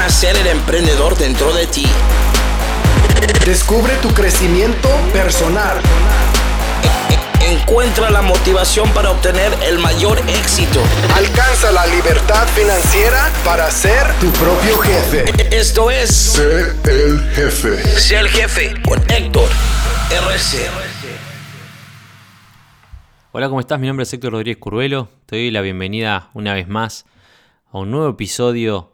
nacer 0.00 0.34
el 0.34 0.46
emprendedor 0.46 1.14
dentro 1.18 1.52
de 1.52 1.66
ti. 1.66 1.84
Descubre 3.44 3.94
tu 3.96 4.08
crecimiento 4.14 4.88
personal. 5.12 5.78
Encuentra 7.42 8.08
la 8.08 8.22
motivación 8.22 8.88
para 8.94 9.10
obtener 9.10 9.52
el 9.62 9.78
mayor 9.78 10.18
éxito. 10.26 10.80
Alcanza 11.14 11.70
la 11.70 11.86
libertad 11.86 12.48
financiera 12.48 13.30
para 13.44 13.70
ser 13.70 14.10
tu 14.20 14.30
propio 14.30 14.78
jefe. 14.78 15.24
Esto 15.54 15.90
es 15.90 16.08
Sé 16.08 16.72
el 16.84 17.20
jefe. 17.34 18.00
Sé 18.00 18.16
el 18.20 18.28
jefe 18.30 18.80
con 18.82 18.98
Héctor 19.10 19.50
RC. 20.10 20.66
Hola, 23.32 23.50
¿cómo 23.50 23.60
estás? 23.60 23.78
Mi 23.78 23.86
nombre 23.86 24.04
es 24.04 24.12
Héctor 24.14 24.32
Rodríguez 24.32 24.56
Curvelo. 24.56 25.10
Te 25.26 25.36
doy 25.36 25.50
la 25.50 25.60
bienvenida 25.60 26.30
una 26.32 26.54
vez 26.54 26.68
más 26.68 27.04
a 27.70 27.76
un 27.76 27.90
nuevo 27.90 28.08
episodio 28.08 28.89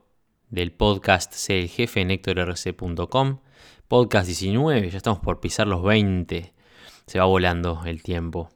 del 0.48 0.72
podcast 0.72 1.32
Sé 1.32 1.60
el 1.60 1.68
jefe 1.68 2.00
en 2.00 2.10
HectorRC.com. 2.10 3.38
Podcast 3.88 4.26
19, 4.26 4.90
ya 4.90 4.96
estamos 4.96 5.20
por 5.20 5.40
pisar 5.40 5.66
los 5.66 5.82
20. 5.82 6.52
Se 7.06 7.18
va 7.18 7.24
volando 7.24 7.82
el 7.84 8.02
tiempo. 8.02 8.50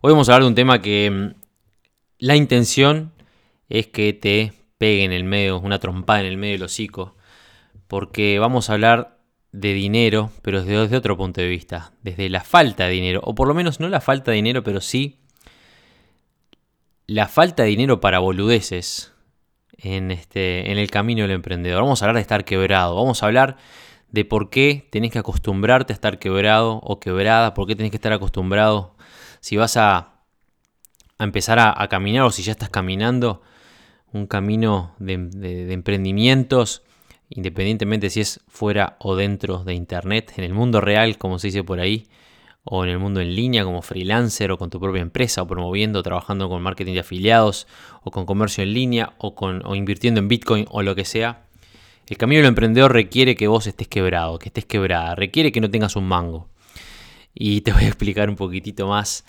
Hoy 0.00 0.12
vamos 0.12 0.28
a 0.28 0.34
hablar 0.34 0.44
de 0.44 0.48
un 0.48 0.54
tema 0.54 0.80
que 0.80 1.10
mm, 1.10 1.40
la 2.18 2.36
intención 2.36 3.12
es 3.68 3.88
que 3.88 4.12
te 4.12 4.52
pegue 4.78 5.04
en 5.04 5.12
el 5.12 5.24
medio, 5.24 5.58
una 5.58 5.78
trompada 5.78 6.20
en 6.20 6.26
el 6.26 6.36
medio 6.36 6.54
del 6.54 6.64
hocico. 6.64 7.16
Porque 7.86 8.38
vamos 8.38 8.70
a 8.70 8.74
hablar 8.74 9.18
de 9.52 9.72
dinero, 9.72 10.30
pero 10.42 10.62
desde 10.62 10.96
otro 10.96 11.16
punto 11.16 11.40
de 11.40 11.48
vista, 11.48 11.92
desde 12.02 12.28
la 12.28 12.42
falta 12.42 12.84
de 12.84 12.92
dinero, 12.92 13.20
o 13.24 13.34
por 13.34 13.48
lo 13.48 13.54
menos 13.54 13.80
no 13.80 13.88
la 13.88 14.00
falta 14.00 14.30
de 14.30 14.36
dinero, 14.36 14.62
pero 14.62 14.80
sí 14.80 15.18
la 17.06 17.26
falta 17.26 17.62
de 17.62 17.70
dinero 17.70 18.00
para 18.00 18.18
boludeces 18.18 19.14
en, 19.78 20.10
este, 20.10 20.70
en 20.70 20.78
el 20.78 20.90
camino 20.90 21.22
del 21.22 21.32
emprendedor. 21.32 21.82
Vamos 21.82 22.02
a 22.02 22.04
hablar 22.04 22.16
de 22.16 22.22
estar 22.22 22.44
quebrado, 22.44 22.96
vamos 22.96 23.22
a 23.22 23.26
hablar 23.26 23.56
de 24.10 24.24
por 24.24 24.50
qué 24.50 24.86
tenés 24.90 25.12
que 25.12 25.18
acostumbrarte 25.18 25.92
a 25.92 25.94
estar 25.94 26.18
quebrado 26.18 26.80
o 26.82 27.00
quebrada, 27.00 27.54
por 27.54 27.66
qué 27.66 27.76
tenés 27.76 27.90
que 27.90 27.96
estar 27.96 28.12
acostumbrado 28.12 28.94
si 29.40 29.56
vas 29.56 29.76
a, 29.76 30.14
a 31.18 31.24
empezar 31.24 31.58
a, 31.58 31.88
caminar 31.88 32.24
o 32.24 32.30
si 32.30 32.42
ya 32.42 32.52
estás 32.52 32.70
caminando 32.70 33.42
un 34.12 34.26
camino 34.26 34.94
de 34.98 35.72
emprendimientos 35.72 36.82
independientemente 37.30 38.10
si 38.10 38.20
es 38.20 38.40
fuera 38.48 38.96
o 39.00 39.16
dentro 39.16 39.64
de 39.64 39.74
Internet, 39.74 40.32
en 40.36 40.44
el 40.44 40.54
mundo 40.54 40.80
real, 40.80 41.18
como 41.18 41.38
se 41.38 41.48
dice 41.48 41.64
por 41.64 41.80
ahí, 41.80 42.06
o 42.70 42.84
en 42.84 42.90
el 42.90 42.98
mundo 42.98 43.20
en 43.20 43.34
línea 43.34 43.64
como 43.64 43.82
freelancer 43.82 44.50
o 44.52 44.58
con 44.58 44.70
tu 44.70 44.78
propia 44.78 45.02
empresa 45.02 45.42
o 45.42 45.46
promoviendo, 45.46 46.02
trabajando 46.02 46.48
con 46.48 46.62
marketing 46.62 46.94
de 46.94 47.00
afiliados 47.00 47.66
o 48.02 48.10
con 48.10 48.26
comercio 48.26 48.62
en 48.62 48.74
línea 48.74 49.14
o, 49.18 49.34
con, 49.34 49.62
o 49.64 49.74
invirtiendo 49.74 50.20
en 50.20 50.28
Bitcoin 50.28 50.66
o 50.70 50.82
lo 50.82 50.94
que 50.94 51.04
sea. 51.04 51.46
El 52.06 52.16
camino 52.16 52.40
del 52.40 52.48
emprendedor 52.48 52.92
requiere 52.92 53.34
que 53.36 53.48
vos 53.48 53.66
estés 53.66 53.88
quebrado, 53.88 54.38
que 54.38 54.48
estés 54.48 54.64
quebrada, 54.64 55.14
requiere 55.14 55.52
que 55.52 55.60
no 55.60 55.70
tengas 55.70 55.96
un 55.96 56.06
mango. 56.06 56.48
Y 57.34 57.60
te 57.60 57.72
voy 57.72 57.84
a 57.84 57.88
explicar 57.88 58.28
un 58.30 58.36
poquitito 58.36 58.88
más 58.88 59.24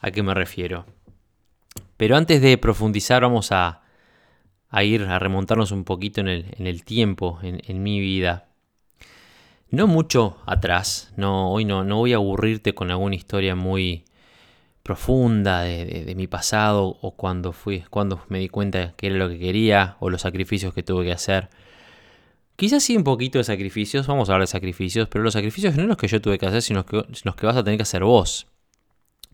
a 0.00 0.10
qué 0.10 0.22
me 0.22 0.34
refiero. 0.34 0.86
Pero 1.96 2.16
antes 2.16 2.40
de 2.42 2.58
profundizar 2.58 3.22
vamos 3.22 3.52
a, 3.52 3.82
a 4.72 4.84
ir 4.84 5.02
a 5.04 5.18
remontarnos 5.18 5.70
un 5.70 5.84
poquito 5.84 6.22
en 6.22 6.28
el, 6.28 6.84
tiempo, 6.84 7.38
en, 7.42 7.82
mi 7.82 8.00
vida. 8.00 8.48
No 9.72 9.86
mucho 9.86 10.36
atrás, 10.44 11.14
no, 11.16 11.50
hoy 11.50 11.64
no, 11.64 11.82
no 11.82 11.96
voy 11.96 12.12
a 12.12 12.16
aburrirte 12.16 12.74
con 12.74 12.90
alguna 12.90 13.14
historia 13.14 13.54
muy 13.54 14.04
profunda 14.82 15.62
de, 15.62 16.12
mi 16.14 16.26
pasado 16.26 16.98
o 17.00 17.12
cuando 17.12 17.52
fui, 17.52 17.80
cuando 17.88 18.22
me 18.28 18.38
di 18.38 18.50
cuenta 18.50 18.92
que 18.98 19.06
era 19.06 19.16
lo 19.16 19.30
que 19.30 19.38
quería 19.38 19.96
o 19.98 20.10
los 20.10 20.20
sacrificios 20.20 20.74
que 20.74 20.82
tuve 20.82 21.06
que 21.06 21.12
hacer. 21.12 21.48
Quizás 22.56 22.82
sí 22.82 22.98
un 22.98 23.02
poquito 23.02 23.38
de 23.38 23.44
sacrificios, 23.44 24.06
vamos 24.06 24.28
a 24.28 24.34
hablar 24.34 24.46
de 24.46 24.52
sacrificios, 24.52 25.08
pero 25.08 25.24
los 25.24 25.32
sacrificios 25.32 25.74
no 25.74 25.86
los 25.86 25.96
que 25.96 26.06
yo 26.06 26.20
tuve 26.20 26.38
que 26.38 26.44
hacer, 26.44 26.60
sino 26.60 26.84
los 27.24 27.34
que 27.34 27.46
vas 27.46 27.56
a 27.56 27.64
tener 27.64 27.78
que 27.78 27.84
hacer 27.84 28.04
vos, 28.04 28.48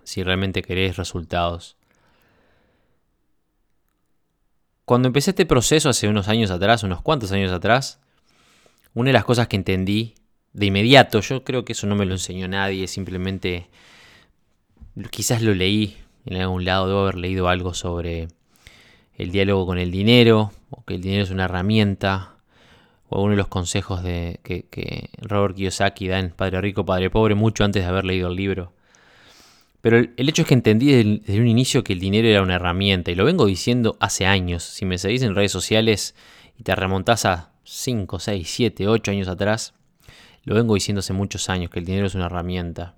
si 0.04 0.22
realmente 0.22 0.62
querés 0.62 0.96
resultados. 0.98 1.76
Cuando 4.84 5.08
empecé 5.08 5.30
este 5.30 5.46
proceso 5.46 5.88
hace 5.88 6.06
unos 6.06 6.28
años 6.28 6.52
atrás, 6.52 6.84
unos 6.84 7.02
cuantos 7.02 7.32
años 7.32 7.50
atrás, 7.50 7.98
una 8.94 9.08
de 9.08 9.14
las 9.14 9.24
cosas 9.24 9.48
que 9.48 9.56
entendí 9.56 10.14
de 10.58 10.66
inmediato, 10.66 11.20
yo 11.20 11.44
creo 11.44 11.64
que 11.64 11.72
eso 11.72 11.86
no 11.86 11.94
me 11.94 12.06
lo 12.06 12.12
enseñó 12.12 12.48
nadie, 12.48 12.88
simplemente 12.88 13.68
quizás 15.10 15.42
lo 15.42 15.54
leí 15.54 15.96
en 16.26 16.36
algún 16.36 16.64
lado, 16.64 16.88
debo 16.88 17.00
haber 17.00 17.16
leído 17.16 17.48
algo 17.48 17.74
sobre 17.74 18.28
el 19.16 19.30
diálogo 19.30 19.66
con 19.66 19.78
el 19.78 19.90
dinero, 19.90 20.52
o 20.70 20.84
que 20.84 20.94
el 20.94 21.00
dinero 21.00 21.22
es 21.22 21.30
una 21.30 21.44
herramienta, 21.44 22.34
o 23.08 23.22
uno 23.22 23.30
de 23.30 23.36
los 23.36 23.48
consejos 23.48 24.02
de, 24.02 24.40
que, 24.42 25.10
Robert 25.22 25.56
Kiyosaki 25.56 26.08
da 26.08 26.18
en 26.18 26.30
Padre 26.30 26.60
Rico, 26.60 26.84
Padre 26.84 27.10
Pobre, 27.10 27.34
mucho 27.34 27.64
antes 27.64 27.82
de 27.82 27.88
haber 27.88 28.04
leído 28.04 28.28
el 28.28 28.36
libro. 28.36 28.72
Pero 29.80 29.96
el, 29.96 30.28
hecho 30.28 30.42
es 30.42 30.48
que 30.48 30.54
entendí 30.54 30.92
desde, 30.92 31.40
un 31.40 31.46
inicio 31.46 31.84
que 31.84 31.92
el 31.94 32.00
dinero 32.00 32.28
era 32.28 32.42
una 32.42 32.56
herramienta 32.56 33.10
y 33.10 33.14
lo 33.14 33.24
vengo 33.24 33.46
diciendo 33.46 33.96
hace 34.00 34.26
años. 34.26 34.64
Si 34.64 34.84
me 34.84 34.98
seguís 34.98 35.22
en 35.22 35.34
redes 35.34 35.52
sociales 35.52 36.14
y 36.58 36.64
te 36.64 36.74
remontás 36.74 37.24
a 37.24 37.52
5, 37.64 38.18
6, 38.18 38.50
7, 38.50 38.88
8 38.88 39.10
años 39.12 39.28
atrás, 39.28 39.72
lo 40.48 40.54
vengo 40.54 40.74
diciendo 40.74 41.00
hace 41.00 41.12
muchos 41.12 41.50
años 41.50 41.70
que 41.70 41.78
el 41.78 41.84
dinero 41.84 42.06
es 42.06 42.14
una 42.14 42.26
herramienta. 42.26 42.94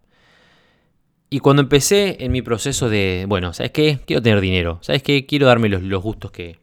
Y 1.31 1.41
cuando 1.41 1.62
empecé 1.62 2.25
en 2.25 2.31
mi 2.31 2.43
proceso 2.43 2.88
de, 2.88 3.25
bueno, 3.28 3.53
¿sabes 3.53 3.72
qué? 3.72 3.99
Quiero 4.06 4.22
tener 4.22 4.41
dinero. 4.41 4.78
¿Sabes 4.83 5.03
qué? 5.03 5.27
Quiero 5.27 5.49
darme 5.49 5.69
los, 5.69 5.83
gustos 6.03 6.31
que, 6.31 6.60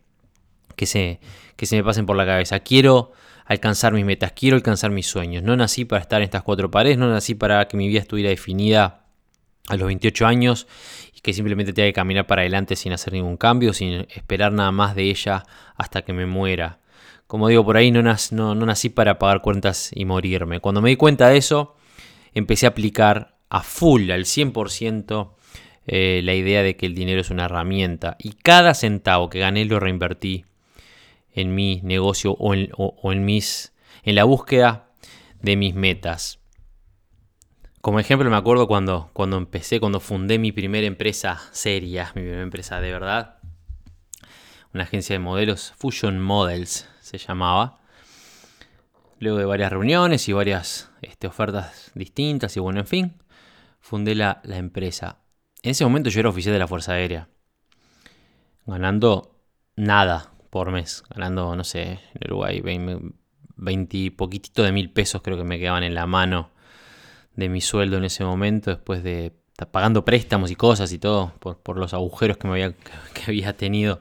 que, 0.78 0.86
se, 0.86 1.20
que 1.58 1.66
se 1.66 1.76
me 1.76 1.84
pasen 1.84 2.06
por 2.06 2.16
la 2.16 2.26
cabeza. 2.26 2.62
Quiero 2.62 3.12
alcanzar 3.46 3.92
mis 3.92 4.06
metas, 4.06 4.32
quiero 4.32 4.56
alcanzar 4.56 4.92
mis 4.92 5.08
sueños. 5.08 5.44
No 5.44 5.58
nací 5.58 5.84
para 5.84 6.02
estar 6.02 6.22
en 6.22 6.26
estas 6.26 6.44
cuatro 6.44 6.72
paredes, 6.72 6.98
no 6.98 7.10
nací 7.10 7.36
para 7.36 7.68
que 7.68 7.76
mi 7.76 7.90
vida 7.90 8.00
estuviera 8.00 8.30
definida 8.30 9.04
a 9.68 9.76
los 9.76 9.88
28 9.88 10.26
años 10.26 10.68
y 11.14 11.20
que 11.20 11.34
simplemente 11.34 11.74
tenga 11.74 11.88
que 11.88 11.94
caminar 11.94 12.28
para 12.28 12.44
adelante 12.44 12.78
sin 12.78 12.94
hacer 12.94 13.12
ningún 13.12 13.36
cambio, 13.36 13.74
sin 13.74 14.08
esperar 14.16 14.54
nada 14.54 14.72
más 14.72 14.96
de 14.96 15.04
ella 15.04 15.44
hasta 15.76 16.04
que 16.04 16.14
me 16.14 16.26
muera. 16.26 16.80
Como 17.28 17.50
digo, 17.50 17.66
por 17.66 17.76
ahí 17.76 17.92
no, 17.92 18.02
nací 18.02 18.90
para 18.90 19.20
pagar 19.20 19.42
cuentas 19.42 19.92
y 19.94 20.06
morirme. 20.06 20.62
Cuando 20.62 20.82
me 20.82 20.90
di 20.90 20.96
cuenta 20.96 21.28
de 21.28 21.38
eso, 21.38 21.76
empecé 22.34 22.66
a 22.66 22.70
aplicar 22.70 23.38
a 23.50 23.64
full, 23.64 24.10
al 24.12 24.24
100%, 24.24 25.34
eh, 25.88 26.22
la 26.24 26.34
idea 26.34 26.64
de 26.64 26.78
que 26.78 26.86
el 26.86 26.96
dinero 26.96 27.20
es 27.20 27.30
una 27.30 27.46
herramienta. 27.46 28.16
Y 28.18 28.32
cada 28.32 28.74
centavo 28.74 29.30
que 29.30 29.40
gané 29.40 29.66
lo 29.66 29.80
reinvertí 29.82 30.46
en 31.34 31.54
mi 31.54 31.82
negocio 31.84 32.32
o 32.32 32.54
en, 32.54 32.72
en 34.04 34.16
la 34.16 34.24
búsqueda 34.24 34.90
de 35.42 35.58
mis 35.58 35.76
metas. 35.76 36.40
Como 37.82 38.00
ejemplo 38.00 38.30
me 38.30 38.38
acuerdo 38.38 38.68
cuando, 38.68 39.10
cuando 39.14 39.38
empecé, 39.38 39.80
cuando 39.80 40.00
fundé 40.00 40.40
mi 40.40 40.52
primera 40.52 40.88
empresa 40.88 41.42
seria, 41.52 42.12
mi 42.16 42.22
primera 42.22 42.42
empresa 42.42 42.82
de 42.82 42.92
verdad, 42.92 43.38
una 44.74 44.84
agencia 44.84 45.14
de 45.14 45.20
modelos, 45.20 45.74
Fusion 45.78 46.20
Models 46.20 46.90
se 47.08 47.18
llamaba. 47.18 47.80
Luego 49.20 49.38
de 49.38 49.46
varias 49.46 49.72
reuniones 49.72 50.28
y 50.28 50.34
varias 50.34 50.92
este, 51.02 51.28
ofertas 51.28 51.92
distintas 51.96 52.56
y 52.56 52.60
bueno, 52.60 52.80
en 52.80 52.88
fin, 52.88 53.18
fundé 53.80 54.14
la, 54.14 54.42
la 54.44 54.58
empresa. 54.58 55.20
En 55.64 55.72
ese 55.72 55.84
momento 55.86 56.10
yo 56.10 56.20
era 56.20 56.30
oficial 56.30 56.54
de 56.54 56.60
la 56.60 56.68
Fuerza 56.68 56.94
Aérea, 56.94 57.30
ganando 58.66 59.40
nada 59.76 60.34
por 60.50 60.72
mes, 60.72 61.04
ganando, 61.10 61.56
no 61.56 61.64
sé, 61.64 62.00
en 62.14 62.32
Uruguay, 62.32 62.62
20, 63.56 64.12
poquitito 64.12 64.64
de 64.64 64.72
mil 64.72 64.92
pesos 64.92 65.22
creo 65.22 65.38
que 65.38 65.44
me 65.44 65.60
quedaban 65.60 65.84
en 65.84 65.96
la 65.96 66.06
mano 66.06 66.52
de 67.36 67.50
mi 67.50 67.62
sueldo 67.62 67.98
en 67.98 68.04
ese 68.04 68.24
momento, 68.24 68.72
después 68.72 69.04
de 69.04 69.34
pagando 69.72 70.06
préstamos 70.06 70.52
y 70.52 70.56
cosas 70.56 70.92
y 70.92 71.00
todo, 71.00 71.34
por, 71.40 71.78
los 71.78 71.94
agujeros 71.94 72.38
que, 72.38 72.48
me 72.48 72.54
había, 72.54 72.74
que 73.14 73.24
había 73.28 73.58
tenido 73.58 74.00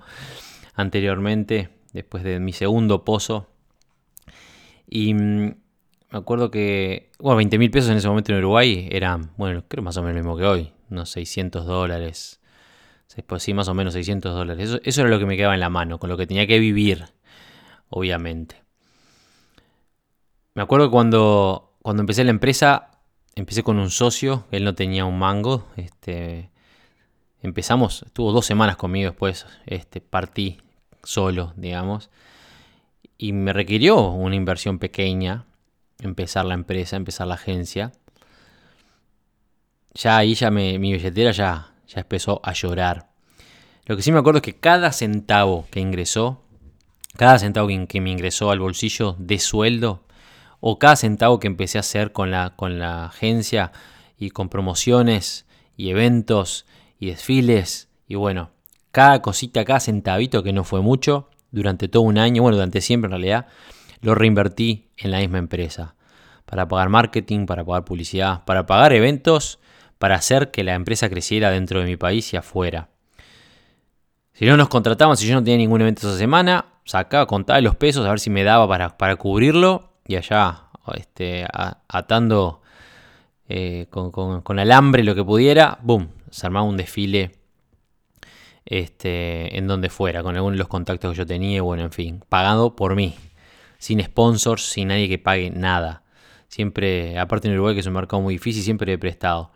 anteriormente, 0.74 1.75
después 1.96 2.22
de 2.22 2.38
mi 2.40 2.52
segundo 2.52 3.04
pozo. 3.04 3.48
Y 4.88 5.14
mm, 5.14 5.54
me 6.10 6.18
acuerdo 6.18 6.50
que, 6.50 7.10
bueno, 7.18 7.36
20 7.36 7.58
mil 7.58 7.70
pesos 7.70 7.90
en 7.90 7.96
ese 7.96 8.08
momento 8.08 8.32
en 8.32 8.38
Uruguay 8.38 8.88
eran, 8.92 9.32
bueno, 9.36 9.64
creo 9.66 9.82
más 9.82 9.96
o 9.96 10.02
menos 10.02 10.16
lo 10.16 10.22
mismo 10.22 10.36
que 10.36 10.44
hoy, 10.44 10.72
unos 10.90 11.10
600 11.10 11.66
dólares. 11.66 12.40
Pues 13.26 13.42
sí, 13.42 13.54
más 13.54 13.66
o 13.68 13.74
menos 13.74 13.94
600 13.94 14.34
dólares. 14.34 14.68
Eso, 14.68 14.80
eso 14.84 15.00
era 15.00 15.08
lo 15.08 15.18
que 15.18 15.24
me 15.24 15.38
quedaba 15.38 15.54
en 15.54 15.60
la 15.60 15.70
mano, 15.70 15.98
con 15.98 16.10
lo 16.10 16.18
que 16.18 16.26
tenía 16.26 16.46
que 16.46 16.58
vivir, 16.58 17.06
obviamente. 17.88 18.62
Me 20.54 20.62
acuerdo 20.62 20.90
cuando, 20.90 21.78
cuando 21.80 22.02
empecé 22.02 22.24
la 22.24 22.30
empresa, 22.30 22.90
empecé 23.34 23.62
con 23.62 23.78
un 23.78 23.90
socio, 23.90 24.44
él 24.50 24.64
no 24.64 24.74
tenía 24.74 25.06
un 25.06 25.18
mango. 25.18 25.66
Este, 25.76 26.50
empezamos, 27.40 28.02
estuvo 28.02 28.32
dos 28.32 28.44
semanas 28.44 28.76
conmigo 28.76 29.10
después, 29.10 29.46
este, 29.64 30.02
partí 30.02 30.58
solo, 31.06 31.52
digamos. 31.56 32.10
Y 33.16 33.32
me 33.32 33.52
requirió 33.52 34.10
una 34.10 34.36
inversión 34.36 34.78
pequeña, 34.78 35.46
empezar 36.00 36.44
la 36.44 36.54
empresa, 36.54 36.96
empezar 36.96 37.26
la 37.28 37.34
agencia. 37.34 37.92
Ya 39.94 40.18
ahí 40.18 40.34
ya 40.34 40.50
mi 40.50 40.76
billetera 40.76 41.30
ya, 41.30 41.72
ya 41.88 42.00
empezó 42.00 42.40
a 42.42 42.52
llorar. 42.52 43.08
Lo 43.86 43.96
que 43.96 44.02
sí 44.02 44.12
me 44.12 44.18
acuerdo 44.18 44.38
es 44.38 44.42
que 44.42 44.58
cada 44.58 44.92
centavo 44.92 45.66
que 45.70 45.80
ingresó, 45.80 46.42
cada 47.16 47.38
centavo 47.38 47.68
que 47.88 48.00
me 48.00 48.10
ingresó 48.10 48.50
al 48.50 48.58
bolsillo 48.58 49.14
de 49.18 49.38
sueldo 49.38 50.02
o 50.60 50.78
cada 50.78 50.96
centavo 50.96 51.38
que 51.38 51.46
empecé 51.46 51.78
a 51.78 51.80
hacer 51.80 52.12
con 52.12 52.30
la, 52.30 52.54
con 52.56 52.78
la 52.78 53.06
agencia 53.06 53.72
y 54.18 54.30
con 54.30 54.48
promociones 54.48 55.46
y 55.76 55.90
eventos 55.90 56.66
y 56.98 57.06
desfiles 57.06 57.88
y 58.08 58.16
bueno, 58.16 58.50
cada 58.96 59.20
cosita, 59.20 59.62
cada 59.66 59.78
centavito 59.78 60.42
que 60.42 60.54
no 60.54 60.64
fue 60.64 60.80
mucho 60.80 61.28
durante 61.50 61.86
todo 61.86 62.04
un 62.04 62.16
año, 62.16 62.40
bueno, 62.40 62.56
durante 62.56 62.80
siempre 62.80 63.08
en 63.08 63.10
realidad, 63.10 63.46
lo 64.00 64.14
reinvertí 64.14 64.88
en 64.96 65.10
la 65.10 65.18
misma 65.18 65.36
empresa 65.36 65.96
para 66.46 66.66
pagar 66.66 66.88
marketing, 66.88 67.44
para 67.44 67.62
pagar 67.62 67.84
publicidad, 67.84 68.46
para 68.46 68.64
pagar 68.64 68.94
eventos, 68.94 69.58
para 69.98 70.14
hacer 70.14 70.50
que 70.50 70.64
la 70.64 70.72
empresa 70.72 71.10
creciera 71.10 71.50
dentro 71.50 71.80
de 71.80 71.84
mi 71.84 71.98
país 71.98 72.32
y 72.32 72.38
afuera. 72.38 72.88
Si 74.32 74.46
no 74.46 74.56
nos 74.56 74.70
contrataban, 74.70 75.18
si 75.18 75.26
yo 75.26 75.34
no 75.34 75.44
tenía 75.44 75.58
ningún 75.58 75.82
evento 75.82 76.08
esa 76.08 76.16
semana, 76.16 76.64
sacaba, 76.86 77.26
contaba 77.26 77.60
los 77.60 77.76
pesos 77.76 78.06
a 78.06 78.08
ver 78.08 78.18
si 78.18 78.30
me 78.30 78.44
daba 78.44 78.66
para, 78.66 78.96
para 78.96 79.16
cubrirlo 79.16 79.90
y 80.06 80.16
allá 80.16 80.68
este, 80.94 81.46
atando 81.52 82.62
eh, 83.46 83.88
con, 83.90 84.58
alambre 84.58 85.04
lo 85.04 85.14
que 85.14 85.22
pudiera, 85.22 85.78
boom, 85.82 86.08
se 86.30 86.46
armaba 86.46 86.64
un 86.64 86.78
desfile 86.78 87.32
este, 88.66 89.56
en 89.56 89.68
donde 89.68 89.88
fuera, 89.88 90.22
con 90.22 90.34
algunos 90.34 90.54
de 90.54 90.58
los 90.58 90.68
contactos 90.68 91.12
que 91.12 91.18
yo 91.18 91.26
tenía, 91.26 91.62
bueno, 91.62 91.84
en 91.84 91.92
fin, 91.92 92.24
pagado 92.28 92.74
por 92.74 92.96
mí, 92.96 93.14
sin 93.78 94.02
sponsors, 94.02 94.64
sin 94.64 94.88
nadie 94.88 95.08
que 95.08 95.18
pague 95.18 95.50
nada. 95.50 96.02
Siempre, 96.48 97.18
aparte 97.18 97.48
en 97.48 97.54
Uruguay, 97.54 97.74
que 97.74 97.80
es 97.80 97.86
un 97.86 97.92
mercado 97.94 98.20
muy 98.22 98.34
difícil, 98.34 98.62
siempre 98.62 98.92
he 98.92 98.98
prestado. 98.98 99.52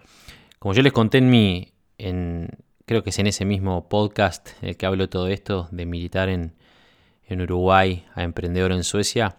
Como 0.58 0.74
yo 0.74 0.82
les 0.82 0.92
conté 0.92 1.18
en 1.18 1.28
mi, 1.28 1.72
creo 2.86 3.02
que 3.02 3.10
es 3.10 3.18
en 3.18 3.26
ese 3.26 3.44
mismo 3.44 3.88
podcast 3.88 4.50
el 4.62 4.76
que 4.76 4.86
hablo 4.86 5.08
todo 5.08 5.26
esto, 5.26 5.68
de 5.72 5.86
militar 5.86 6.28
en, 6.28 6.54
en 7.26 7.40
Uruguay 7.40 8.04
a 8.14 8.22
emprendedor 8.22 8.72
en 8.72 8.84
Suecia, 8.84 9.36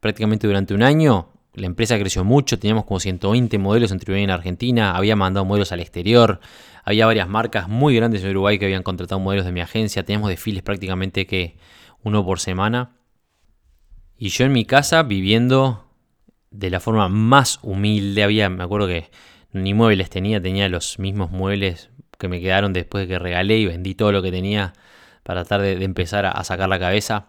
prácticamente 0.00 0.46
durante 0.46 0.74
un 0.74 0.82
año. 0.82 1.28
La 1.56 1.66
empresa 1.66 1.98
creció 1.98 2.24
mucho, 2.24 2.58
teníamos 2.58 2.84
como 2.84 3.00
120 3.00 3.58
modelos 3.58 3.90
en 3.90 3.96
Uruguay 3.96 4.22
en 4.22 4.30
Argentina, 4.30 4.96
había 4.96 5.16
mandado 5.16 5.44
modelos 5.44 5.72
al 5.72 5.80
exterior, 5.80 6.40
había 6.84 7.06
varias 7.06 7.28
marcas 7.28 7.68
muy 7.68 7.96
grandes 7.96 8.22
en 8.22 8.30
Uruguay 8.30 8.58
que 8.58 8.66
habían 8.66 8.82
contratado 8.82 9.18
modelos 9.20 9.46
de 9.46 9.52
mi 9.52 9.60
agencia, 9.60 10.04
teníamos 10.04 10.30
desfiles 10.30 10.62
prácticamente 10.62 11.26
que 11.26 11.56
uno 12.02 12.24
por 12.24 12.40
semana. 12.40 12.96
Y 14.18 14.28
yo 14.28 14.44
en 14.44 14.52
mi 14.52 14.64
casa 14.64 15.02
viviendo 15.02 15.86
de 16.50 16.70
la 16.70 16.78
forma 16.78 17.08
más 17.08 17.58
humilde, 17.62 18.22
había, 18.22 18.48
me 18.48 18.62
acuerdo 18.62 18.86
que 18.86 19.10
ni 19.52 19.74
muebles 19.74 20.10
tenía, 20.10 20.40
tenía 20.40 20.68
los 20.68 20.98
mismos 20.98 21.30
muebles 21.30 21.90
que 22.18 22.28
me 22.28 22.40
quedaron 22.40 22.72
después 22.72 23.02
de 23.04 23.14
que 23.14 23.18
regalé 23.18 23.58
y 23.58 23.66
vendí 23.66 23.94
todo 23.94 24.12
lo 24.12 24.22
que 24.22 24.30
tenía 24.30 24.74
para 25.22 25.44
tratar 25.44 25.62
de, 25.62 25.84
empezar 25.84 26.26
a 26.26 26.44
sacar 26.44 26.68
la 26.68 26.78
cabeza 26.78 27.28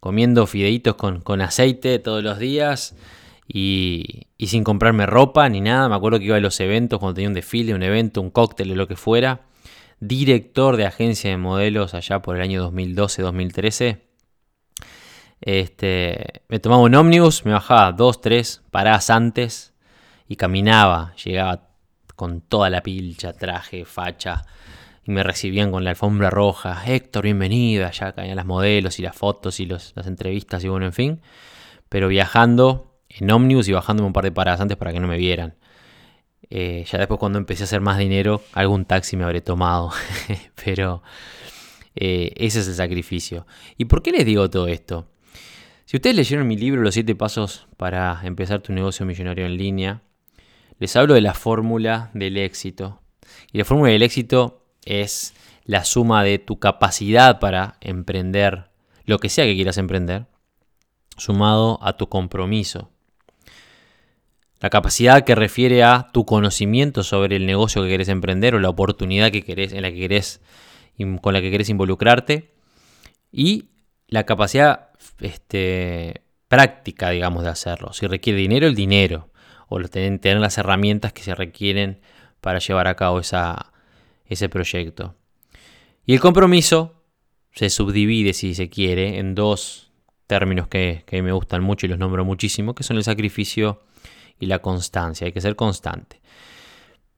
comiendo 0.00 0.46
fideitos 0.46 0.94
con, 0.94 1.40
aceite 1.40 1.98
todos 1.98 2.22
los 2.22 2.38
días 2.38 2.94
y, 3.48 4.26
sin 4.38 4.62
comprarme 4.62 5.06
ropa 5.06 5.48
ni 5.48 5.60
nada. 5.60 5.88
Me 5.88 5.96
acuerdo 5.96 6.18
que 6.18 6.26
iba 6.26 6.36
a 6.36 6.40
los 6.40 6.60
eventos 6.60 6.98
cuando 6.98 7.14
tenía 7.14 7.28
un 7.28 7.34
desfile, 7.34 7.74
un 7.74 7.82
evento, 7.82 8.20
un 8.20 8.30
cóctel 8.30 8.72
o 8.72 8.74
lo 8.74 8.86
que 8.86 8.96
fuera. 8.96 9.40
Director 10.00 10.76
de 10.76 10.86
agencia 10.86 11.30
de 11.30 11.38
modelos 11.38 11.94
allá 11.94 12.20
por 12.20 12.36
el 12.36 12.42
año 12.42 12.70
2012-2013. 12.70 14.00
Este, 15.40 16.42
me 16.48 16.58
tomaba 16.58 16.82
un 16.82 16.94
ómnibus, 16.94 17.44
me 17.44 17.52
bajaba 17.52 17.92
dos, 17.92 18.20
tres 18.20 18.62
paradas 18.70 19.08
antes 19.08 19.72
y 20.28 20.36
caminaba. 20.36 21.14
Llegaba 21.24 21.68
con 22.16 22.42
toda 22.42 22.68
la 22.68 22.82
pilcha, 22.82 23.32
traje, 23.32 23.84
facha 23.84 24.44
y 25.04 25.10
me 25.10 25.22
recibían 25.22 25.72
con 25.72 25.84
la 25.84 25.90
alfombra 25.90 26.28
roja. 26.28 26.82
Héctor, 26.86 27.24
bienvenido. 27.24 27.86
Allá 27.86 28.12
caían 28.12 28.36
las 28.36 28.44
modelos 28.44 28.98
y 28.98 29.02
las 29.02 29.16
fotos 29.16 29.58
y 29.58 29.66
las 29.66 29.94
entrevistas 29.96 30.62
y 30.64 30.68
bueno, 30.68 30.84
en 30.84 30.92
fin. 30.92 31.22
Pero 31.88 32.08
viajando 32.08 32.88
en 33.08 33.30
ómnibus 33.30 33.68
y 33.68 33.72
bajándome 33.72 34.06
un 34.06 34.12
par 34.12 34.24
de 34.24 34.32
paradas 34.32 34.60
antes 34.60 34.76
para 34.76 34.92
que 34.92 35.00
no 35.00 35.08
me 35.08 35.16
vieran. 35.16 35.56
Eh, 36.50 36.84
ya 36.90 36.98
después 36.98 37.20
cuando 37.20 37.38
empecé 37.38 37.62
a 37.62 37.64
hacer 37.64 37.80
más 37.80 37.98
dinero, 37.98 38.42
algún 38.52 38.84
taxi 38.84 39.16
me 39.16 39.24
habré 39.24 39.40
tomado. 39.40 39.92
Pero 40.64 41.02
eh, 41.94 42.32
ese 42.36 42.60
es 42.60 42.68
el 42.68 42.74
sacrificio. 42.74 43.46
¿Y 43.76 43.86
por 43.86 44.02
qué 44.02 44.12
les 44.12 44.24
digo 44.24 44.48
todo 44.48 44.68
esto? 44.68 45.08
Si 45.84 45.96
ustedes 45.96 46.16
leyeron 46.16 46.46
mi 46.46 46.56
libro 46.56 46.82
Los 46.82 46.94
7 46.94 47.14
pasos 47.14 47.66
para 47.76 48.20
empezar 48.24 48.60
tu 48.60 48.72
negocio 48.72 49.06
millonario 49.06 49.46
en 49.46 49.56
línea, 49.56 50.02
les 50.78 50.94
hablo 50.96 51.14
de 51.14 51.22
la 51.22 51.34
fórmula 51.34 52.10
del 52.14 52.36
éxito. 52.36 53.00
Y 53.52 53.58
la 53.58 53.64
fórmula 53.64 53.90
del 53.90 54.02
éxito 54.02 54.66
es 54.84 55.34
la 55.64 55.84
suma 55.84 56.22
de 56.24 56.38
tu 56.38 56.58
capacidad 56.58 57.40
para 57.40 57.76
emprender 57.80 58.70
lo 59.04 59.18
que 59.18 59.28
sea 59.28 59.44
que 59.44 59.54
quieras 59.54 59.78
emprender, 59.78 60.26
sumado 61.16 61.78
a 61.82 61.96
tu 61.96 62.08
compromiso. 62.08 62.90
La 64.60 64.70
capacidad 64.70 65.24
que 65.24 65.34
refiere 65.34 65.82
a 65.84 66.08
tu 66.12 66.24
conocimiento 66.24 67.04
sobre 67.04 67.36
el 67.36 67.46
negocio 67.46 67.82
que 67.82 67.88
querés 67.88 68.08
emprender 68.08 68.54
o 68.54 68.58
la 68.58 68.68
oportunidad 68.68 69.30
que 69.30 69.42
querés, 69.42 69.72
en 69.72 69.82
la 69.82 69.90
que 69.90 69.98
querés, 69.98 70.40
con 71.20 71.32
la 71.32 71.40
que 71.40 71.50
querés 71.50 71.68
involucrarte. 71.68 72.54
Y 73.30 73.66
la 74.08 74.24
capacidad 74.24 74.88
este, 75.20 76.22
práctica, 76.48 77.10
digamos, 77.10 77.44
de 77.44 77.50
hacerlo. 77.50 77.92
Si 77.92 78.06
requiere 78.06 78.38
dinero, 78.38 78.66
el 78.66 78.74
dinero. 78.74 79.30
O 79.68 79.78
tener 79.80 80.38
las 80.38 80.56
herramientas 80.56 81.12
que 81.12 81.22
se 81.22 81.34
requieren 81.34 82.00
para 82.40 82.58
llevar 82.58 82.88
a 82.88 82.94
cabo 82.94 83.20
esa, 83.20 83.72
ese 84.24 84.48
proyecto. 84.48 85.14
Y 86.06 86.14
el 86.14 86.20
compromiso 86.20 87.02
se 87.52 87.68
subdivide, 87.70 88.32
si 88.32 88.54
se 88.54 88.70
quiere, 88.70 89.18
en 89.18 89.34
dos 89.34 89.90
términos 90.26 90.68
que, 90.68 91.04
me 91.10 91.32
gustan 91.32 91.62
mucho 91.62 91.86
y 91.86 91.88
los 91.88 91.98
nombro 91.98 92.24
muchísimo, 92.24 92.74
que 92.74 92.82
son 92.82 92.96
el 92.96 93.04
sacrificio 93.04 93.82
y 94.38 94.46
la 94.46 94.60
constancia. 94.60 95.26
Hay 95.26 95.32
que 95.32 95.40
ser 95.40 95.56
constante. 95.56 96.20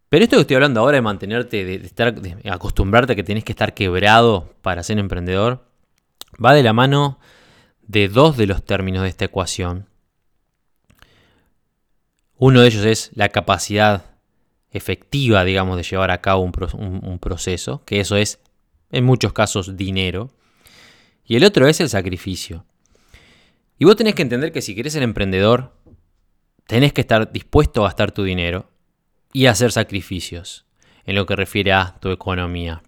Pero 0.08 0.24
esto 0.24 0.36
que 0.36 0.40
estoy 0.40 0.56
hablando 0.56 0.80
ahora 0.80 0.96
de 0.96 1.02
mantenerte, 1.02 1.64
de, 1.64 1.76
estar, 1.76 2.14
acostumbrarte 2.50 3.12
a 3.12 3.16
que 3.16 3.22
tenés 3.22 3.44
que 3.44 3.52
estar 3.52 3.74
quebrado 3.74 4.52
para 4.60 4.82
ser 4.82 4.98
emprendedor, 4.98 5.64
va 6.44 6.52
de 6.52 6.64
la 6.64 6.72
mano 6.72 7.20
de 7.82 8.08
dos 8.08 8.36
de 8.36 8.46
los 8.46 8.64
términos 8.64 9.04
de 9.04 9.08
esta 9.08 9.24
ecuación. 9.24 9.86
Uno 12.36 12.60
de 12.60 12.68
ellos 12.68 12.84
es 12.84 13.10
la 13.14 13.28
capacidad 13.28 14.04
efectiva, 14.70 15.44
digamos, 15.44 15.76
de 15.76 15.82
llevar 15.82 16.10
a 16.10 16.20
cabo 16.20 16.42
un, 16.42 17.18
proceso, 17.20 17.84
que 17.84 18.00
eso 18.00 18.16
es, 18.16 18.40
en 18.90 19.04
muchos 19.04 19.32
casos, 19.32 19.76
dinero. 19.76 20.30
Y 21.24 21.36
el 21.36 21.44
otro 21.44 21.68
es 21.68 21.80
el 21.80 21.88
sacrificio. 21.88 22.64
Y 23.78 23.84
vos 23.84 23.96
tenés 23.96 24.14
que 24.14 24.22
entender 24.22 24.52
que 24.52 24.62
si 24.62 24.74
querés 24.74 24.92
ser 24.92 25.02
emprendedor, 25.02 25.72
tenés 26.70 26.92
que 26.92 27.00
estar 27.00 27.32
dispuesto 27.32 27.80
a 27.80 27.88
gastar 27.88 28.12
tu 28.12 28.22
dinero 28.22 28.70
y 29.32 29.46
a 29.46 29.50
hacer 29.50 29.72
sacrificios 29.72 30.66
en 31.04 31.16
lo 31.16 31.26
que 31.26 31.34
refiere 31.34 31.72
a 31.72 31.96
tu 31.98 32.10
economía. 32.10 32.84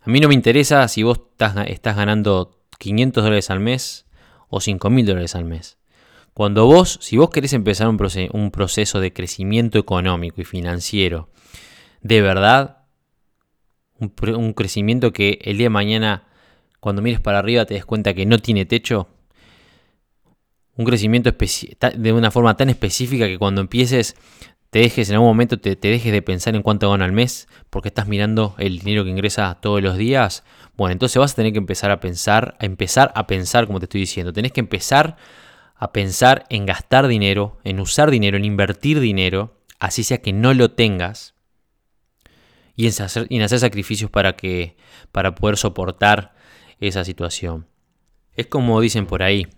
A 0.00 0.08
mí 0.08 0.20
no 0.20 0.28
me 0.28 0.34
interesa 0.34 0.86
si 0.86 1.02
vos 1.02 1.20
estás, 1.32 1.96
ganando 1.96 2.62
500 2.78 3.24
dólares 3.24 3.50
al 3.50 3.58
mes 3.58 4.06
o 4.48 4.60
5 4.60 4.90
mil 4.90 5.06
dólares 5.06 5.34
al 5.34 5.44
mes. 5.44 5.78
Cuando 6.32 6.66
vos, 6.66 7.00
si 7.02 7.16
vos 7.16 7.30
querés 7.30 7.52
empezar 7.52 7.88
un, 7.88 8.50
proceso 8.52 9.00
de 9.00 9.12
crecimiento 9.12 9.80
económico 9.80 10.40
y 10.40 10.44
financiero, 10.44 11.30
de 12.00 12.22
verdad, 12.22 12.84
un, 13.98 14.52
crecimiento 14.52 15.12
que 15.12 15.40
el 15.42 15.58
día 15.58 15.64
de 15.64 15.70
mañana, 15.70 16.28
cuando 16.78 17.02
mires 17.02 17.18
para 17.18 17.40
arriba, 17.40 17.64
te 17.64 17.74
des 17.74 17.84
cuenta 17.84 18.14
que 18.14 18.24
no 18.24 18.38
tiene 18.38 18.66
techo, 18.66 19.08
un 20.76 20.84
crecimiento 20.84 21.30
de 21.32 22.12
una 22.12 22.30
forma 22.30 22.56
tan 22.56 22.70
específica 22.70 23.26
que 23.26 23.38
cuando 23.38 23.60
empieces 23.60 24.16
te 24.70 24.78
dejes 24.78 25.08
en 25.08 25.16
algún 25.16 25.28
momento 25.28 25.58
te, 25.58 25.74
te, 25.76 25.88
dejes 25.88 26.12
de 26.12 26.22
pensar 26.22 26.54
en 26.54 26.62
cuánto 26.62 26.90
gana 26.90 27.04
al 27.04 27.12
mes 27.12 27.48
porque 27.70 27.88
estás 27.88 28.06
mirando 28.06 28.54
el 28.58 28.78
dinero 28.78 29.04
que 29.04 29.10
ingresa 29.10 29.58
todos 29.60 29.82
los 29.82 29.96
días, 29.96 30.44
bueno, 30.76 30.92
entonces 30.92 31.18
vas 31.18 31.32
a 31.32 31.36
tener 31.36 31.52
que 31.52 31.58
empezar 31.58 31.90
a 31.90 32.00
pensar, 32.00 32.56
a 32.60 32.64
empezar 32.64 33.12
a 33.14 33.26
pensar 33.26 33.66
como 33.66 33.80
te 33.80 33.86
estoy 33.86 34.00
diciendo, 34.00 34.32
tenés 34.32 34.52
que 34.52 34.60
empezar 34.60 35.16
a 35.74 35.92
pensar 35.92 36.44
en 36.50 36.66
gastar 36.66 37.08
dinero, 37.08 37.58
en 37.64 37.80
usar 37.80 38.10
dinero, 38.10 38.36
en 38.36 38.44
invertir 38.44 39.00
dinero, 39.00 39.56
así 39.78 40.04
sea 40.04 40.18
que 40.18 40.32
no 40.32 40.54
lo 40.54 40.70
tengas, 40.70 41.34
y 42.76 42.86
en 42.86 43.02
hacer, 43.02 43.26
en 43.28 43.42
hacer 43.42 43.58
sacrificios 43.58 44.10
para, 44.10 44.36
que, 44.36 44.76
para 45.12 45.34
poder 45.34 45.56
soportar 45.56 46.34
esa 46.80 47.04
situación. 47.04 47.66
Es 48.34 48.46
como 48.46 48.80
dicen 48.80 49.06
por 49.06 49.22
ahí, 49.22 49.48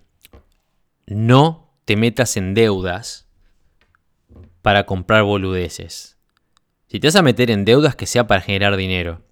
no 1.06 1.75
te 1.85 1.97
metas 1.97 2.37
en 2.37 2.54
deudas 2.54 3.28
para 4.62 4.87
comprar 4.87 5.25
boludeces. 5.25 6.16
Si 6.88 7.00
te 7.00 7.09
vas 7.09 7.16
a 7.16 7.23
meter 7.23 7.50
en 7.50 7.64
deudas, 7.64 7.97
que 7.97 8.06
sea 8.06 8.26
para 8.26 8.40
generar 8.40 8.76
dinero. 8.76 9.23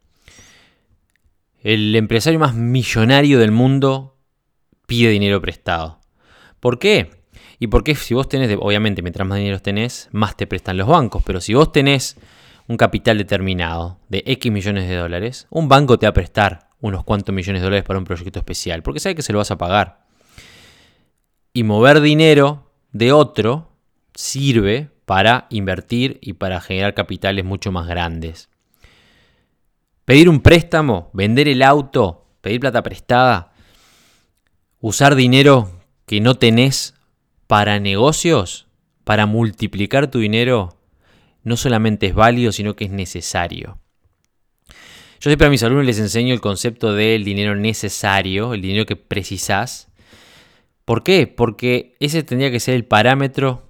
El 1.62 1.94
empresario 1.94 2.38
más 2.38 2.54
millonario 2.54 3.38
del 3.38 3.52
mundo 3.52 4.16
pide 4.86 5.10
dinero 5.10 5.40
prestado. 5.40 6.00
¿Por 6.58 6.78
qué? 6.78 7.10
Y 7.58 7.66
porque 7.66 7.94
si 7.94 8.14
vos 8.14 8.28
tenés, 8.28 8.56
obviamente, 8.58 9.02
mientras 9.02 9.28
más 9.28 9.38
dinero 9.38 9.60
tenés, 9.60 10.08
más 10.12 10.36
te 10.36 10.46
prestan 10.46 10.78
los 10.78 10.88
bancos. 10.88 11.22
Pero 11.24 11.40
si 11.40 11.52
vos 11.52 11.70
tenés 11.70 12.16
un 12.66 12.76
capital 12.78 13.18
determinado 13.18 13.98
de 14.08 14.22
X 14.26 14.50
millones 14.50 14.88
de 14.88 14.96
dólares, 14.96 15.46
un 15.50 15.68
banco 15.68 15.98
te 15.98 16.06
va 16.06 16.10
a 16.10 16.14
prestar 16.14 16.70
unos 16.80 17.04
cuantos 17.04 17.34
millones 17.34 17.60
de 17.60 17.66
dólares 17.66 17.84
para 17.84 17.98
un 17.98 18.04
proyecto 18.04 18.38
especial, 18.38 18.82
porque 18.82 19.00
sabe 19.00 19.14
que 19.14 19.22
se 19.22 19.32
lo 19.32 19.38
vas 19.38 19.50
a 19.50 19.58
pagar. 19.58 20.06
Y 21.52 21.64
mover 21.64 22.00
dinero 22.00 22.70
de 22.92 23.12
otro 23.12 23.72
sirve 24.14 24.90
para 25.04 25.46
invertir 25.50 26.18
y 26.20 26.34
para 26.34 26.60
generar 26.60 26.94
capitales 26.94 27.44
mucho 27.44 27.72
más 27.72 27.88
grandes. 27.88 28.48
Pedir 30.04 30.28
un 30.28 30.40
préstamo, 30.40 31.10
vender 31.12 31.48
el 31.48 31.62
auto, 31.62 32.26
pedir 32.40 32.60
plata 32.60 32.82
prestada, 32.82 33.52
usar 34.80 35.14
dinero 35.14 35.70
que 36.06 36.20
no 36.20 36.34
tenés 36.34 36.94
para 37.46 37.80
negocios, 37.80 38.68
para 39.04 39.26
multiplicar 39.26 40.10
tu 40.10 40.20
dinero, 40.20 40.76
no 41.42 41.56
solamente 41.56 42.06
es 42.06 42.14
válido, 42.14 42.52
sino 42.52 42.76
que 42.76 42.84
es 42.84 42.90
necesario. 42.90 43.78
Yo 45.20 45.28
siempre 45.28 45.48
a 45.48 45.50
mis 45.50 45.62
alumnos 45.62 45.84
les 45.84 45.98
enseño 45.98 46.32
el 46.32 46.40
concepto 46.40 46.94
del 46.94 47.24
dinero 47.24 47.54
necesario, 47.54 48.54
el 48.54 48.62
dinero 48.62 48.86
que 48.86 48.96
precisás. 48.96 49.89
¿Por 50.90 51.04
qué? 51.04 51.28
Porque 51.28 51.94
ese 52.00 52.24
tendría 52.24 52.50
que 52.50 52.58
ser 52.58 52.74
el 52.74 52.84
parámetro 52.84 53.68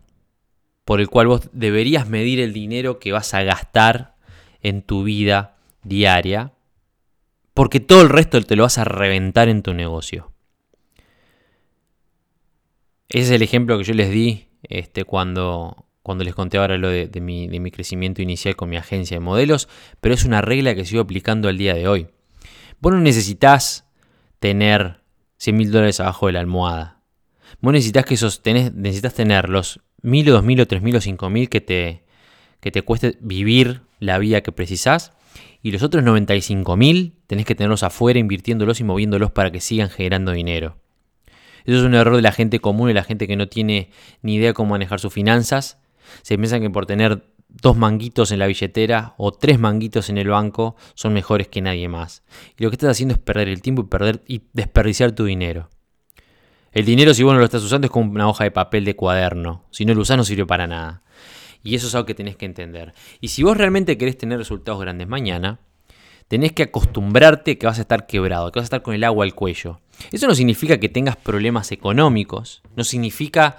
por 0.87 1.03
el 1.03 1.11
cual 1.11 1.27
vos 1.27 1.51
deberías 1.53 2.09
medir 2.09 2.41
el 2.41 2.55
dinero 2.55 2.99
que 2.99 3.13
vas 3.13 3.35
a 3.35 3.43
gastar 3.43 4.17
en 4.63 4.81
tu 4.81 5.03
vida 5.05 5.59
diaria, 5.83 6.55
porque 7.53 7.79
todo 7.79 8.01
el 8.01 8.09
resto 8.09 8.41
te 8.41 8.57
lo 8.57 8.63
vas 8.63 8.79
a 8.79 8.85
reventar 8.85 9.51
en 9.51 9.63
tu 9.63 9.75
negocio. 9.75 10.33
Ese 13.11 13.25
es 13.25 13.31
el 13.33 13.43
ejemplo 13.43 13.77
que 13.77 13.85
yo 13.85 13.93
les 13.93 14.11
di 14.11 14.47
este, 14.63 15.05
cuando, 15.05 15.85
cuando 16.03 16.25
les 16.25 16.35
conté 16.35 16.57
ahora 16.57 16.79
lo 16.79 16.89
de, 16.89 17.11
mi, 17.21 17.71
crecimiento 17.71 18.23
inicial 18.23 18.57
con 18.57 18.71
mi 18.71 18.79
agencia 18.79 19.19
de 19.19 19.21
modelos, 19.21 19.69
pero 20.01 20.15
es 20.15 20.25
una 20.25 20.41
regla 20.41 20.75
que 20.75 20.87
sigo 20.87 21.03
aplicando 21.03 21.51
al 21.51 21.59
día 21.59 21.75
de 21.75 21.87
hoy. 21.87 22.09
Vos 22.81 22.95
no 22.95 23.01
necesitas 23.01 23.87
tener 24.39 25.03
100 25.37 25.55
mil 25.55 25.71
dólares 25.71 26.01
abajo 26.01 26.29
de 26.29 26.33
la 26.33 26.41
almohada. 26.41 27.00
Vos 27.61 27.73
necesitas 27.73 28.05
que 28.05 28.15
esos 28.15 28.41
necesitas 28.45 29.15
tener 29.15 29.49
los 29.49 29.81
mil 30.03 30.29
o 30.31 30.33
dos 30.33 30.45
mil 30.45 30.61
o 30.61 30.67
tres 30.67 30.83
mil 30.83 30.97
o 30.97 31.01
cinco 31.01 31.29
mil 31.29 31.49
que 31.49 31.61
te, 31.61 32.05
que 32.61 32.71
te 32.71 32.83
cueste 32.83 33.19
vivir 33.21 33.83
la 33.99 34.19
vida 34.19 34.41
que 34.41 34.53
precisás. 34.53 35.13
Y 35.63 35.73
los 35.73 35.83
otros 35.83 36.03
95 36.03 36.75
mil 36.77 37.15
tenés 37.27 37.45
que 37.45 37.55
tenerlos 37.55 37.83
afuera 37.83 38.19
invirtiéndolos 38.19 38.81
y 38.81 38.85
moviéndolos 38.85 39.31
para 39.31 39.53
que 39.53 39.61
sigan 39.61 39.91
generando 39.91 40.33
dinero. 40.33 40.79
Eso 41.67 41.79
es 41.79 41.85
un 41.85 41.95
error 41.95 42.17
de 42.17 42.23
la 42.23 42.33
gente 42.33 42.61
común 42.61 42.89
y 42.89 42.95
la 42.95 43.05
gente 43.05 43.27
que 43.27 43.37
no 43.37 43.49
tiene 43.49 43.91
ni 44.23 44.37
idea 44.37 44.55
cómo 44.55 44.71
manejar 44.71 45.01
sus 45.01 45.13
finanzas 45.13 45.79
se 46.23 46.37
piensan 46.37 46.63
que 46.63 46.71
por 46.71 46.87
tener 46.87 47.23
dos 47.49 47.77
manguitos 47.77 48.33
en 48.33 48.39
la 48.39 48.47
billetera 48.47 49.15
o 49.19 49.33
tres 49.33 49.59
manguitos 49.59 50.09
en 50.09 50.19
el 50.19 50.29
banco 50.29 50.77
son 50.95 51.13
mejores 51.13 51.49
que 51.49 51.61
nadie 51.61 51.89
más. 51.89 52.23
Y 52.59 52.65
lo 52.65 52.71
que 52.71 52.75
estás 52.75 52.91
haciendo 52.91 53.15
es 53.15 53.21
perder 53.21 53.49
el 53.49 53.61
tiempo 53.61 53.83
y, 53.83 53.87
perder, 53.87 54.23
y 54.27 54.43
desperdiciar 54.53 55.13
tu 55.13 55.25
dinero. 55.25 55.69
El 56.73 56.85
dinero, 56.85 57.15
si 57.15 57.23
vos 57.23 57.33
no 57.33 57.41
lo 57.41 57.45
estás 57.45 57.63
usando, 57.63 57.87
es 57.87 57.91
como 57.91 58.11
una 58.11 58.29
hoja 58.29 58.45
de 58.45 58.51
papel 58.51 58.85
de 58.85 58.95
cuaderno. 58.95 59.65
Si 59.71 59.85
no 59.85 59.95
lo 59.95 60.03
usás, 60.03 60.17
no 60.17 60.25
sirve 60.25 60.47
para 60.47 60.67
nada. 60.67 61.03
Y 61.63 61.75
eso 61.75 61.89
es 61.89 61.95
algo 61.95 62.07
que 62.07 62.15
tenés 62.15 62.37
que 62.37 62.47
entender. 62.47 62.95
Y 63.21 63.29
si 63.29 63.43
vos 63.43 63.57
realmente 63.57 63.99
querés 63.99 64.17
tener 64.17 64.39
resultados 64.39 64.81
grandes 64.81 65.09
mañana, 65.09 65.61
tenés 66.29 66.53
que 66.53 66.63
acostumbrarte 66.63 67.59
que 67.59 67.67
vas 67.67 67.79
a 67.79 67.83
estar 67.83 68.07
quebrado, 68.07 68.53
que 68.53 68.61
vas 68.61 68.65
a 68.65 68.71
estar 68.71 68.83
con 68.83 68.95
el 68.95 69.03
agua 69.03 69.25
al 69.25 69.35
cuello. 69.35 69.81
Eso 70.13 70.29
no 70.29 70.35
significa 70.35 70.79
que 70.79 70.89
tengas 70.89 71.17
problemas 71.17 71.73
económicos, 71.73 72.63
no 72.77 72.85
significa 72.85 73.57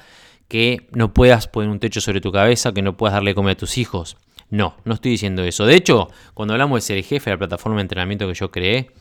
que 0.48 0.88
no 0.92 1.14
puedas 1.14 1.48
poner 1.48 1.70
un 1.70 1.80
techo 1.80 2.02
sobre 2.02 2.22
tu 2.22 2.32
cabeza, 2.32 2.74
que 2.74 2.82
no 2.82 2.98
puedas 2.98 3.14
darle 3.14 3.36
comer 3.36 3.54
a 3.54 3.58
tus 3.58 3.78
hijos. 3.78 4.18
No, 4.50 4.76
no 4.86 4.94
estoy 4.94 5.12
diciendo 5.12 5.44
eso. 5.44 5.66
De 5.66 5.76
hecho, 5.76 6.10
cuando 6.34 6.54
hablamos 6.54 6.78
de 6.78 6.82
ser 6.82 6.98
el 6.98 7.04
jefe 7.04 7.30
de 7.30 7.36
la 7.36 7.40
plataforma 7.40 7.78
de 7.78 7.84
entrenamiento 7.84 8.28
que 8.28 8.34
yo 8.34 8.52
creé, 8.52 8.92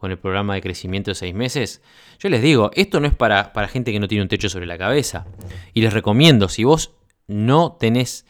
con 0.00 0.10
el 0.10 0.18
programa 0.18 0.54
de 0.54 0.62
crecimiento 0.62 1.10
de 1.10 1.14
seis 1.14 1.34
meses, 1.34 1.82
yo 2.18 2.30
les 2.30 2.42
digo, 2.42 2.70
esto 2.74 2.98
no 3.00 3.06
es 3.06 3.14
para, 3.14 3.52
para 3.52 3.68
gente 3.68 3.92
que 3.92 4.00
no 4.00 4.08
tiene 4.08 4.22
un 4.22 4.28
techo 4.28 4.48
sobre 4.48 4.66
la 4.66 4.78
cabeza. 4.78 5.26
Y 5.74 5.82
les 5.82 5.92
recomiendo, 5.92 6.48
si 6.48 6.64
vos 6.64 6.92
no 7.28 7.76
tenés 7.78 8.26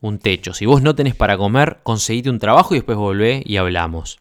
un 0.00 0.18
techo, 0.18 0.52
si 0.52 0.66
vos 0.66 0.82
no 0.82 0.94
tenés 0.94 1.14
para 1.14 1.38
comer, 1.38 1.78
conseguite 1.82 2.28
un 2.28 2.38
trabajo 2.38 2.74
y 2.74 2.78
después 2.78 2.98
volvé 2.98 3.42
y 3.44 3.56
hablamos. 3.56 4.20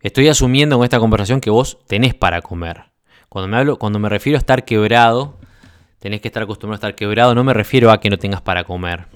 Estoy 0.00 0.28
asumiendo 0.28 0.76
con 0.76 0.84
esta 0.84 1.00
conversación 1.00 1.40
que 1.40 1.50
vos 1.50 1.78
tenés 1.86 2.14
para 2.14 2.40
comer. 2.40 2.84
Cuando 3.28 3.48
me, 3.48 3.56
hablo, 3.58 3.76
cuando 3.76 3.98
me 3.98 4.08
refiero 4.08 4.38
a 4.38 4.40
estar 4.40 4.64
quebrado, 4.64 5.38
tenés 5.98 6.20
que 6.20 6.28
estar 6.28 6.44
acostumbrado 6.44 6.76
a 6.76 6.88
estar 6.88 6.94
quebrado, 6.94 7.34
no 7.34 7.44
me 7.44 7.52
refiero 7.52 7.90
a 7.90 8.00
que 8.00 8.08
no 8.08 8.18
tengas 8.18 8.40
para 8.40 8.64
comer. 8.64 9.08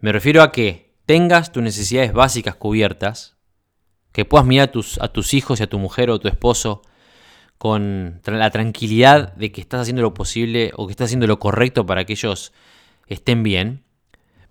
Me 0.00 0.12
refiero 0.12 0.42
a 0.42 0.52
que 0.52 0.92
tengas 1.06 1.52
tus 1.52 1.62
necesidades 1.62 2.12
básicas 2.12 2.56
cubiertas, 2.56 3.36
que 4.12 4.24
puedas 4.24 4.46
mirar 4.46 4.68
a 4.68 4.72
tus, 4.72 4.98
a 5.00 5.08
tus 5.08 5.34
hijos 5.34 5.60
y 5.60 5.62
a 5.62 5.66
tu 5.66 5.78
mujer 5.78 6.10
o 6.10 6.14
a 6.14 6.18
tu 6.18 6.28
esposo 6.28 6.82
con 7.62 8.20
la 8.24 8.50
tranquilidad 8.50 9.34
de 9.34 9.52
que 9.52 9.60
estás 9.60 9.82
haciendo 9.82 10.02
lo 10.02 10.14
posible 10.14 10.72
o 10.74 10.86
que 10.86 10.90
estás 10.90 11.06
haciendo 11.06 11.28
lo 11.28 11.38
correcto 11.38 11.86
para 11.86 12.04
que 12.04 12.14
ellos 12.14 12.52
estén 13.06 13.44
bien. 13.44 13.84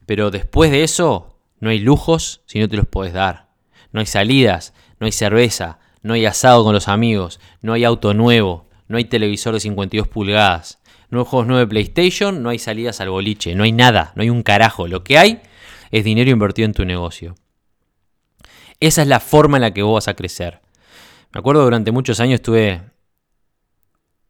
Pero 0.06 0.32
después 0.32 0.72
de 0.72 0.84
eso, 0.84 1.38
no 1.60 1.70
hay 1.70 1.80
lujos 1.80 2.42
si 2.46 2.60
no 2.60 2.70
te 2.70 2.78
los 2.78 2.88
puedes 2.88 3.14
dar. 3.14 3.50
No 3.92 4.00
hay 4.00 4.06
salidas, 4.06 4.74
no 5.00 5.06
hay 5.06 5.12
cerveza, 5.12 5.80
no 6.02 6.14
hay 6.14 6.26
asado 6.26 6.64
con 6.64 6.74
los 6.74 6.88
amigos, 6.88 7.42
no 7.62 7.74
hay 7.74 7.84
auto 7.84 8.14
nuevo, 8.14 8.70
no 8.88 8.98
hay 8.98 9.04
televisor 9.04 9.54
de 9.56 9.60
52 9.60 10.08
pulgadas, 10.08 10.80
no 11.10 11.20
hay 11.20 11.26
juegos 11.26 11.48
nuevos 11.48 11.68
de 11.68 11.70
PlayStation, 11.70 12.42
no 12.42 12.50
hay 12.50 12.60
salidas 12.60 13.02
al 13.02 13.10
boliche, 13.10 13.56
no 13.56 13.64
hay 13.64 13.74
nada, 13.74 14.14
no 14.16 14.24
hay 14.24 14.30
un 14.30 14.44
carajo. 14.44 14.88
Lo 14.88 15.04
que 15.04 15.18
hay 15.18 15.42
es 15.92 16.06
dinero 16.06 16.32
invertido 16.32 16.66
en 16.66 16.74
tu 16.74 16.86
negocio. 16.86 17.36
Esa 18.82 19.04
es 19.04 19.08
la 19.08 19.22
forma 19.22 19.58
en 19.58 19.62
la 19.62 19.74
que 19.74 19.84
vos 19.84 19.94
vas 19.94 20.10
a 20.10 20.16
crecer. 20.16 20.60
Me 21.32 21.40
acuerdo 21.40 21.64
durante 21.64 21.92
muchos 21.92 22.20
años 22.20 22.42
tuve, 22.42 22.82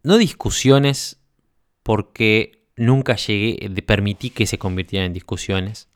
no 0.04 0.18
discusiones, 0.20 1.18
porque 1.82 2.68
nunca 2.76 3.16
llegué, 3.16 3.70
permití 3.82 4.30
que 4.30 4.46
se 4.46 4.60
convirtieran 4.60 5.08
en 5.08 5.14
discusiones. 5.14 5.88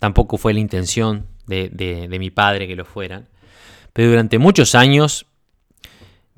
Tampoco 0.00 0.36
fue 0.38 0.52
la 0.52 0.60
intención 0.60 1.28
de, 1.46 1.68
de 1.68 2.18
mi 2.18 2.30
padre 2.30 2.66
que 2.66 2.74
lo 2.74 2.84
fueran. 2.84 3.28
Pero 3.92 4.08
durante 4.10 4.38
muchos 4.38 4.74
años 4.74 5.28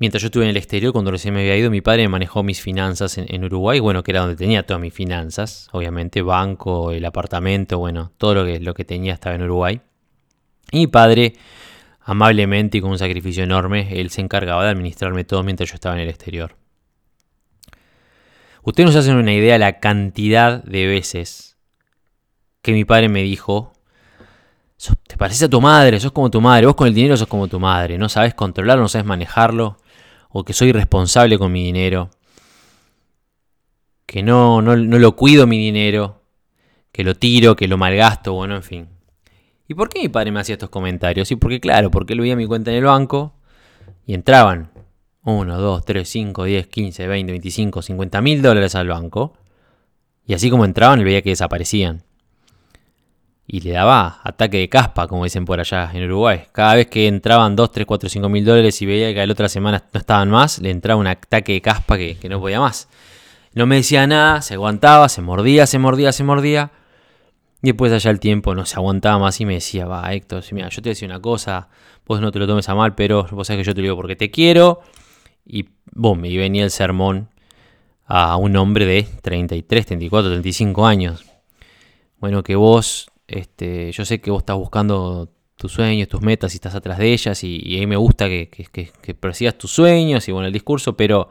Mientras 0.01 0.23
yo 0.23 0.29
estuve 0.29 0.45
en 0.45 0.49
el 0.49 0.57
exterior, 0.57 0.93
cuando 0.93 1.11
recién 1.11 1.31
me 1.31 1.41
había 1.41 1.55
ido, 1.55 1.69
mi 1.69 1.81
padre 1.81 2.07
manejó 2.07 2.41
mis 2.41 2.59
finanzas 2.59 3.19
en, 3.19 3.43
Uruguay, 3.43 3.79
bueno, 3.79 4.01
que 4.01 4.09
era 4.09 4.21
donde 4.21 4.35
tenía 4.35 4.65
todas 4.65 4.81
mis 4.81 4.95
finanzas, 4.95 5.69
obviamente, 5.73 6.23
banco, 6.23 6.91
el 6.91 7.05
apartamento, 7.05 7.77
bueno, 7.77 8.11
todo 8.17 8.33
lo 8.33 8.43
que, 8.43 8.59
lo 8.59 8.73
que 8.73 8.83
tenía 8.83 9.13
estaba 9.13 9.35
en 9.35 9.43
Uruguay. 9.43 9.79
Y 10.71 10.79
mi 10.79 10.87
padre, 10.87 11.33
amablemente 11.99 12.77
y 12.77 12.81
con 12.81 12.91
un 12.91 12.97
sacrificio 12.97 13.43
enorme, 13.43 13.89
él 13.99 14.09
se 14.09 14.21
encargaba 14.21 14.63
de 14.63 14.71
administrarme 14.71 15.23
todo 15.23 15.43
mientras 15.43 15.69
yo 15.69 15.75
estaba 15.75 15.95
en 15.95 16.01
el 16.01 16.09
exterior. 16.09 16.55
Ustedes 18.63 18.87
nos 18.87 18.95
hacen 18.95 19.15
una 19.15 19.33
idea 19.33 19.53
de 19.53 19.59
la 19.59 19.79
cantidad 19.79 20.63
de 20.63 20.87
veces 20.87 21.57
que 22.61 22.73
mi 22.73 22.85
padre 22.85 23.09
me 23.09 23.23
dijo, 23.23 23.73
te 25.07 25.17
pareces 25.17 25.43
a 25.43 25.49
tu 25.49 25.61
madre, 25.61 25.99
sos 25.99 26.11
como 26.11 26.29
tu 26.29 26.41
madre, 26.41 26.65
vos 26.65 26.75
con 26.75 26.87
el 26.87 26.93
dinero 26.93 27.17
sos 27.17 27.27
como 27.27 27.47
tu 27.47 27.59
madre, 27.59 27.97
no 27.97 28.07
sabes 28.09 28.33
controlarlo, 28.33 28.83
no 28.83 28.87
sabes 28.87 29.05
manejarlo 29.05 29.77
o 30.29 30.43
que 30.43 30.53
soy 30.53 30.71
responsable 30.71 31.37
con 31.37 31.51
mi 31.51 31.63
dinero, 31.63 32.09
que 34.05 34.23
no, 34.23 34.61
no, 34.61 34.75
lo 34.75 35.15
cuido 35.15 35.47
mi 35.47 35.57
dinero, 35.57 36.23
que 36.91 37.03
lo 37.03 37.15
tiro, 37.15 37.55
que 37.55 37.67
lo 37.67 37.77
malgasto, 37.77 38.33
bueno, 38.33 38.55
en 38.55 38.63
fin. 38.63 38.89
¿Y 39.71 39.73
por 39.73 39.87
qué 39.87 40.01
mi 40.01 40.09
padre 40.09 40.33
me 40.33 40.41
hacía 40.41 40.55
estos 40.55 40.69
comentarios? 40.69 41.31
Y 41.31 41.37
porque, 41.37 41.61
claro, 41.61 41.89
porque 41.91 42.11
él 42.11 42.19
veía 42.19 42.35
mi 42.35 42.45
cuenta 42.45 42.71
en 42.71 42.77
el 42.79 42.83
banco 42.83 43.33
y 44.05 44.13
entraban 44.13 44.69
1, 45.23 45.57
2, 45.57 45.85
3, 45.85 46.09
5, 46.09 46.43
10, 46.43 46.67
15, 46.67 47.07
20, 47.07 47.31
25, 47.31 47.81
50 47.81 48.21
mil 48.21 48.41
dólares 48.41 48.75
al 48.75 48.89
banco. 48.89 49.31
Y 50.25 50.33
así 50.33 50.49
como 50.49 50.65
entraban, 50.65 50.99
él 50.99 51.05
veía 51.05 51.21
que 51.21 51.29
desaparecían 51.29 52.03
y 53.47 53.61
le 53.61 53.71
daba 53.71 54.19
ataque 54.25 54.57
de 54.57 54.67
caspa, 54.67 55.07
como 55.07 55.23
dicen 55.23 55.45
por 55.45 55.61
allá 55.61 55.89
en 55.93 56.03
Uruguay. 56.03 56.41
Cada 56.51 56.75
vez 56.75 56.87
que 56.87 57.07
entraban 57.07 57.55
2, 57.55 57.71
3, 57.71 57.85
4, 57.85 58.09
5 58.09 58.27
mil 58.27 58.43
dólares 58.43 58.81
y 58.81 58.85
veía 58.85 59.13
que 59.13 59.25
la 59.25 59.31
otra 59.31 59.47
semana 59.47 59.81
no 59.93 59.99
estaban 60.01 60.29
más, 60.29 60.59
le 60.59 60.69
entraba 60.69 60.99
un 60.99 61.07
ataque 61.07 61.53
de 61.53 61.61
caspa 61.61 61.97
que, 61.97 62.17
no 62.29 62.41
podía 62.41 62.59
más. 62.59 62.89
No 63.53 63.65
me 63.67 63.77
decía 63.77 64.05
nada, 64.05 64.41
se 64.41 64.55
aguantaba, 64.55 65.07
se 65.07 65.21
mordía, 65.21 65.65
se 65.65 65.79
mordía, 65.79 66.11
se 66.11 66.25
mordía. 66.25 66.71
Y 67.61 67.67
después 67.67 67.91
allá 67.91 68.09
el 68.09 68.19
tiempo 68.19 68.55
no 68.55 68.65
se 68.65 68.75
aguantaba 68.75 69.19
más 69.19 69.39
y 69.39 69.45
me 69.45 69.55
decía, 69.55 69.85
va 69.85 70.13
Héctor, 70.13 70.43
mira, 70.51 70.69
yo 70.69 70.81
te 70.81 70.89
decía 70.89 71.07
una 71.07 71.19
cosa, 71.19 71.69
vos 72.05 72.19
no 72.19 72.31
te 72.31 72.39
lo 72.39 72.47
tomes 72.47 72.67
a 72.69 72.75
mal, 72.75 72.95
pero 72.95 73.27
vos 73.31 73.47
sabés 73.47 73.61
que 73.61 73.67
yo 73.67 73.75
te 73.75 73.81
lo 73.81 73.85
digo 73.85 73.95
porque 73.95 74.15
te 74.15 74.31
quiero. 74.31 74.81
Y 75.45 75.65
boom, 75.91 76.25
y 76.25 76.37
venía 76.37 76.63
el 76.63 76.71
sermón 76.71 77.29
a 78.05 78.35
un 78.37 78.55
hombre 78.57 78.85
de 78.85 79.03
33, 79.03 79.85
34, 79.85 80.31
35 80.31 80.85
años. 80.85 81.25
Bueno, 82.19 82.43
que 82.43 82.55
vos 82.55 83.11
este, 83.31 83.93
yo 83.93 84.03
sé 84.03 84.19
que 84.19 84.29
vos 84.29 84.41
estás 84.41 84.57
buscando 84.57 85.29
tus 85.55 85.71
sueños, 85.71 86.09
tus 86.09 86.21
metas 86.21 86.53
y 86.53 86.57
estás 86.57 86.75
atrás 86.75 86.97
de 86.97 87.13
ellas 87.13 87.43
y, 87.43 87.77
a 87.77 87.79
mí 87.79 87.87
me 87.87 87.95
gusta 87.95 88.27
que, 88.27 88.49
que, 88.49 89.13
persigas 89.13 89.57
tus 89.57 89.71
sueños 89.71 90.27
y 90.27 90.33
bueno, 90.33 90.47
el 90.47 90.53
discurso, 90.53 90.97
pero 90.97 91.29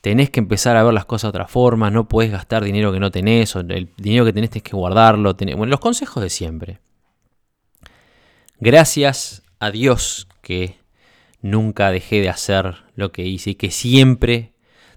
tenés 0.00 0.30
que 0.30 0.40
empezar 0.40 0.76
a 0.76 0.82
ver 0.82 0.94
las 0.94 1.04
cosas 1.04 1.32
de 1.32 1.38
otra 1.38 1.48
forma, 1.48 1.90
no 1.90 2.08
puedes 2.08 2.32
gastar 2.32 2.64
dinero 2.64 2.92
que 2.92 3.00
no 3.00 3.10
tenés, 3.10 3.54
o 3.56 3.60
el 3.60 3.90
dinero 3.96 4.24
que 4.24 4.32
tenés 4.32 4.50
tenés 4.50 4.62
que 4.62 4.76
guardarlo, 4.76 5.34
bueno, 5.34 5.66
los 5.66 5.80
consejos 5.80 6.22
de 6.22 6.30
siempre. 6.30 6.78
Gracias 8.58 9.42
a 9.58 9.70
Dios 9.70 10.28
que 10.42 10.76
nunca 11.42 11.90
dejé 11.90 12.20
de 12.20 12.28
hacer 12.28 12.76
lo 12.94 13.12
que 13.12 13.26
hice 13.26 13.50
y 13.50 13.54
que 13.54 13.70
siempre, 13.70 14.52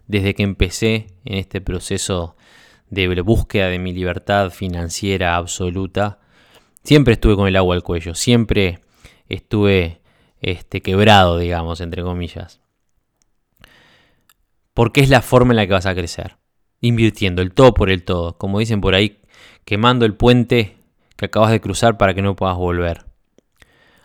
desde 0.08 0.34
que 0.34 0.44
empecé 0.44 1.08
en 1.26 1.38
este 1.38 1.62
proceso 1.62 2.36
de 2.90 3.22
búsqueda 3.22 3.68
de 3.68 3.80
mi 3.80 3.94
libertad 3.94 4.52
financiera 4.52 5.36
absoluta, 5.36 6.20
siempre 6.84 7.14
estuve 7.14 7.36
con 7.36 7.48
el 7.48 7.56
agua 7.56 7.76
al 7.76 7.84
cuello, 7.84 8.16
siempre 8.16 8.80
estuve 9.28 10.02
este, 10.42 10.82
quebrado, 10.82 11.38
digamos, 11.38 11.82
entre 11.82 12.04
comillas. 12.04 12.63
Porque 14.74 15.02
es 15.02 15.10
la 15.10 15.22
forma 15.22 15.54
en 15.54 15.58
la 15.58 15.68
que 15.68 15.74
vas 15.74 15.86
a 15.86 15.96
crecer. 15.96 16.38
Invirtiendo 16.82 17.42
el 17.42 17.54
todo 17.54 17.74
por 17.74 17.90
el 17.90 18.04
todo. 18.04 18.38
Como 18.38 18.60
dicen 18.60 18.82
por 18.82 18.96
ahí, 18.96 19.20
quemando 19.66 20.06
el 20.06 20.16
puente 20.16 20.78
que 21.16 21.26
acabas 21.26 21.52
de 21.52 21.62
cruzar 21.62 21.98
para 21.98 22.14
que 22.14 22.22
no 22.22 22.36
puedas 22.36 22.58
volver. 22.58 23.06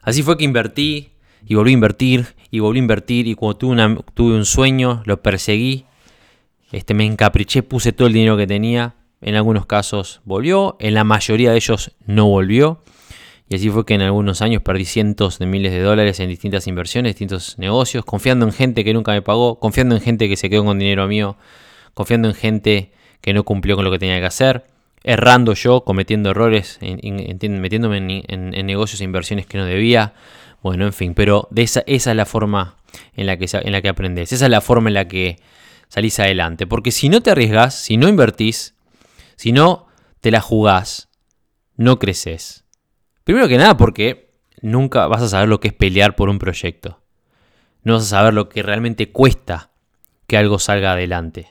Así 0.03 0.23
fue 0.23 0.37
que 0.39 0.45
invertí 0.45 1.13
y 1.47 1.55
volví 1.55 1.71
a 1.71 1.75
invertir 1.75 2.35
y 2.51 2.61
volví 2.61 2.79
a 2.79 2.83
invertir 2.83 3.27
y 3.27 3.35
cuando 3.35 3.59
tuve, 3.59 4.35
un 4.35 4.45
sueño 4.45 5.03
lo 5.05 5.23
perseguí, 5.23 5.85
este, 6.73 6.95
me 6.95 7.05
encapriché, 7.05 7.63
puse 7.63 7.93
todo 7.93 8.09
el 8.09 8.15
dinero 8.15 8.37
que 8.37 8.47
tenía, 8.47 8.95
en 9.21 9.35
algunos 9.35 9.67
casos 9.67 10.21
volvió, 10.25 10.77
en 10.81 10.95
la 10.95 11.05
mayoría 11.05 11.51
de 11.51 11.57
ellos 11.57 11.93
no 12.07 12.27
volvió. 12.27 12.83
Y 13.49 13.57
así 13.57 13.71
fue 13.71 13.87
que 13.87 13.95
en 13.95 14.03
algunos 14.03 14.43
años 14.43 14.63
perdí 14.63 14.85
cientos 14.85 15.39
de 15.39 15.47
miles 15.47 15.73
de 15.73 15.81
dólares 15.81 16.21
en 16.21 16.29
distintas 16.29 16.67
inversiones, 16.67 17.15
distintos 17.15 17.59
negocios, 17.59 18.05
confiando 18.05 18.45
en 18.45 18.53
gente 18.53 18.85
que 18.85 18.93
nunca 18.93 19.13
me 19.13 19.23
pagó, 19.23 19.59
confiando 19.59 19.95
en 19.95 20.03
gente 20.03 20.29
que 20.29 20.37
se 20.37 20.51
quedó 20.51 20.65
con 20.65 20.79
dinero 20.79 21.09
mío, 21.09 21.37
confiando 21.95 22.29
en 22.29 22.35
gente 22.35 22.93
que 23.23 23.33
no 23.33 23.45
cumplió 23.45 23.77
con 23.77 23.85
lo 23.85 23.91
que 23.91 23.99
tenía 23.99 24.19
que 24.21 24.27
hacer, 24.27 24.67
errando 25.03 25.55
yo, 25.55 25.83
cometiendo 25.83 26.31
errores, 26.31 26.79
metiéndome 26.81 28.25
en, 28.29 28.67
negocios 28.67 29.01
e 29.01 29.05
inversiones 29.05 29.47
que 29.47 29.57
no 29.57 29.65
debía. 29.65 30.13
Bueno, 30.63 30.85
en 30.85 30.93
fin, 30.93 31.15
pero 31.15 31.49
esa, 31.57 31.83
esa 31.87 32.11
es 32.11 32.17
la 32.17 32.27
forma 32.27 32.77
en 33.15 33.27
la, 33.27 33.39
que, 33.39 33.47
en 33.51 33.73
la 33.73 33.81
que 33.81 33.89
aprendes, 33.89 34.33
esa 34.33 34.45
es 34.45 34.51
la 34.51 34.61
forma 34.61 34.91
en 34.91 34.95
la 34.95 35.09
que 35.09 35.39
salís 35.89 36.19
adelante. 36.21 36.67
Porque 36.67 36.91
si 36.91 37.09
no 37.09 37.23
te 37.23 37.31
arriesgas, 37.31 37.75
si 37.75 37.97
no 37.97 38.09
invertís, 38.09 38.75
si 39.37 39.53
no 39.53 39.87
te 40.21 40.31
la 40.31 40.43
jugás, 40.43 41.09
no 41.77 41.99
creces. 41.99 42.65
Primero 43.29 43.47
que 43.47 43.59
nada 43.59 43.77
porque 43.77 44.31
nunca 44.63 45.07
vas 45.07 45.21
a 45.21 45.29
saber 45.29 45.51
lo 45.51 45.61
que 45.61 45.69
es 45.69 45.75
pelear 45.75 46.17
por 46.17 46.31
un 46.31 46.39
proyecto. 46.39 47.03
No 47.83 47.93
vas 47.93 48.05
a 48.05 48.07
saber 48.07 48.33
lo 48.33 48.49
que 48.49 48.63
realmente 48.63 49.13
cuesta 49.13 49.71
que 50.27 50.39
algo 50.39 50.59
salga 50.59 50.93
adelante. 50.93 51.51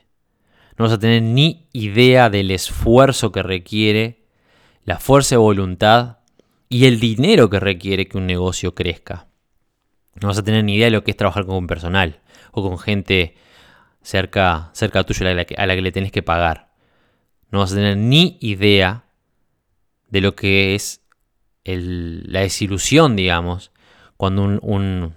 No 0.75 0.85
vas 0.85 0.93
a 0.93 0.97
tener 0.97 1.21
ni 1.21 1.67
idea 1.73 2.31
del 2.31 2.49
esfuerzo 2.49 3.31
que 3.31 3.43
requiere, 3.43 4.25
la 4.85 4.97
fuerza 4.97 5.35
de 5.35 5.37
voluntad 5.37 6.17
y 6.67 6.87
el 6.87 6.99
dinero 6.99 7.47
que 7.51 7.59
requiere 7.59 8.07
que 8.07 8.17
un 8.17 8.25
negocio 8.25 8.73
crezca. 8.73 9.27
No 10.19 10.29
vas 10.29 10.39
a 10.39 10.43
tener 10.43 10.63
ni 10.63 10.77
idea 10.77 10.85
de 10.85 10.91
lo 10.93 11.03
que 11.03 11.11
es 11.11 11.17
trabajar 11.17 11.45
con 11.45 11.67
personal 11.67 12.21
o 12.53 12.67
con 12.67 12.79
gente 12.79 13.35
cerca, 14.01 14.71
cerca 14.73 15.03
tuyo 15.03 15.29
a 15.29 15.33
la, 15.35 15.45
que, 15.45 15.53
a 15.53 15.67
la 15.67 15.75
que 15.75 15.83
le 15.83 15.91
tenés 15.91 16.11
que 16.11 16.23
pagar. 16.23 16.73
No 17.51 17.59
vas 17.59 17.71
a 17.71 17.75
tener 17.75 17.97
ni 17.97 18.39
idea 18.41 19.03
de 20.09 20.21
lo 20.21 20.35
que 20.35 20.73
es 20.73 21.03
la 21.75 22.41
desilusión, 22.41 23.15
digamos, 23.15 23.71
cuando 24.15 24.43
un, 24.43 25.13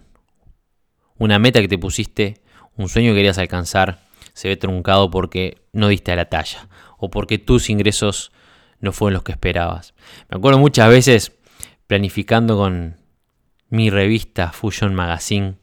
una 1.19 1.38
meta 1.38 1.61
que 1.61 1.69
te 1.69 1.78
pusiste, 1.78 2.40
un 2.76 2.88
sueño 2.88 3.12
que 3.12 3.16
querías 3.16 3.38
alcanzar, 3.38 4.00
se 4.33 4.49
ve 4.49 4.57
truncado 4.57 5.11
porque 5.11 5.59
no 5.73 5.88
diste 5.88 6.12
a 6.12 6.16
la 6.16 6.26
talla 6.26 6.69
o 6.99 7.11
porque 7.11 7.38
tus 7.38 7.71
ingresos 7.71 8.33
no 8.80 8.92
fueron 8.92 9.14
los 9.14 9.23
que 9.23 9.33
esperabas. 9.33 9.95
Me 10.28 10.38
acuerdo 10.38 10.59
muchas 10.59 10.88
veces 10.88 11.33
planificando 11.87 12.57
con 12.57 12.97
mi 13.69 13.90
revista 13.90 14.52
Fusion 14.52 14.95
Magazine, 14.95 15.57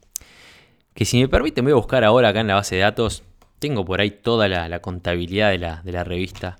que 0.93 1.05
si 1.05 1.19
me 1.19 1.27
permiten 1.27 1.65
voy 1.65 1.73
a 1.73 1.75
buscar 1.75 2.03
ahora 2.03 2.29
acá 2.29 2.41
en 2.41 2.47
la 2.47 2.55
base 2.55 2.75
de 2.75 2.81
datos, 2.81 3.23
tengo 3.59 3.85
por 3.85 4.01
ahí 4.01 4.11
toda 4.11 4.47
la, 4.47 4.79
contabilidad 4.79 5.51
de 5.51 5.91
la 5.91 6.03
revista. 6.03 6.57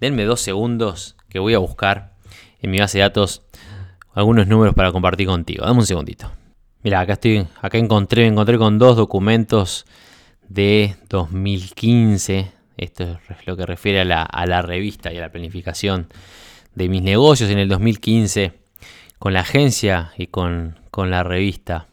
Denme 0.00 0.24
dos 0.24 0.40
segundos 0.40 1.16
que 1.28 1.38
voy 1.38 1.54
a 1.54 1.58
buscar 1.58 2.13
en 2.64 2.70
mi 2.70 2.78
base 2.78 2.98
de 2.98 3.02
datos 3.02 3.42
algunos 4.14 4.46
números 4.46 4.74
para 4.74 4.90
compartir 4.90 5.26
contigo. 5.26 5.66
Dame 5.66 5.80
un 5.80 5.86
segundito. 5.86 6.32
Mira, 6.82 7.00
acá 7.00 7.14
estoy, 7.14 7.46
acá 7.60 7.78
encontré, 7.78 8.26
encontré 8.26 8.56
con 8.56 8.78
dos 8.78 8.96
documentos 8.96 9.84
de 10.48 10.96
2015. 11.10 12.50
Esto 12.76 13.18
es 13.28 13.46
lo 13.46 13.56
que 13.56 13.66
refiere 13.66 14.00
a 14.00 14.04
la, 14.04 14.62
revista 14.62 15.12
y 15.12 15.18
a 15.18 15.20
la 15.20 15.30
planificación 15.30 16.08
de 16.74 16.88
mis 16.88 17.02
negocios 17.02 17.50
en 17.50 17.58
el 17.58 17.68
2015 17.68 18.52
con 19.18 19.34
la 19.34 19.40
agencia 19.40 20.12
y 20.16 20.28
con, 20.28 20.78
con 20.90 21.10
la 21.10 21.22
revista. 21.22 21.88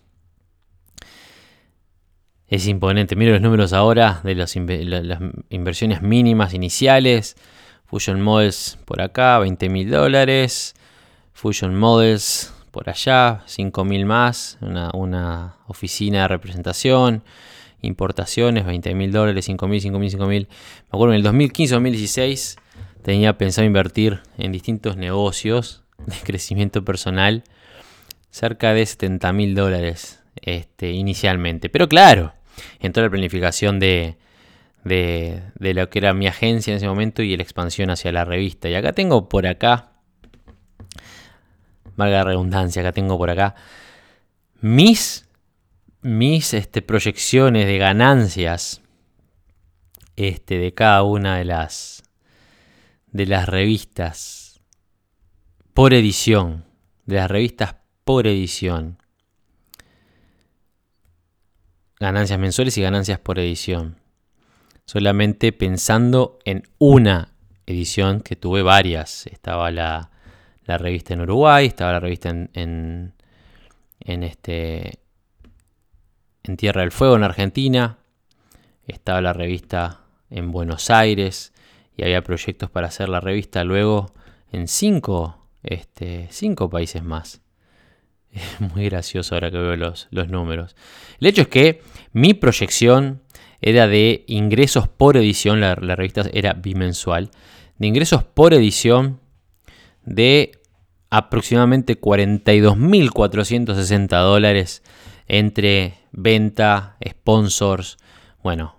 Es 2.47 2.65
imponente. 2.67 3.15
Miro 3.15 3.33
los 3.33 3.41
números 3.41 3.73
ahora 3.73 4.21
de 4.23 4.35
las 4.35 4.55
inversiones 4.55 6.01
mínimas 6.01 6.53
iniciales. 6.53 7.35
Fusion 7.91 8.21
Models 8.21 8.77
por 8.85 9.01
acá, 9.01 9.37
20 9.39 9.67
mil 9.67 9.91
dólares. 9.91 10.75
Fusion 11.33 11.75
Models 11.77 12.53
por 12.71 12.89
allá, 12.89 13.43
5 13.47 13.83
mil 13.83 14.05
más. 14.05 14.57
Una, 14.61 15.57
oficina 15.67 16.21
de 16.21 16.27
representación. 16.29 17.21
Importaciones, 17.81 18.65
20 18.65 18.95
mil 18.95 19.11
dólares, 19.11 19.43
5 19.43 19.67
mil, 19.67 19.81
5 19.81 19.99
mil, 19.99 20.09
5 20.09 20.25
mil. 20.25 20.47
Me 20.83 20.87
acuerdo 20.95 21.13
en 21.13 21.19
el 21.19 21.25
2015-2016 21.25 22.55
tenía 23.01 23.37
pensado 23.37 23.67
invertir 23.67 24.21
en 24.37 24.53
distintos 24.53 24.95
negocios 24.95 25.83
de 26.05 26.15
crecimiento 26.23 26.85
personal. 26.85 27.43
Cerca 28.29 28.73
de 28.73 28.85
70 28.85 29.33
mil 29.33 29.53
dólares 29.53 30.23
este, 30.37 30.91
inicialmente. 30.91 31.67
Pero 31.67 31.89
claro, 31.89 32.31
en 32.79 32.93
toda 32.93 33.07
la 33.07 33.11
planificación 33.11 33.81
de, 33.81 34.15
de, 34.83 35.43
lo 35.59 35.89
que 35.89 35.99
era 35.99 36.13
mi 36.13 36.27
agencia 36.27 36.71
en 36.71 36.77
ese 36.77 36.87
momento 36.87 37.21
y 37.21 37.35
la 37.35 37.43
expansión 37.43 37.89
hacia 37.89 38.11
la 38.11 38.25
revista. 38.25 38.69
Y 38.69 38.75
acá 38.75 38.93
tengo 38.93 39.29
por 39.29 39.47
acá, 39.47 39.91
valga 41.95 42.23
redundancia, 42.23 42.81
acá 42.81 42.91
tengo 42.91 43.17
por 43.17 43.29
acá 43.29 43.55
mis, 44.61 45.27
mis 46.01 46.53
este, 46.53 46.81
proyecciones 46.81 47.65
de 47.65 47.77
ganancias 47.77 48.81
este, 50.15 50.57
de 50.57 50.73
cada 50.73 51.03
una 51.03 51.37
de 51.37 51.45
las, 51.45 52.03
de 53.07 53.25
las 53.25 53.49
revistas 53.49 54.61
por 55.73 55.93
edición, 55.93 56.65
de 57.05 57.15
las 57.15 57.31
revistas 57.31 57.75
por 58.03 58.27
edición. 58.27 58.97
Ganancias 61.99 62.39
mensuales 62.39 62.77
y 62.77 62.81
ganancias 62.81 63.19
por 63.19 63.37
edición 63.37 64.00
solamente 64.85 65.51
pensando 65.51 66.39
en 66.45 66.63
una 66.77 67.33
edición 67.65 68.21
que 68.21 68.35
tuve 68.35 68.61
varias. 68.61 69.27
Estaba 69.27 69.71
la, 69.71 70.09
revista 70.65 71.13
en 71.13 71.21
Uruguay, 71.21 71.65
estaba 71.65 71.93
la 71.93 71.99
revista 71.99 72.29
en, 72.29 73.13
en, 73.99 74.23
este, 74.23 74.99
en 76.43 76.57
Tierra 76.57 76.81
del 76.81 76.91
Fuego 76.91 77.17
en 77.17 77.23
Argentina, 77.23 77.97
estaba 78.87 79.21
la 79.21 79.33
revista 79.33 80.01
en 80.29 80.51
Buenos 80.51 80.89
Aires 80.89 81.51
y 81.97 82.03
había 82.03 82.21
proyectos 82.21 82.69
para 82.69 82.87
hacer 82.87 83.09
la 83.09 83.19
revista 83.19 83.63
luego 83.63 84.13
en 84.51 84.67
cinco, 84.67 85.45
este, 85.63 86.27
cinco 86.31 86.69
países 86.69 87.03
más. 87.03 87.41
Es 88.31 88.61
muy 88.61 88.85
gracioso 88.85 89.35
ahora 89.35 89.51
que 89.51 89.57
veo 89.57 89.75
los, 89.75 90.07
los 90.09 90.29
números. 90.29 90.77
El 91.19 91.27
hecho 91.27 91.41
es 91.41 91.47
que 91.49 91.81
mi 92.13 92.33
proyección 92.33 93.21
era 93.61 93.87
de 93.87 94.23
ingresos 94.27 94.87
por 94.87 95.17
edición, 95.17 95.59
la, 95.61 95.75
revista 95.75 96.23
era 96.33 96.53
bimensual, 96.53 97.29
de 97.77 97.87
ingresos 97.87 98.23
por 98.23 98.53
edición 98.53 99.19
de 100.03 100.53
aproximadamente 101.09 101.99
42.460 101.99 104.21
dólares 104.21 104.83
entre 105.27 105.95
venta, 106.11 106.97
sponsors, 107.07 107.97
bueno, 108.43 108.75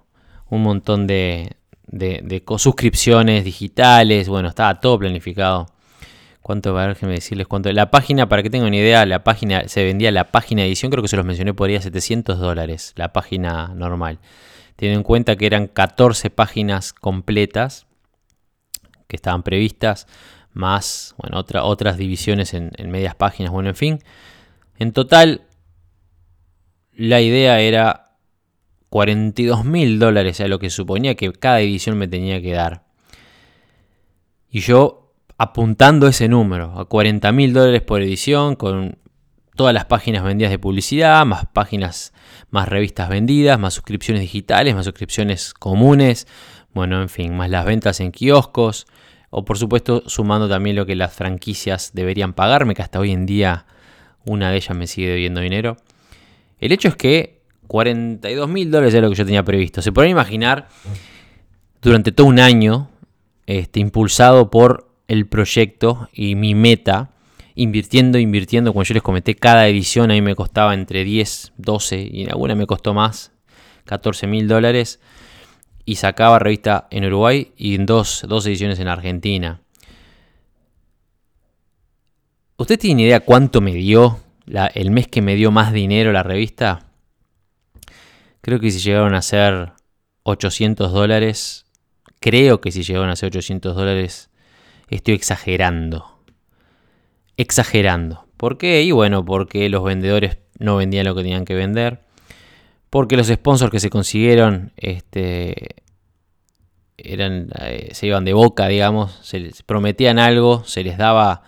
un 0.51 0.63
montón 0.63 1.07
de, 1.07 1.53
de, 1.87 2.43
suscripciones 2.59 3.45
digitales, 3.45 4.29
bueno, 4.29 4.49
estaba 4.49 4.81
todo 4.81 4.99
planificado. 4.99 5.69
¿Cuánto 6.43 6.77
a 6.77 6.89
déjenme 6.89 7.15
decirles 7.15 7.47
cuánto? 7.47 7.71
La 7.71 7.93
página, 7.93 8.29
para 8.29 8.43
que 8.43 8.51
tengan 8.51 8.67
una 8.67 8.77
idea, 8.77 9.07
la 9.07 9.23
página 9.23 9.69
se 9.69 9.85
vendía 9.85 10.11
la 10.11 10.33
página 10.33 10.65
edición, 10.65 10.91
creo 10.91 11.01
que 11.01 11.09
se 11.09 11.17
los 11.17 11.25
mencioné 11.25 11.55
por 11.55 11.69
ahí 11.69 11.77
a 11.77 11.81
700 11.81 12.41
dólares, 12.41 12.93
la 12.97 13.13
página 13.13 13.69
normal. 13.77 14.19
Teniendo 14.83 14.99
en 14.99 15.05
cuenta 15.05 15.37
que 15.37 15.47
eran 15.47 15.69
14 15.69 16.29
páginas 16.31 16.93
completas 16.93 17.87
que 19.07 19.15
estaban 19.15 19.45
previstas, 19.45 20.09
más 20.55 21.15
bueno, 21.19 21.45
otras 21.63 21.97
divisiones 21.97 22.53
en, 22.53 22.73
medias 22.91 23.15
páginas, 23.15 23.53
bueno, 23.53 23.69
en 23.69 23.77
fin. 23.77 23.99
En 24.77 24.91
total, 24.91 25.43
la 26.97 27.21
idea 27.21 27.61
era 27.61 28.17
42 28.89 29.65
mil 29.65 30.01
dólares, 30.01 30.41
a 30.41 30.49
lo 30.49 30.59
que 30.59 30.69
suponía 30.69 31.15
que 31.15 31.31
cada 31.31 31.61
edición 31.61 31.97
me 31.97 32.09
tenía 32.09 32.43
que 32.43 32.51
dar. 32.51 32.83
Y 34.51 34.63
yo 34.63 35.13
apuntando 35.39 36.09
ese 36.09 36.27
número, 36.27 36.77
a 36.77 36.87
40 36.87 37.31
mil 37.31 37.53
dólares 37.53 37.83
por 37.83 38.03
edición, 38.03 38.57
con 38.57 38.99
todas 39.55 39.75
las 39.75 39.85
páginas 39.85 40.25
vendidas 40.25 40.51
de 40.51 40.59
publicidad, 40.59 41.25
más 41.27 41.47
páginas, 41.53 42.13
más 42.51 42.69
revistas 42.69 43.09
vendidas, 43.09 43.59
más 43.59 43.75
suscripciones 43.75 44.23
digitales, 44.23 44.75
más 44.75 44.85
suscripciones 44.85 45.55
comunes, 45.55 46.27
bueno, 46.75 47.03
en 47.03 47.09
fin, 47.09 47.37
más 47.37 47.51
las 47.51 47.65
ventas 47.65 48.01
en 48.01 48.13
kioscos, 48.13 48.87
o 49.31 49.45
por 49.45 49.59
supuesto 49.59 50.03
sumando 50.07 50.49
también 50.49 50.77
lo 50.77 50.87
que 50.87 50.97
las 50.97 51.13
franquicias 51.13 51.93
deberían 51.95 52.33
pagarme, 52.33 52.75
que 52.75 52.83
hasta 52.83 52.99
hoy 52.99 53.13
en 53.13 53.27
día 53.27 53.67
una 54.25 54.51
de 54.51 54.57
ellas 54.57 54.77
me 54.77 54.87
sigue 54.87 55.09
debiendo 55.09 55.41
dinero. 55.41 55.77
El 56.59 56.73
hecho 56.73 56.89
es 56.89 56.97
que 56.97 57.43
42 57.67 58.49
mil 58.49 58.71
dólares 58.71 58.95
es 58.95 59.01
lo 59.01 59.09
que 59.09 59.17
yo 59.17 59.25
tenía 59.25 59.43
previsto. 59.43 59.83
Se 59.83 59.93
pueden 59.93 60.11
imaginar 60.11 60.69
durante 61.81 62.13
todo 62.13 62.27
un 62.27 62.39
año, 62.39 62.91
este, 63.47 63.81
impulsado 63.81 64.51
por 64.51 64.91
el 65.09 65.27
proyecto 65.27 66.09
y 66.13 66.35
mi 66.35 66.55
meta, 66.55 67.12
invirtiendo, 67.55 68.19
invirtiendo, 68.19 68.73
como 68.73 68.85
yo 68.85 68.95
les 68.95 69.03
comenté, 69.03 69.35
cada 69.35 69.69
edición 69.69 70.11
a 70.11 70.15
mí 70.15 70.23
me 70.23 70.35
costaba 70.35 70.75
entre 70.75 71.05
10, 71.05 71.53
12 71.57 72.09
y 72.11 72.27
alguna 72.29 72.55
me 72.55 72.67
costó 72.67 72.95
más, 72.95 73.33
14 73.85 74.27
mil 74.27 74.49
dólares. 74.49 75.01
Y 75.85 75.97
sacaba 75.97 76.39
revista 76.39 76.87
en 76.91 77.05
Uruguay 77.07 77.53
y 77.57 77.75
en 77.75 77.87
dos, 77.87 78.25
dos 78.29 78.47
ediciones 78.47 78.79
en 78.79 78.87
Argentina. 78.87 79.61
¿Usted 82.57 82.79
tiene 82.79 83.03
idea 83.03 83.19
cuánto 83.19 83.61
me 83.61 83.75
dio 83.75 84.21
el 84.75 84.91
mes 84.93 85.09
que 85.09 85.23
me 85.23 85.35
dio 85.35 85.51
más 85.51 85.73
dinero 85.73 86.13
la 86.13 86.23
revista? 86.23 86.87
Creo 88.41 88.61
que 88.61 88.71
si 88.71 88.79
llegaron 88.79 89.15
a 89.15 89.23
ser 89.23 89.73
800 90.23 90.93
dólares, 90.93 91.65
creo 92.21 92.61
que 92.61 92.71
si 92.71 92.85
llegaron 92.85 93.11
a 93.11 93.17
ser 93.17 93.29
800 93.29 93.75
dólares, 93.75 94.31
estoy 94.89 95.15
exagerando. 95.15 96.12
Exagerando. 97.43 98.25
¿Por 98.37 98.57
qué? 98.57 98.85
Y 98.85 98.93
bueno, 98.93 99.25
porque 99.25 99.69
los 99.69 99.83
vendedores 99.83 100.39
no 100.61 100.77
vendían 100.77 101.07
lo 101.07 101.17
que 101.17 101.23
tenían 101.23 101.45
que 101.45 101.55
vender. 101.55 101.99
Porque 102.89 103.17
los 103.17 103.27
sponsors 103.27 103.73
que 103.73 103.81
se 103.81 103.91
consiguieron 103.91 104.71
este, 104.77 105.75
eran, 106.97 107.49
eh, 107.61 107.89
se 107.95 108.07
iban 108.07 108.25
de 108.25 108.33
boca, 108.33 108.69
digamos. 108.69 109.19
Se 109.23 109.41
les 109.41 109.63
prometían 109.63 110.21
algo, 110.21 110.63
se 110.65 110.85
les 110.85 110.97
daba 110.99 111.43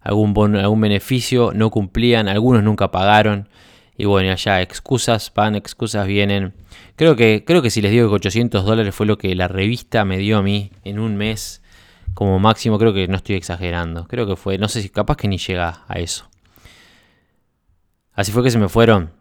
algún, 0.00 0.34
beneficio, 0.80 1.52
no 1.54 1.70
cumplían, 1.70 2.26
algunos 2.26 2.64
nunca 2.64 2.90
pagaron. 2.90 3.48
Y 3.96 4.06
bueno, 4.06 4.34
ya 4.34 4.60
excusas 4.62 5.32
van, 5.32 5.54
excusas 5.54 6.08
vienen. 6.08 6.54
Creo 6.96 7.14
que, 7.14 7.44
creo 7.46 7.62
que 7.62 7.70
si 7.70 7.80
les 7.82 7.92
digo 7.92 8.08
que 8.08 8.16
800 8.16 8.64
dólares 8.64 8.92
fue 8.92 9.06
lo 9.06 9.16
que 9.16 9.32
la 9.36 9.46
revista 9.46 10.04
me 10.04 10.18
dio 10.18 10.38
a 10.38 10.42
mí 10.42 10.72
en 10.82 10.98
un 10.98 11.16
mes 11.16 11.62
como 12.16 12.38
máximo, 12.38 12.78
creo 12.78 12.94
que 12.94 13.06
no 13.08 13.16
estoy 13.16 13.36
exagerando. 13.36 14.08
Creo 14.08 14.26
que 14.26 14.36
fue, 14.36 14.56
no 14.56 14.68
sé 14.68 14.80
si 14.80 14.88
capaz 14.88 15.18
que 15.18 15.28
ni 15.28 15.36
llega 15.36 15.84
a 15.86 15.98
eso. 15.98 16.30
Así 18.14 18.32
fue 18.32 18.42
que 18.42 18.50
se 18.50 18.58
me 18.58 18.70
fueron 18.70 19.12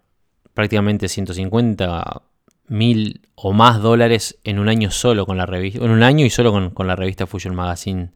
prácticamente 0.53 1.10
150 1.10 2.21
mil 2.69 3.27
o 3.36 3.51
más 3.51 3.81
dólares 3.81 4.39
en 4.45 4.60
un 4.60 4.69
año 4.69 4.91
solo 4.91 5.25
con 5.25 5.36
la 5.36 5.45
revista, 5.45 5.84
en 5.84 5.91
un 5.91 6.03
año 6.03 6.25
y 6.25 6.29
solo 6.29 6.53
con, 6.73 6.88
la 6.88 6.95
revista 6.95 7.27
Fusion 7.27 7.53
Magazine 7.53 8.12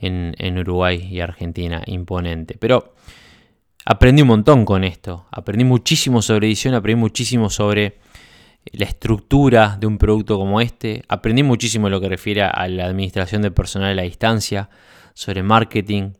en, 0.00 0.58
Uruguay 0.58 1.06
y 1.08 1.20
Argentina, 1.20 1.80
imponente. 1.86 2.56
Pero 2.58 2.96
aprendí 3.84 4.22
un 4.22 4.28
montón 4.28 4.64
con 4.64 4.82
esto, 4.82 5.26
aprendí 5.30 5.62
muchísimo 5.62 6.20
sobre 6.20 6.48
edición, 6.48 6.74
aprendí 6.74 7.00
muchísimo 7.00 7.48
sobre 7.48 8.00
la 8.72 8.84
estructura 8.84 9.76
de 9.80 9.86
un 9.86 9.98
producto 9.98 10.38
como 10.38 10.60
este, 10.60 11.02
aprendí 11.08 11.42
muchísimo 11.42 11.88
lo 11.88 12.00
que 12.00 12.08
refiere 12.08 12.42
a 12.42 12.68
la 12.68 12.86
administración 12.86 13.42
de 13.42 13.50
personal 13.50 13.90
a 13.90 13.94
la 13.94 14.02
distancia, 14.02 14.68
sobre 15.14 15.42
marketing. 15.42 16.12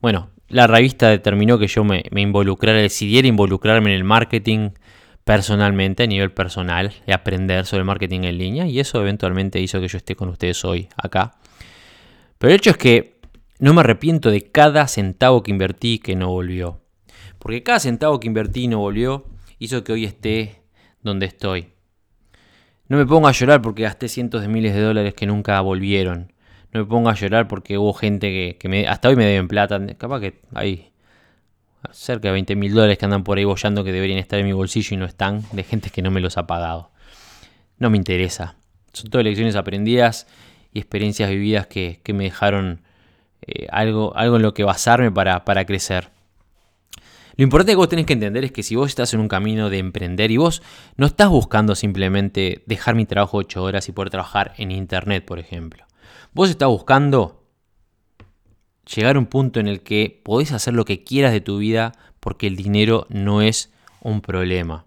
Bueno, 0.00 0.30
la 0.48 0.66
revista 0.66 1.08
determinó 1.10 1.58
que 1.58 1.66
yo 1.66 1.84
me, 1.84 2.04
me 2.10 2.22
involucrara, 2.22 2.78
decidiera 2.78 3.28
involucrarme 3.28 3.90
en 3.90 3.96
el 3.96 4.04
marketing 4.04 4.70
personalmente, 5.24 6.04
a 6.04 6.06
nivel 6.06 6.32
personal, 6.32 6.92
y 7.06 7.12
aprender 7.12 7.66
sobre 7.66 7.84
marketing 7.84 8.20
en 8.22 8.38
línea, 8.38 8.66
y 8.66 8.80
eso 8.80 9.00
eventualmente 9.00 9.60
hizo 9.60 9.80
que 9.80 9.88
yo 9.88 9.98
esté 9.98 10.16
con 10.16 10.30
ustedes 10.30 10.64
hoy 10.64 10.88
acá. 10.96 11.32
Pero 12.38 12.50
el 12.50 12.56
hecho 12.56 12.70
es 12.70 12.78
que 12.78 13.20
no 13.58 13.74
me 13.74 13.80
arrepiento 13.80 14.30
de 14.30 14.50
cada 14.50 14.86
centavo 14.88 15.42
que 15.42 15.50
invertí 15.50 15.98
que 15.98 16.16
no 16.16 16.28
volvió. 16.28 16.80
Porque 17.38 17.62
cada 17.62 17.80
centavo 17.80 18.20
que 18.20 18.28
invertí 18.28 18.64
y 18.64 18.68
no 18.68 18.78
volvió 18.78 19.26
hizo 19.58 19.84
que 19.84 19.92
hoy 19.92 20.04
esté 20.04 20.62
donde 21.02 21.26
estoy. 21.26 21.72
No 22.88 22.96
me 22.96 23.04
pongo 23.04 23.28
a 23.28 23.32
llorar 23.32 23.60
porque 23.60 23.82
gasté 23.82 24.08
cientos 24.08 24.40
de 24.40 24.48
miles 24.48 24.74
de 24.74 24.80
dólares 24.80 25.14
que 25.14 25.26
nunca 25.26 25.60
volvieron. 25.60 26.32
No 26.72 26.80
me 26.80 26.86
pongo 26.86 27.10
a 27.10 27.14
llorar 27.14 27.46
porque 27.46 27.76
hubo 27.76 27.92
gente 27.92 28.56
que, 28.58 28.68
me, 28.68 28.88
hasta 28.88 29.08
hoy 29.08 29.16
me 29.16 29.26
deben 29.26 29.46
plata. 29.48 29.78
Capaz 29.98 30.20
que 30.20 30.40
hay 30.54 30.90
cerca 31.92 32.28
de 32.28 32.32
20 32.32 32.56
mil 32.56 32.72
dólares 32.72 32.98
que 32.98 33.04
andan 33.04 33.24
por 33.24 33.38
ahí 33.38 33.44
bollando 33.44 33.84
que 33.84 33.92
deberían 33.92 34.18
estar 34.18 34.38
en 34.38 34.46
mi 34.46 34.52
bolsillo 34.52 34.94
y 34.94 34.96
no 34.96 35.04
están. 35.04 35.42
De 35.52 35.64
gente 35.64 35.90
que 35.90 36.00
no 36.00 36.10
me 36.10 36.20
los 36.20 36.38
ha 36.38 36.46
pagado. 36.46 36.90
No 37.78 37.90
me 37.90 37.98
interesa. 37.98 38.56
Son 38.92 39.10
todas 39.10 39.24
lecciones 39.24 39.54
aprendidas 39.54 40.26
y 40.72 40.78
experiencias 40.78 41.28
vividas 41.28 41.66
que, 41.66 42.00
que 42.02 42.14
me 42.14 42.24
dejaron 42.24 42.80
eh, 43.42 43.66
algo, 43.70 44.16
algo 44.16 44.36
en 44.36 44.42
lo 44.42 44.54
que 44.54 44.64
basarme 44.64 45.10
para, 45.10 45.44
para 45.44 45.66
crecer. 45.66 46.10
Lo 47.38 47.44
importante 47.44 47.72
que 47.72 47.76
vos 47.76 47.88
tenés 47.88 48.04
que 48.04 48.14
entender 48.14 48.44
es 48.44 48.50
que 48.50 48.64
si 48.64 48.74
vos 48.74 48.88
estás 48.88 49.14
en 49.14 49.20
un 49.20 49.28
camino 49.28 49.70
de 49.70 49.78
emprender 49.78 50.32
y 50.32 50.36
vos 50.36 50.60
no 50.96 51.06
estás 51.06 51.28
buscando 51.28 51.76
simplemente 51.76 52.64
dejar 52.66 52.96
mi 52.96 53.06
trabajo 53.06 53.36
8 53.38 53.62
horas 53.62 53.88
y 53.88 53.92
poder 53.92 54.10
trabajar 54.10 54.54
en 54.58 54.72
internet, 54.72 55.24
por 55.24 55.38
ejemplo. 55.38 55.86
Vos 56.34 56.50
estás 56.50 56.68
buscando 56.68 57.44
llegar 58.92 59.14
a 59.14 59.20
un 59.20 59.26
punto 59.26 59.60
en 59.60 59.68
el 59.68 59.82
que 59.82 60.20
podés 60.24 60.50
hacer 60.50 60.74
lo 60.74 60.84
que 60.84 61.04
quieras 61.04 61.30
de 61.32 61.40
tu 61.40 61.58
vida 61.58 61.92
porque 62.18 62.48
el 62.48 62.56
dinero 62.56 63.06
no 63.08 63.40
es 63.40 63.72
un 64.00 64.20
problema. 64.20 64.86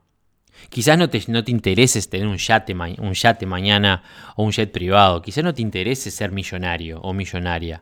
Quizás 0.70 0.98
no 0.98 1.10
te, 1.10 1.24
no 1.30 1.46
te 1.46 1.52
interese 1.52 2.02
tener 2.02 2.28
un 2.28 2.38
yate, 2.38 2.76
un 2.76 3.14
yate 3.14 3.46
mañana 3.46 4.04
o 4.36 4.44
un 4.44 4.52
jet 4.52 4.74
privado. 4.74 5.22
Quizás 5.22 5.46
no 5.46 5.54
te 5.54 5.62
interese 5.62 6.12
ser 6.12 6.34
millonario 6.34 7.00
o 7.00 7.14
millonaria 7.14 7.82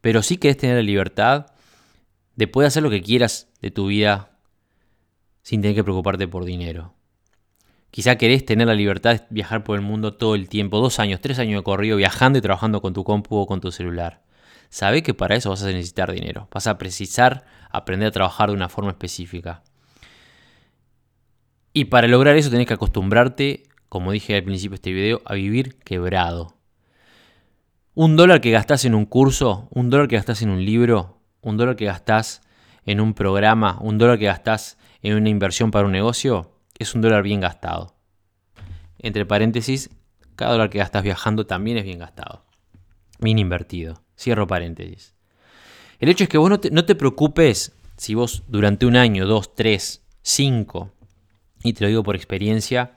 pero 0.00 0.22
sí 0.22 0.36
querés 0.36 0.56
tener 0.58 0.76
la 0.76 0.82
libertad 0.82 1.46
de 2.38 2.46
poder 2.46 2.68
hacer 2.68 2.84
lo 2.84 2.90
que 2.90 3.02
quieras 3.02 3.48
de 3.60 3.72
tu 3.72 3.88
vida 3.88 4.30
sin 5.42 5.60
tener 5.60 5.74
que 5.74 5.82
preocuparte 5.82 6.28
por 6.28 6.44
dinero. 6.44 6.94
Quizá 7.90 8.16
querés 8.16 8.44
tener 8.44 8.68
la 8.68 8.74
libertad 8.74 9.16
de 9.16 9.26
viajar 9.28 9.64
por 9.64 9.76
el 9.76 9.82
mundo 9.82 10.14
todo 10.14 10.36
el 10.36 10.48
tiempo, 10.48 10.78
dos 10.78 11.00
años, 11.00 11.20
tres 11.20 11.40
años 11.40 11.58
de 11.58 11.64
corrido, 11.64 11.96
viajando 11.96 12.38
y 12.38 12.42
trabajando 12.42 12.80
con 12.80 12.94
tu 12.94 13.02
compu 13.02 13.38
o 13.38 13.46
con 13.46 13.60
tu 13.60 13.72
celular. 13.72 14.22
Sabé 14.70 15.02
que 15.02 15.14
para 15.14 15.34
eso 15.34 15.50
vas 15.50 15.64
a 15.64 15.66
necesitar 15.66 16.12
dinero, 16.12 16.46
vas 16.52 16.68
a 16.68 16.78
precisar 16.78 17.44
aprender 17.70 18.06
a 18.06 18.12
trabajar 18.12 18.50
de 18.50 18.54
una 18.54 18.68
forma 18.68 18.92
específica. 18.92 19.64
Y 21.72 21.86
para 21.86 22.06
lograr 22.06 22.36
eso 22.36 22.50
tenés 22.50 22.68
que 22.68 22.74
acostumbrarte, 22.74 23.64
como 23.88 24.12
dije 24.12 24.36
al 24.36 24.44
principio 24.44 24.74
de 24.74 24.76
este 24.76 24.92
video, 24.92 25.22
a 25.24 25.34
vivir 25.34 25.76
quebrado. 25.80 26.54
Un 27.94 28.14
dólar 28.14 28.40
que 28.40 28.52
gastás 28.52 28.84
en 28.84 28.94
un 28.94 29.06
curso, 29.06 29.66
un 29.72 29.90
dólar 29.90 30.06
que 30.06 30.14
gastás 30.14 30.42
en 30.42 30.50
un 30.50 30.64
libro, 30.64 31.17
un 31.42 31.56
dólar 31.56 31.76
que 31.76 31.86
gastás 31.86 32.42
en 32.84 33.00
un 33.00 33.14
programa, 33.14 33.78
un 33.80 33.98
dólar 33.98 34.18
que 34.18 34.26
gastás 34.26 34.78
en 35.02 35.14
una 35.14 35.28
inversión 35.28 35.70
para 35.70 35.86
un 35.86 35.92
negocio, 35.92 36.52
es 36.78 36.94
un 36.94 37.00
dólar 37.00 37.22
bien 37.22 37.40
gastado. 37.40 37.94
Entre 38.98 39.26
paréntesis, 39.26 39.90
cada 40.36 40.52
dólar 40.52 40.70
que 40.70 40.78
gastas 40.78 41.02
viajando 41.02 41.46
también 41.46 41.78
es 41.78 41.84
bien 41.84 41.98
gastado. 41.98 42.44
Bien 43.20 43.38
invertido. 43.38 44.02
Cierro 44.16 44.46
paréntesis. 44.46 45.14
El 45.98 46.08
hecho 46.08 46.24
es 46.24 46.30
que 46.30 46.38
vos 46.38 46.50
no 46.50 46.60
te, 46.60 46.70
no 46.70 46.84
te 46.84 46.94
preocupes 46.94 47.74
si 47.96 48.14
vos 48.14 48.44
durante 48.48 48.86
un 48.86 48.96
año, 48.96 49.26
dos, 49.26 49.54
tres, 49.54 50.02
cinco, 50.22 50.92
y 51.62 51.72
te 51.72 51.84
lo 51.84 51.88
digo 51.88 52.02
por 52.02 52.16
experiencia, 52.16 52.92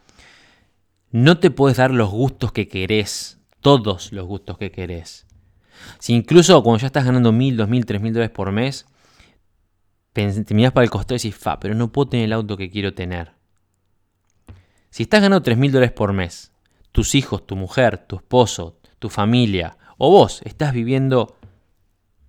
no 1.09 1.39
te 1.39 1.49
puedes 1.51 1.77
dar 1.77 1.91
los 1.91 2.09
gustos 2.09 2.51
que 2.51 2.67
querés 2.67 3.39
todos 3.61 4.11
los 4.11 4.25
gustos 4.25 4.57
que 4.57 4.71
querés. 4.71 5.25
Si 5.99 6.13
incluso 6.13 6.61
cuando 6.63 6.79
ya 6.79 6.87
estás 6.87 7.05
ganando 7.05 7.31
mil, 7.31 7.57
dos 7.57 7.69
mil, 7.69 7.85
tres 7.85 8.01
mil 8.01 8.13
dólares 8.13 8.33
por 8.33 8.51
mes, 8.51 8.85
te 10.13 10.53
miras 10.53 10.73
para 10.73 10.83
el 10.83 10.89
costado 10.89 11.15
y 11.15 11.19
decís, 11.19 11.35
fa, 11.35 11.59
pero 11.59 11.73
no 11.73 11.91
puedo 11.91 12.09
tener 12.09 12.25
el 12.25 12.33
auto 12.33 12.57
que 12.57 12.69
quiero 12.69 12.93
tener. 12.93 13.33
Si 14.89 15.03
estás 15.03 15.21
ganando 15.21 15.41
tres 15.41 15.57
mil 15.57 15.71
dólares 15.71 15.93
por 15.93 16.11
mes, 16.11 16.51
tus 16.91 17.15
hijos, 17.15 17.45
tu 17.47 17.55
mujer, 17.55 17.97
tu 17.97 18.17
esposo, 18.17 18.77
tu 18.99 19.09
familia, 19.09 19.77
o 19.97 20.11
vos 20.11 20.41
estás 20.43 20.73
viviendo 20.73 21.37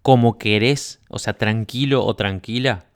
como 0.03 0.39
querés, 0.39 1.01
o 1.09 1.19
sea, 1.19 1.35
tranquilo 1.35 2.05
o 2.05 2.15
tranquila, 2.15 2.87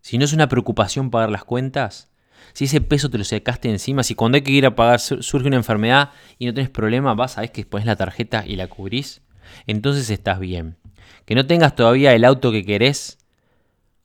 si 0.00 0.18
no 0.18 0.24
es 0.24 0.32
una 0.32 0.48
preocupación 0.48 1.10
pagar 1.10 1.30
las 1.30 1.44
cuentas, 1.44 2.10
si 2.52 2.64
ese 2.64 2.80
peso 2.80 3.10
te 3.10 3.18
lo 3.18 3.24
sacaste 3.24 3.68
encima, 3.68 4.02
si 4.02 4.14
cuando 4.14 4.36
hay 4.36 4.42
que 4.42 4.52
ir 4.52 4.66
a 4.66 4.76
pagar 4.76 5.00
surge 5.00 5.46
una 5.46 5.56
enfermedad 5.56 6.10
y 6.38 6.46
no 6.46 6.54
tenés 6.54 6.70
problema, 6.70 7.14
vas, 7.14 7.32
sabés 7.32 7.50
que 7.50 7.64
pones 7.64 7.86
la 7.86 7.96
tarjeta 7.96 8.44
y 8.46 8.56
la 8.56 8.68
cubrís, 8.68 9.22
entonces 9.66 10.10
estás 10.10 10.38
bien. 10.38 10.76
Que 11.24 11.34
no 11.34 11.46
tengas 11.46 11.74
todavía 11.74 12.14
el 12.14 12.24
auto 12.24 12.52
que 12.52 12.64
querés 12.64 13.18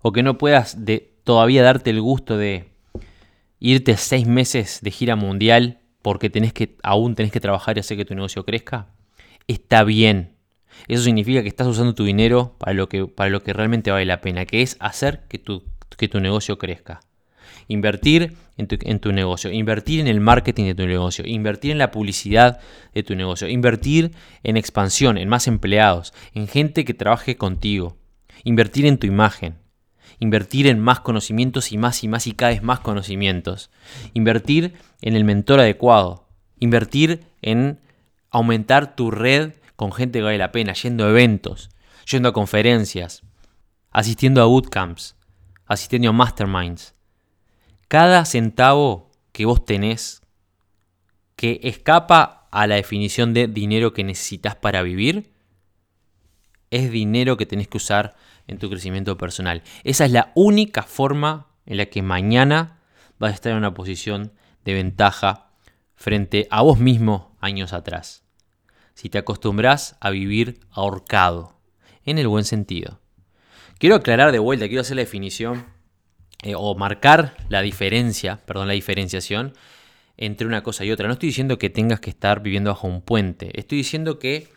o 0.02 0.12
que 0.12 0.24
no 0.24 0.38
puedas 0.38 0.78
todavía 1.24 1.64
darte 1.64 1.92
el 1.92 2.02
gusto 2.02 2.38
de 2.38 2.72
irte 3.60 3.96
seis 3.98 4.28
meses 4.28 4.80
de 4.82 4.92
gira 4.92 5.16
mundial 5.16 5.80
porque 6.02 6.30
tenés 6.30 6.52
que, 6.54 6.78
aún 6.82 7.16
tenés 7.16 7.32
que 7.32 7.40
trabajar 7.40 7.78
y 7.78 7.82
hacer 7.82 7.98
que 7.98 8.06
tu 8.06 8.16
negocio 8.16 8.44
crezca, 8.44 8.88
está 9.48 9.84
bien. 9.84 10.36
Eso 10.88 11.04
significa 11.04 11.44
que 11.44 11.48
estás 11.48 11.68
usando 11.68 11.94
tu 11.94 12.04
dinero 12.04 12.56
para 12.58 12.74
lo 12.74 12.90
que, 12.90 13.06
para 13.06 13.30
lo 13.30 13.44
que 13.44 13.54
realmente 13.54 13.92
vale 13.92 14.06
la 14.06 14.22
pena, 14.22 14.46
que 14.46 14.64
es 14.64 14.78
hacer 14.80 15.26
que 15.28 15.38
tu 15.38 15.64
que 16.02 16.08
tu 16.08 16.20
negocio 16.20 16.58
crezca. 16.58 17.02
Invertir 17.72 18.36
en 18.58 19.00
tu, 19.00 19.12
negocio, 19.14 19.50
invertir 19.50 20.02
en 20.02 20.08
el 20.08 20.20
marketing 20.20 20.66
de 20.66 20.76
tu 20.76 20.86
negocio, 20.86 21.26
invertir 21.26 21.72
en 21.72 21.78
la 21.78 21.90
publicidad 21.90 22.60
de 22.94 23.02
tu 23.02 23.16
negocio, 23.16 23.48
invertir 23.48 24.12
en 24.44 24.58
expansión, 24.58 25.18
en 25.18 25.30
más 25.30 25.48
empleados, 25.48 26.14
en 26.34 26.50
gente 26.50 26.84
que 26.84 26.94
trabaje 26.94 27.38
contigo, 27.38 27.96
invertir 28.44 28.86
en 28.86 28.98
tu 28.98 29.08
imagen, 29.08 29.56
invertir 30.20 30.68
en 30.68 30.82
más 30.82 31.00
conocimientos 31.00 31.72
y 31.72 31.78
más 31.78 32.04
y 32.04 32.10
más 32.10 32.28
y 32.28 32.34
cada 32.34 32.52
vez 32.52 32.62
más 32.62 32.82
conocimientos, 32.82 33.72
invertir 34.14 34.74
en 35.02 35.16
el 35.16 35.24
mentor 35.24 35.62
adecuado, 35.62 36.28
invertir 36.60 37.22
en 37.42 37.80
aumentar 38.32 38.98
tu 38.98 39.12
red 39.12 39.54
con 39.78 39.94
gente 39.94 40.20
que 40.20 40.24
vale 40.24 40.38
la 40.38 40.52
pena, 40.52 40.74
yendo 40.74 41.06
a 41.06 41.10
eventos, 41.10 41.70
yendo 42.12 42.28
a 42.28 42.34
conferencias, 42.34 43.24
asistiendo 43.92 44.42
a 44.42 44.46
bootcamps, 44.46 45.16
asistiendo 45.66 46.10
a 46.10 46.12
masterminds. 46.12 46.96
Cada 47.92 48.24
centavo 48.24 49.12
que 49.34 49.46
vos 49.46 49.66
tenés 49.66 50.22
que 51.36 51.60
escapa 51.64 52.48
a 52.50 52.66
la 52.66 52.76
definición 52.76 53.34
de 53.34 53.48
dinero 53.48 53.92
que 53.92 54.06
necesitas 54.06 54.56
para 54.56 54.82
vivir, 54.82 55.34
es 56.70 56.90
dinero 56.90 57.36
que 57.36 57.46
tenés 57.46 57.68
que 57.68 57.76
usar 57.76 58.16
en 58.48 58.60
tu 58.60 58.70
crecimiento 58.70 59.18
personal. 59.18 59.62
Esa 59.84 60.06
es 60.06 60.14
la 60.14 60.32
única 60.36 60.84
forma 60.84 61.48
en 61.66 61.76
la 61.76 61.88
que 61.88 62.02
mañana 62.02 62.80
vas 63.20 63.32
a 63.32 63.36
estar 63.36 63.52
en 63.52 63.58
una 63.58 63.74
posición 63.74 64.32
de 64.64 64.74
ventaja 64.74 65.52
frente 65.94 66.48
a 66.50 66.62
vos 66.62 66.80
mismo 66.80 67.36
años 67.42 67.74
atrás. 67.74 68.24
Si 68.94 69.10
te 69.10 69.18
acostumbras 69.18 69.98
a 70.00 70.12
vivir 70.12 70.62
ahorcado, 70.72 71.60
en 72.06 72.20
el 72.20 72.30
buen 72.30 72.46
sentido. 72.46 73.02
Quiero 73.80 73.98
aclarar 73.98 74.32
de 74.32 74.40
vuelta, 74.40 74.70
quiero 74.70 74.80
hacer 74.80 74.96
la 74.96 75.02
definición 75.02 75.81
eh, 76.44 76.54
o 76.56 76.76
marcar 76.76 77.36
la 77.50 77.62
diferencia, 77.62 78.40
perdón, 78.46 78.68
la 78.68 78.74
diferenciación 78.74 79.54
entre 80.18 80.48
una 80.48 80.64
cosa 80.64 80.86
y 80.86 80.92
otra. 80.92 81.08
No 81.08 81.14
estoy 81.14 81.30
diciendo 81.30 81.58
que 81.58 81.70
tengas 81.70 82.00
que 82.00 82.10
estar 82.10 82.42
viviendo 82.42 82.70
bajo 82.70 82.88
un 82.88 83.02
puente. 83.02 83.52
Estoy 83.60 83.80
diciendo 83.80 84.20
que. 84.20 84.48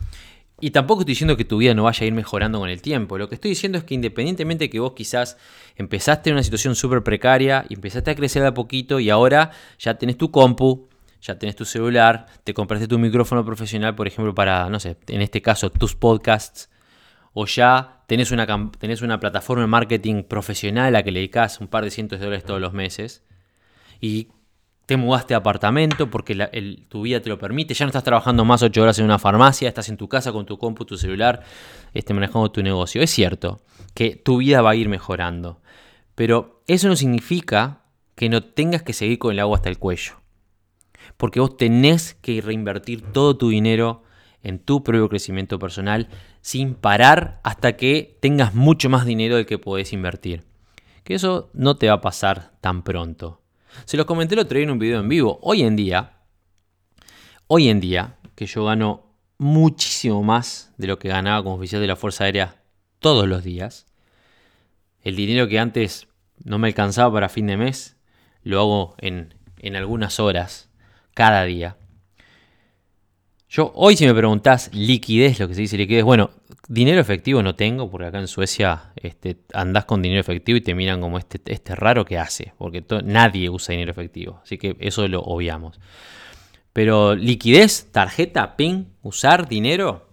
Y 0.60 0.70
tampoco 0.70 1.00
estoy 1.00 1.12
diciendo 1.12 1.36
que 1.36 1.44
tu 1.44 1.58
vida 1.58 1.74
no 1.74 1.82
vaya 1.82 2.04
a 2.04 2.06
ir 2.06 2.12
mejorando 2.14 2.60
con 2.60 2.70
el 2.70 2.80
tiempo. 2.80 3.18
Lo 3.18 3.28
que 3.28 3.34
estoy 3.34 3.50
diciendo 3.50 3.76
es 3.76 3.84
que 3.84 3.94
independientemente 3.94 4.64
de 4.64 4.70
que 4.70 4.78
vos 4.78 4.92
quizás 4.92 5.36
empezaste 5.76 6.30
en 6.30 6.34
una 6.34 6.42
situación 6.44 6.76
súper 6.76 7.02
precaria 7.02 7.66
empezaste 7.68 8.12
a 8.12 8.14
crecer 8.14 8.42
de 8.42 8.48
a 8.48 8.54
poquito 8.54 9.00
y 9.00 9.10
ahora 9.10 9.50
ya 9.78 9.98
tenés 9.98 10.16
tu 10.16 10.30
compu, 10.30 10.88
ya 11.20 11.38
tenés 11.38 11.56
tu 11.56 11.64
celular, 11.64 12.26
te 12.44 12.54
compraste 12.54 12.86
tu 12.86 12.98
micrófono 12.98 13.44
profesional, 13.44 13.94
por 13.94 14.06
ejemplo, 14.06 14.34
para, 14.34 14.70
no 14.70 14.78
sé, 14.78 14.96
en 15.08 15.22
este 15.22 15.42
caso, 15.42 15.70
tus 15.70 15.96
podcasts, 15.96 16.70
o 17.34 17.46
ya 17.46 18.04
tenés 18.06 18.30
una, 18.30 18.46
una 19.02 19.20
plataforma 19.20 19.62
de 19.62 19.66
marketing 19.66 20.22
profesional 20.22 20.86
a 20.86 20.90
la 20.90 21.02
que 21.02 21.10
le 21.10 21.20
dedicas 21.20 21.60
un 21.60 21.68
par 21.68 21.84
de 21.84 21.90
cientos 21.90 22.20
de 22.20 22.24
dólares 22.24 22.44
todos 22.44 22.60
los 22.60 22.72
meses 22.72 23.24
y 24.00 24.28
te 24.86 24.96
mudaste 24.96 25.34
a 25.34 25.38
apartamento 25.38 26.10
porque 26.10 26.34
tu 26.88 27.02
vida 27.02 27.20
te 27.20 27.28
lo 27.28 27.38
permite, 27.38 27.74
ya 27.74 27.86
no 27.86 27.88
estás 27.88 28.04
trabajando 28.04 28.44
más 28.44 28.62
8 28.62 28.82
horas 28.82 28.98
en 28.98 29.06
una 29.06 29.18
farmacia, 29.18 29.68
estás 29.68 29.88
en 29.88 29.96
tu 29.96 30.08
casa 30.08 30.30
con 30.30 30.46
tu 30.46 30.58
compu, 30.58 30.84
tu 30.84 30.96
celular, 30.98 31.42
este, 31.94 32.12
manejando 32.12 32.50
tu 32.50 32.62
negocio. 32.62 33.02
Es 33.02 33.10
cierto 33.10 33.62
que 33.94 34.14
tu 34.16 34.38
vida 34.38 34.60
va 34.60 34.70
a 34.70 34.74
ir 34.76 34.88
mejorando, 34.88 35.60
pero 36.14 36.62
eso 36.66 36.88
no 36.88 36.96
significa 36.96 37.80
que 38.14 38.28
no 38.28 38.42
tengas 38.42 38.82
que 38.82 38.92
seguir 38.92 39.18
con 39.18 39.32
el 39.32 39.40
agua 39.40 39.56
hasta 39.56 39.70
el 39.70 39.78
cuello. 39.78 40.20
Porque 41.16 41.40
vos 41.40 41.56
tenés 41.56 42.14
que 42.14 42.40
reinvertir 42.40 43.02
todo 43.12 43.36
tu 43.36 43.48
dinero 43.48 44.02
en 44.44 44.60
tu 44.60 44.84
propio 44.84 45.08
crecimiento 45.08 45.58
personal 45.58 46.08
sin 46.40 46.74
parar 46.74 47.40
hasta 47.42 47.76
que 47.76 48.16
tengas 48.20 48.54
mucho 48.54 48.88
más 48.88 49.04
dinero 49.06 49.36
del 49.36 49.46
que 49.46 49.58
podés 49.58 49.92
invertir. 49.92 50.44
Que 51.02 51.14
eso 51.14 51.50
no 51.54 51.76
te 51.76 51.88
va 51.88 51.94
a 51.94 52.00
pasar 52.00 52.52
tan 52.60 52.82
pronto. 52.82 53.40
Se 53.86 53.96
los 53.96 54.06
comenté 54.06 54.34
el 54.34 54.40
otro 54.40 54.56
día 54.56 54.64
en 54.64 54.70
un 54.70 54.78
video 54.78 55.00
en 55.00 55.08
vivo. 55.08 55.38
Hoy 55.42 55.62
en 55.62 55.74
día, 55.74 56.12
hoy 57.48 57.68
en 57.68 57.80
día, 57.80 58.16
que 58.36 58.46
yo 58.46 58.64
gano 58.66 59.04
muchísimo 59.38 60.22
más 60.22 60.72
de 60.76 60.86
lo 60.86 60.98
que 60.98 61.08
ganaba 61.08 61.42
como 61.42 61.56
oficial 61.56 61.80
de 61.80 61.88
la 61.88 61.96
Fuerza 61.96 62.24
Aérea 62.24 62.62
todos 63.00 63.26
los 63.26 63.42
días. 63.42 63.86
El 65.02 65.16
dinero 65.16 65.48
que 65.48 65.58
antes 65.58 66.06
no 66.42 66.58
me 66.58 66.68
alcanzaba 66.68 67.12
para 67.12 67.28
fin 67.28 67.46
de 67.46 67.56
mes, 67.56 67.96
lo 68.42 68.60
hago 68.60 68.94
en, 68.98 69.34
en 69.58 69.76
algunas 69.76 70.20
horas, 70.20 70.70
cada 71.14 71.44
día. 71.44 71.76
Yo 73.54 73.70
hoy 73.76 73.96
si 73.96 74.04
me 74.04 74.12
preguntás 74.12 74.68
liquidez, 74.74 75.38
lo 75.38 75.46
que 75.46 75.54
se 75.54 75.60
dice 75.60 75.76
liquidez, 75.76 76.02
bueno, 76.02 76.30
dinero 76.66 77.00
efectivo 77.00 77.40
no 77.40 77.54
tengo, 77.54 77.88
porque 77.88 78.08
acá 78.08 78.18
en 78.18 78.26
Suecia 78.26 78.90
este, 78.96 79.36
andás 79.52 79.84
con 79.84 80.02
dinero 80.02 80.20
efectivo 80.20 80.56
y 80.56 80.60
te 80.60 80.74
miran 80.74 81.00
como 81.00 81.18
este, 81.18 81.40
este 81.46 81.76
raro 81.76 82.04
que 82.04 82.18
hace, 82.18 82.52
porque 82.58 82.84
nadie 83.04 83.48
usa 83.48 83.70
dinero 83.70 83.92
efectivo, 83.92 84.40
así 84.42 84.58
que 84.58 84.76
eso 84.80 85.06
lo 85.06 85.20
obviamos. 85.20 85.78
Pero 86.72 87.14
liquidez, 87.14 87.92
tarjeta, 87.92 88.56
PIN, 88.56 88.88
usar 89.02 89.46
dinero. 89.46 90.08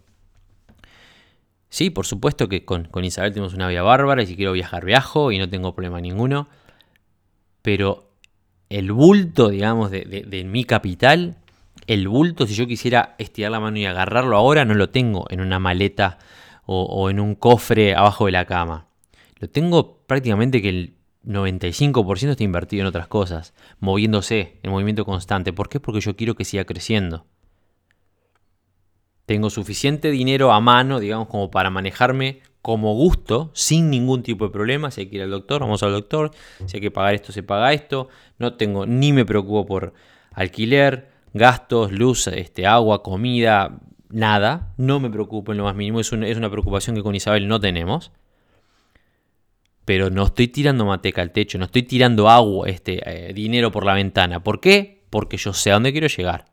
Sí, 1.69 1.89
por 1.89 2.06
supuesto 2.06 2.47
que 2.47 2.63
con, 2.63 2.89
Isabel 3.04 3.32
tenemos 3.34 3.56
una 3.56 3.67
vida 3.67 3.82
bárbara 3.82 4.21
y 4.21 4.27
si 4.27 4.36
quiero 4.36 4.51
viajar 4.51 4.86
viajo 4.86 5.32
y 5.32 5.39
no 5.39 5.49
tengo 5.49 5.73
problema 5.73 5.99
ninguno. 5.99 6.47
Pero 7.63 8.12
el 8.69 8.91
bulto, 8.91 9.49
digamos, 9.49 9.89
de 9.89 10.43
mi 10.45 10.63
capital 10.63 11.40
el 11.88 12.08
bulto, 12.08 12.48
si 12.48 12.54
yo 12.54 12.67
quisiera 12.67 13.15
estirar 13.17 13.52
la 13.52 13.60
mano 13.60 13.78
y 13.78 13.86
agarrarlo 13.86 14.38
ahora, 14.38 14.65
no 14.65 14.74
lo 14.74 14.89
tengo 14.89 15.26
en 15.30 15.41
una 15.41 15.60
maleta 15.60 16.17
o, 16.65 17.10
en 17.10 17.20
un 17.20 17.36
cofre 17.36 17.96
abajo 17.96 18.28
de 18.28 18.32
la 18.32 18.46
cama. 18.46 18.88
Lo 19.39 19.50
tengo 19.50 19.98
prácticamente 20.06 20.62
que 20.62 20.70
el 20.70 20.98
95% 21.26 22.30
está 22.30 22.44
invertido 22.44 22.82
en 22.82 22.88
otras 22.88 23.08
cosas, 23.08 23.54
moviéndose, 23.80 24.60
en 24.63 24.72
movimiento 24.72 25.06
constante. 25.06 25.54
¿Por 25.54 25.70
qué? 25.70 25.80
Porque 25.80 26.02
yo 26.02 26.15
quiero 26.15 26.36
que 26.36 26.46
siga 26.46 26.63
creciendo. 26.65 27.26
Tengo 29.26 29.50
suficiente 29.50 30.12
dinero 30.12 30.52
a 30.52 30.62
mano, 30.62 31.00
digamos, 31.00 31.28
como 31.28 31.52
para 31.52 31.70
manejarme 31.70 32.41
como 32.62 32.94
gusto, 32.94 33.52
sin 33.54 33.89
ningún 33.89 34.24
tipo 34.24 34.46
de 34.46 34.52
problema. 34.52 34.91
Si 34.91 35.02
hay 35.02 35.08
que 35.08 35.17
ir 35.17 35.24
al 35.24 35.32
doctor, 35.32 35.62
vamos 35.62 35.84
al 35.84 35.91
doctor. 35.91 36.32
Si 36.65 36.78
hay 36.78 36.82
que 36.82 36.91
pagar 36.91 37.15
esto, 37.15 37.32
se 37.32 37.44
paga 37.44 37.74
esto. 37.74 38.08
No 38.38 38.56
tengo, 38.56 38.86
ni 38.86 39.13
me 39.13 39.26
preocupo 39.26 39.65
por 39.65 39.94
alquiler, 40.32 41.11
gastos, 41.34 41.91
luz, 41.91 42.28
este, 42.28 42.65
agua, 42.65 43.04
comida, 43.04 43.80
nada. 44.10 44.74
No 44.78 45.00
me 45.00 45.10
preocupo 45.10 45.52
en 45.52 45.58
lo 45.58 45.63
más 45.65 45.76
mínimo. 45.76 46.00
Es 46.00 46.12
una, 46.12 46.28
es 46.28 46.38
una 46.38 46.50
preocupación 46.50 46.96
que 46.96 47.04
con 47.04 47.15
Isabel 47.15 47.48
no 47.48 47.60
tenemos. 47.60 48.12
Pero 49.86 50.10
no 50.10 50.26
estoy 50.26 50.48
tirando 50.48 50.86
mateca 50.86 51.22
al 51.22 51.32
techo, 51.32 51.58
no 51.58 51.65
estoy 51.65 51.84
tirando 51.84 52.30
agua, 52.30 52.70
este, 52.70 53.02
eh, 53.06 53.34
dinero 53.34 53.72
por 53.72 53.86
la 53.86 53.96
ventana. 53.96 54.44
¿Por 54.44 54.60
qué? 54.60 55.04
Porque 55.10 55.38
yo 55.38 55.54
sé 55.54 55.72
a 55.72 55.74
dónde 55.74 55.91
quiero 55.91 56.08
llegar. 56.08 56.46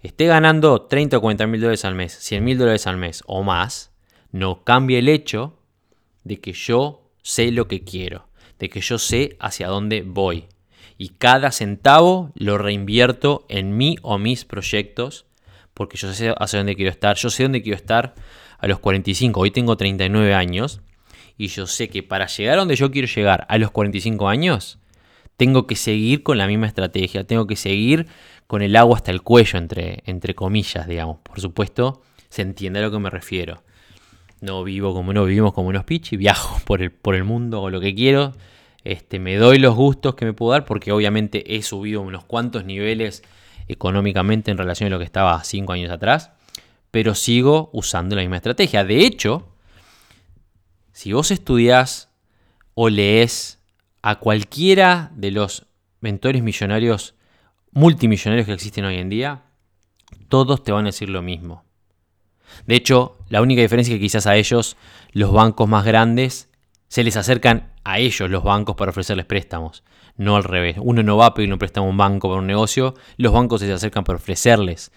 Esté 0.00 0.26
ganando 0.26 0.82
30 0.82 1.16
o 1.16 1.20
40 1.20 1.46
mil 1.46 1.60
dólares 1.60 1.84
al 1.84 1.94
mes, 1.94 2.12
100 2.12 2.44
mil 2.44 2.58
dólares 2.58 2.86
al 2.86 2.96
mes 2.96 3.24
o 3.26 3.42
más, 3.42 3.92
no 4.30 4.62
cambia 4.62 4.98
el 4.98 5.08
hecho 5.08 5.58
de 6.22 6.40
que 6.40 6.52
yo 6.52 7.10
sé 7.22 7.50
lo 7.50 7.66
que 7.66 7.82
quiero, 7.82 8.28
de 8.58 8.68
que 8.68 8.80
yo 8.80 8.98
sé 8.98 9.36
hacia 9.40 9.66
dónde 9.66 10.02
voy 10.02 10.46
y 10.98 11.10
cada 11.10 11.52
centavo 11.52 12.32
lo 12.34 12.58
reinvierto 12.58 13.44
en 13.48 13.76
mí 13.76 13.96
o 14.02 14.18
mis 14.18 14.44
proyectos 14.44 15.26
porque 15.76 15.98
yo 15.98 16.12
sé 16.14 16.34
hacia 16.38 16.58
dónde 16.58 16.74
quiero 16.74 16.90
estar. 16.90 17.16
Yo 17.16 17.28
sé 17.28 17.42
dónde 17.42 17.62
quiero 17.62 17.76
estar 17.76 18.14
a 18.58 18.66
los 18.66 18.78
45. 18.78 19.38
Hoy 19.38 19.50
tengo 19.50 19.76
39 19.76 20.34
años 20.34 20.80
y 21.36 21.48
yo 21.48 21.66
sé 21.66 21.90
que 21.90 22.02
para 22.02 22.26
llegar 22.26 22.54
a 22.54 22.60
donde 22.60 22.76
yo 22.76 22.90
quiero 22.90 23.06
llegar 23.06 23.46
a 23.50 23.58
los 23.58 23.70
45 23.72 24.26
años, 24.26 24.78
tengo 25.36 25.66
que 25.66 25.76
seguir 25.76 26.22
con 26.22 26.38
la 26.38 26.46
misma 26.46 26.66
estrategia, 26.66 27.24
tengo 27.24 27.46
que 27.46 27.56
seguir 27.56 28.06
con 28.46 28.62
el 28.62 28.74
agua 28.74 28.96
hasta 28.96 29.10
el 29.10 29.20
cuello, 29.20 29.58
entre, 29.58 30.02
entre 30.06 30.34
comillas, 30.34 30.88
digamos. 30.88 31.18
Por 31.18 31.40
supuesto, 31.40 32.00
se 32.30 32.40
entiende 32.40 32.78
a 32.78 32.82
lo 32.82 32.90
que 32.90 32.98
me 32.98 33.10
refiero. 33.10 33.62
No 34.40 34.64
vivo 34.64 34.94
como 34.94 35.12
no 35.12 35.26
vivimos 35.26 35.52
como 35.52 35.68
unos 35.68 35.84
pichis, 35.84 36.18
viajo 36.18 36.58
por 36.64 36.80
el, 36.80 36.90
por 36.90 37.14
el 37.14 37.24
mundo 37.24 37.60
o 37.60 37.68
lo 37.68 37.80
que 37.80 37.94
quiero 37.94 38.32
este, 38.92 39.18
me 39.18 39.36
doy 39.36 39.58
los 39.58 39.74
gustos 39.74 40.14
que 40.14 40.24
me 40.24 40.32
puedo 40.32 40.52
dar 40.52 40.64
porque 40.64 40.92
obviamente 40.92 41.56
he 41.56 41.62
subido 41.62 42.00
unos 42.00 42.24
cuantos 42.24 42.64
niveles 42.64 43.22
económicamente 43.68 44.50
en 44.50 44.58
relación 44.58 44.88
a 44.88 44.90
lo 44.90 44.98
que 44.98 45.04
estaba 45.04 45.42
cinco 45.44 45.72
años 45.72 45.90
atrás, 45.90 46.30
pero 46.90 47.14
sigo 47.14 47.70
usando 47.72 48.16
la 48.16 48.22
misma 48.22 48.36
estrategia. 48.36 48.84
De 48.84 49.04
hecho, 49.04 49.48
si 50.92 51.12
vos 51.12 51.30
estudias 51.30 52.10
o 52.74 52.88
lees 52.88 53.58
a 54.02 54.16
cualquiera 54.20 55.10
de 55.14 55.30
los 55.32 55.66
mentores 56.00 56.42
millonarios, 56.42 57.14
multimillonarios 57.72 58.46
que 58.46 58.52
existen 58.52 58.84
hoy 58.84 58.96
en 58.96 59.08
día, 59.08 59.42
todos 60.28 60.62
te 60.62 60.72
van 60.72 60.84
a 60.84 60.88
decir 60.88 61.08
lo 61.08 61.22
mismo. 61.22 61.64
De 62.66 62.76
hecho, 62.76 63.18
la 63.28 63.42
única 63.42 63.62
diferencia 63.62 63.92
es 63.92 63.98
que 63.98 64.04
quizás 64.04 64.26
a 64.26 64.36
ellos 64.36 64.76
los 65.12 65.32
bancos 65.32 65.68
más 65.68 65.84
grandes 65.84 66.48
se 66.88 67.02
les 67.02 67.16
acercan 67.16 67.72
a 67.86 68.00
ellos 68.00 68.28
los 68.28 68.42
bancos 68.42 68.74
para 68.74 68.90
ofrecerles 68.90 69.26
préstamos, 69.26 69.84
no 70.16 70.34
al 70.34 70.42
revés. 70.42 70.76
Uno 70.80 71.04
no 71.04 71.16
va 71.16 71.26
a 71.26 71.34
pedir 71.34 71.52
un 71.52 71.58
préstamo 71.58 71.86
a 71.86 71.90
un 71.90 71.96
banco 71.96 72.28
para 72.28 72.40
un 72.40 72.46
negocio, 72.48 72.94
los 73.16 73.32
bancos 73.32 73.60
se 73.60 73.72
acercan 73.72 74.02
para 74.02 74.16
ofrecerles 74.16 74.90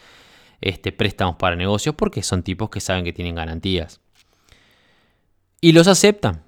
este, 0.60 0.92
préstamos 0.92 1.36
para 1.36 1.56
negocios 1.56 1.94
porque 1.94 2.24
son 2.24 2.42
tipos 2.42 2.72
que 2.72 2.80
saben 2.80 3.04
que 3.04 3.14
tienen 3.14 3.36
garantías. 3.36 4.02
Y 5.62 5.72
los 5.74 5.88
aceptan. 5.88 6.44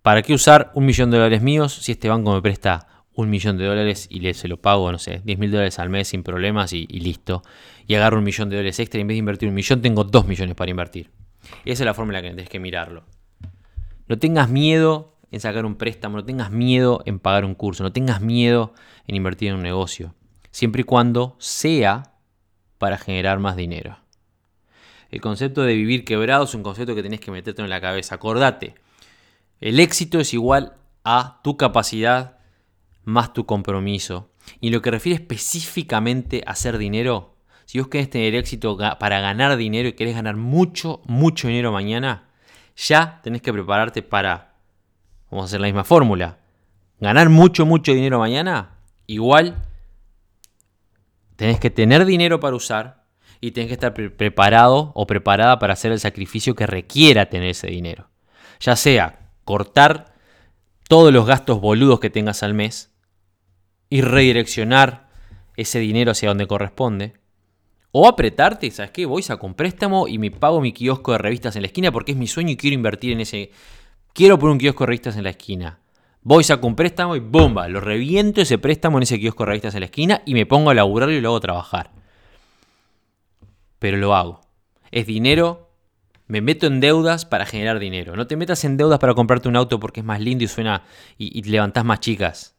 ¿Para 0.00 0.22
qué 0.22 0.32
usar 0.32 0.70
un 0.74 0.86
millón 0.86 1.10
de 1.10 1.18
dólares 1.18 1.42
míos 1.42 1.74
si 1.74 1.92
este 1.92 2.08
banco 2.08 2.32
me 2.32 2.40
presta 2.40 3.04
un 3.12 3.28
millón 3.28 3.58
de 3.58 3.66
dólares 3.66 4.06
y 4.10 4.20
le, 4.20 4.32
se 4.32 4.48
lo 4.48 4.56
pago, 4.62 4.90
no 4.90 4.98
sé, 4.98 5.20
10 5.24 5.38
mil 5.38 5.50
dólares 5.50 5.78
al 5.78 5.90
mes 5.90 6.08
sin 6.08 6.22
problemas 6.22 6.72
y, 6.72 6.86
listo? 6.86 7.42
Y 7.86 7.94
agarro 7.96 8.16
un 8.16 8.24
millón 8.24 8.48
de 8.48 8.56
dólares 8.56 8.78
extra 8.80 8.98
y 8.98 9.02
en 9.02 9.08
vez 9.08 9.16
de 9.16 9.18
invertir 9.18 9.48
un 9.50 9.54
millón 9.54 9.82
tengo 9.82 10.04
dos 10.04 10.26
millones 10.26 10.54
para 10.54 10.70
invertir. 10.70 11.10
Esa 11.66 11.82
es 11.82 11.86
la 11.86 11.92
forma 11.92 12.12
en 12.12 12.14
la 12.14 12.22
que 12.22 12.28
tienes 12.28 12.48
que 12.48 12.60
mirarlo. 12.60 13.04
No 14.08 14.18
tengas 14.18 14.48
miedo 14.48 15.13
en 15.34 15.40
sacar 15.40 15.66
un 15.66 15.74
préstamo, 15.74 16.16
no 16.16 16.24
tengas 16.24 16.50
miedo 16.50 17.02
en 17.06 17.18
pagar 17.18 17.44
un 17.44 17.54
curso, 17.54 17.82
no 17.82 17.92
tengas 17.92 18.20
miedo 18.20 18.72
en 19.06 19.16
invertir 19.16 19.48
en 19.48 19.56
un 19.56 19.62
negocio, 19.62 20.14
siempre 20.52 20.82
y 20.82 20.84
cuando 20.84 21.36
sea 21.38 22.14
para 22.78 22.98
generar 22.98 23.40
más 23.40 23.56
dinero. 23.56 23.98
El 25.10 25.20
concepto 25.20 25.62
de 25.62 25.74
vivir 25.74 26.04
quebrado 26.04 26.44
es 26.44 26.54
un 26.54 26.62
concepto 26.62 26.94
que 26.94 27.02
tenés 27.02 27.20
que 27.20 27.30
meterte 27.30 27.62
en 27.62 27.68
la 27.68 27.80
cabeza. 27.80 28.14
Acordate, 28.14 28.74
el 29.60 29.80
éxito 29.80 30.20
es 30.20 30.34
igual 30.34 30.74
a 31.04 31.40
tu 31.42 31.56
capacidad 31.56 32.38
más 33.04 33.32
tu 33.32 33.46
compromiso. 33.46 34.30
Y 34.60 34.70
lo 34.70 34.82
que 34.82 34.90
refiere 34.90 35.20
específicamente 35.20 36.42
a 36.46 36.52
hacer 36.52 36.78
dinero, 36.78 37.36
si 37.64 37.78
vos 37.78 37.88
querés 37.88 38.10
tener 38.10 38.34
éxito 38.34 38.76
para 38.98 39.20
ganar 39.20 39.56
dinero 39.56 39.88
y 39.88 39.94
querés 39.94 40.14
ganar 40.14 40.36
mucho, 40.36 41.02
mucho 41.06 41.48
dinero 41.48 41.72
mañana, 41.72 42.28
ya 42.76 43.20
tenés 43.22 43.42
que 43.42 43.52
prepararte 43.52 44.02
para, 44.02 44.53
vamos 45.34 45.46
a 45.46 45.50
hacer 45.50 45.60
la 45.60 45.66
misma 45.66 45.82
fórmula, 45.82 46.38
ganar 47.00 47.28
mucho, 47.28 47.66
mucho 47.66 47.92
dinero 47.92 48.20
mañana, 48.20 48.78
igual 49.08 49.64
tenés 51.34 51.58
que 51.58 51.70
tener 51.70 52.04
dinero 52.04 52.38
para 52.38 52.54
usar 52.54 53.04
y 53.40 53.50
tenés 53.50 53.66
que 53.66 53.74
estar 53.74 53.92
preparado 53.94 54.92
o 54.94 55.06
preparada 55.08 55.58
para 55.58 55.72
hacer 55.72 55.90
el 55.90 55.98
sacrificio 55.98 56.54
que 56.54 56.66
requiera 56.66 57.30
tener 57.30 57.48
ese 57.48 57.66
dinero. 57.66 58.10
Ya 58.60 58.76
sea 58.76 59.32
cortar 59.42 60.14
todos 60.88 61.12
los 61.12 61.26
gastos 61.26 61.60
boludos 61.60 61.98
que 61.98 62.10
tengas 62.10 62.44
al 62.44 62.54
mes 62.54 62.92
y 63.90 64.02
redireccionar 64.02 65.08
ese 65.56 65.80
dinero 65.80 66.12
hacia 66.12 66.28
donde 66.28 66.46
corresponde. 66.46 67.14
O 67.90 68.06
apretarte, 68.06 68.70
¿sabes 68.70 68.92
qué? 68.92 69.04
Voy, 69.04 69.24
saco 69.24 69.48
un 69.48 69.54
préstamo 69.54 70.06
y 70.06 70.18
me 70.18 70.30
pago 70.30 70.60
mi 70.60 70.72
kiosco 70.72 71.10
de 71.10 71.18
revistas 71.18 71.56
en 71.56 71.62
la 71.62 71.66
esquina 71.66 71.90
porque 71.90 72.12
es 72.12 72.18
mi 72.18 72.28
sueño 72.28 72.50
y 72.52 72.56
quiero 72.56 72.74
invertir 72.74 73.12
en 73.12 73.20
ese. 73.20 73.50
Quiero 74.14 74.38
poner 74.38 74.52
un 74.52 74.58
kiosco 74.58 74.84
de 74.84 74.86
revistas 74.86 75.16
en 75.16 75.24
la 75.24 75.30
esquina. 75.30 75.80
Voy, 76.22 76.42
saco 76.42 76.66
un 76.66 76.74
préstamo 76.74 77.16
y 77.16 77.20
¡bomba! 77.20 77.68
Lo 77.68 77.80
reviento 77.80 78.40
ese 78.40 78.56
préstamo 78.56 78.96
en 78.96 79.02
ese 79.02 79.20
kiosco 79.20 79.44
de 79.44 79.48
revistas 79.48 79.74
en 79.74 79.80
la 79.80 79.86
esquina 79.86 80.22
y 80.24 80.32
me 80.32 80.46
pongo 80.46 80.70
a 80.70 80.74
laburarlo 80.74 81.14
y 81.14 81.20
lo 81.20 81.28
hago 81.28 81.40
trabajar. 81.40 81.90
Pero 83.78 83.98
lo 83.98 84.14
hago. 84.14 84.40
Es 84.90 85.06
dinero 85.06 85.64
me 86.26 86.40
meto 86.40 86.66
en 86.66 86.80
deudas 86.80 87.26
para 87.26 87.44
generar 87.44 87.78
dinero. 87.78 88.16
No 88.16 88.26
te 88.26 88.36
metas 88.36 88.64
en 88.64 88.76
deudas 88.76 88.98
para 88.98 89.14
comprarte 89.14 89.48
un 89.48 89.56
auto 89.56 89.78
porque 89.78 90.00
es 90.00 90.06
más 90.06 90.20
lindo 90.20 90.44
y 90.44 90.48
suena 90.48 90.82
y, 91.18 91.38
y 91.38 91.42
levantás 91.42 91.84
más 91.84 92.00
chicas. 92.00 92.56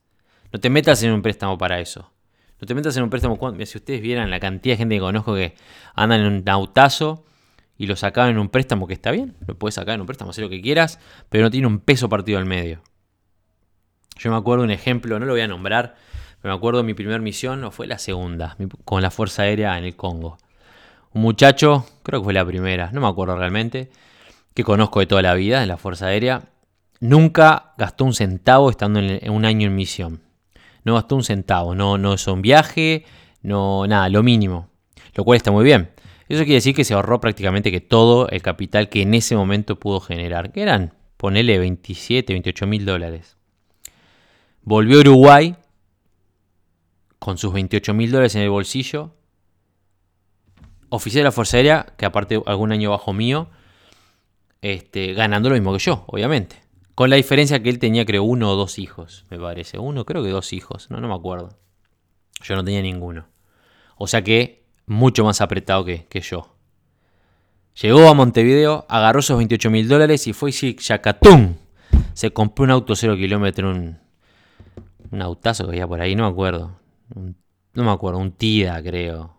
No 0.52 0.60
te 0.60 0.70
metas 0.70 1.02
en 1.04 1.12
un 1.12 1.22
préstamo 1.22 1.58
para 1.58 1.80
eso. 1.80 2.12
No 2.62 2.68
te 2.68 2.76
metas 2.76 2.96
en 2.98 3.04
un 3.04 3.10
préstamo. 3.10 3.38
Si 3.66 3.78
ustedes 3.78 4.02
vieran 4.02 4.30
la 4.30 4.40
cantidad 4.40 4.74
de 4.74 4.78
gente 4.78 4.96
que 4.96 5.02
conozco 5.02 5.34
que 5.34 5.56
andan 5.96 6.22
en 6.22 6.28
un 6.28 6.50
autazo 6.50 7.26
y 7.78 7.88
lo 7.88 7.96
sacaban 7.96 8.32
en 8.32 8.38
un 8.38 8.50
préstamo 8.50 8.88
que 8.88 8.94
está 8.94 9.12
bien, 9.12 9.36
lo 9.48 9.58
puedes 9.58 9.76
sacar 9.76 9.96
en 9.96 10.02
un 10.02 10.08
préstamo, 10.08 10.32
hacer 10.32 10.44
lo 10.44 10.50
que 10.50 10.62
quieras, 10.62 11.00
pero 11.30 11.44
no 11.44 11.52
tiene 11.52 11.68
un 11.68 11.80
peso 11.80 12.10
partido 12.10 12.38
al 12.38 12.46
medio. 12.46 12.82
Yo 14.18 14.32
me 14.32 14.38
acuerdo 14.38 14.64
un 14.64 14.72
ejemplo, 14.72 15.20
no 15.20 15.26
lo 15.26 15.34
voy 15.34 15.42
a 15.42 15.48
nombrar, 15.48 15.96
pero 16.42 16.54
me 16.54 16.58
acuerdo 16.58 16.84
mi 16.84 16.94
primera 16.94 17.20
misión, 17.20 17.64
o 17.64 17.72
fue 17.72 17.88
la 17.88 17.98
segunda, 17.98 18.56
con 18.86 19.02
la 19.02 19.12
Fuerza 19.12 19.44
Aérea 19.44 19.78
en 19.78 19.84
el 19.84 19.96
Congo 19.96 20.38
un 21.16 21.22
muchacho, 21.22 21.86
creo 22.04 22.20
que 22.20 22.26
fue 22.26 22.34
la 22.34 22.46
primera, 22.46 22.92
no 22.92 23.00
me 23.00 23.08
acuerdo 23.08 23.38
realmente, 23.38 23.90
que 24.54 24.66
conozco 24.66 25.00
de 25.00 25.08
toda 25.08 25.22
la 25.22 25.34
vida 25.34 25.64
en 25.64 25.70
la 25.70 25.78
Fuerza 25.78 26.08
Aérea, 26.08 26.50
nunca 27.00 27.74
gastó 27.78 28.04
un 28.04 28.14
centavo 28.14 28.70
estando 28.70 29.00
en, 29.00 29.30
un 29.32 29.46
año 29.46 29.68
en 29.68 29.76
misión. 29.76 30.22
No 30.84 30.96
gastó 30.96 31.16
un 31.16 31.24
centavo, 31.24 31.74
no, 31.74 31.98
no 31.98 32.14
es 32.14 32.28
un 32.28 32.42
viaje, 32.42 33.06
no 33.42 33.88
nada, 33.88 34.10
lo 34.10 34.24
mínimo. 34.24 34.68
Lo 35.16 35.24
cual 35.24 35.38
está 35.38 35.52
muy 35.52 35.64
bien. 35.64 35.90
Eso 36.28 36.44
quiere 36.44 36.56
decir 36.56 36.76
que 36.76 36.84
se 36.84 36.94
ahorró 36.94 37.20
prácticamente 37.20 37.72
que 37.72 37.82
todo 37.82 38.28
el 38.30 38.42
capital 38.42 38.90
que 38.90 39.04
en 39.04 39.14
ese 39.14 39.36
momento 39.36 39.80
pudo 39.80 40.00
generar, 40.00 40.52
que 40.52 40.62
eran, 40.62 40.94
ponele 41.18 41.60
27, 41.60 42.34
28 42.34 42.68
mil 42.68 42.86
dólares. 42.86 43.38
Volvió 44.64 44.98
a 44.98 45.02
Uruguay 45.02 45.56
con 47.20 47.38
sus 47.38 47.54
28 47.54 47.94
mil 47.94 48.12
dólares 48.12 48.36
en 48.36 48.42
el 48.42 48.50
bolsillo 48.50 49.12
oficial 50.90 51.22
de 51.22 51.26
la 51.26 51.32
Fuerza 51.32 51.58
Aérea, 51.58 51.86
que 51.98 52.06
aparte 52.06 52.42
algún 52.46 52.72
año 52.72 52.90
bajo 52.90 53.14
mío, 53.14 53.50
este, 54.62 55.14
ganando 55.14 55.50
lo 55.50 55.56
mismo 55.56 55.74
que 55.74 55.80
yo, 55.80 56.06
obviamente. 56.08 56.64
Con 56.96 57.10
la 57.10 57.18
diferencia 57.18 57.62
que 57.62 57.70
él 57.70 57.78
tenía, 57.78 58.06
creo, 58.06 58.24
uno 58.24 58.52
o 58.52 58.56
dos 58.56 58.80
hijos, 58.80 59.26
me 59.30 59.38
parece. 59.38 59.78
Uno, 59.78 60.06
creo 60.06 60.24
que 60.24 60.30
dos 60.30 60.54
hijos, 60.54 60.90
no, 60.90 61.00
no 61.02 61.08
me 61.08 61.14
acuerdo. 61.14 61.58
Yo 62.42 62.56
no 62.56 62.64
tenía 62.64 62.82
ninguno. 62.82 63.28
O 63.98 64.08
sea 64.08 64.24
que 64.24 64.65
mucho 64.88 65.24
más 65.24 65.42
apretado 65.42 65.86
que, 65.86 66.08
yo. 66.22 66.50
Llegó 67.82 68.08
a 68.08 68.14
Montevideo, 68.14 68.86
agarró 68.88 69.20
esos 69.20 69.38
28 69.38 69.70
mil 69.70 69.88
dólares 69.88 70.28
y 70.28 70.34
fue 70.34 70.52
y 70.52 70.76
yacatum. 70.76 71.56
Se 72.14 72.32
compró 72.32 72.64
un 72.64 72.72
auto 72.72 72.96
cero 72.96 73.16
kilómetro, 73.18 73.70
un, 73.70 73.98
un 75.12 75.22
autazo 75.22 75.66
que 75.66 75.72
había 75.72 75.88
por 75.88 76.02
ahí, 76.02 76.16
no 76.16 76.24
me 76.24 76.30
acuerdo. 76.30 76.80
no 77.16 77.84
me 77.84 77.92
acuerdo, 77.92 78.20
un 78.20 78.32
TIDA 78.32 78.82
creo. 78.82 79.36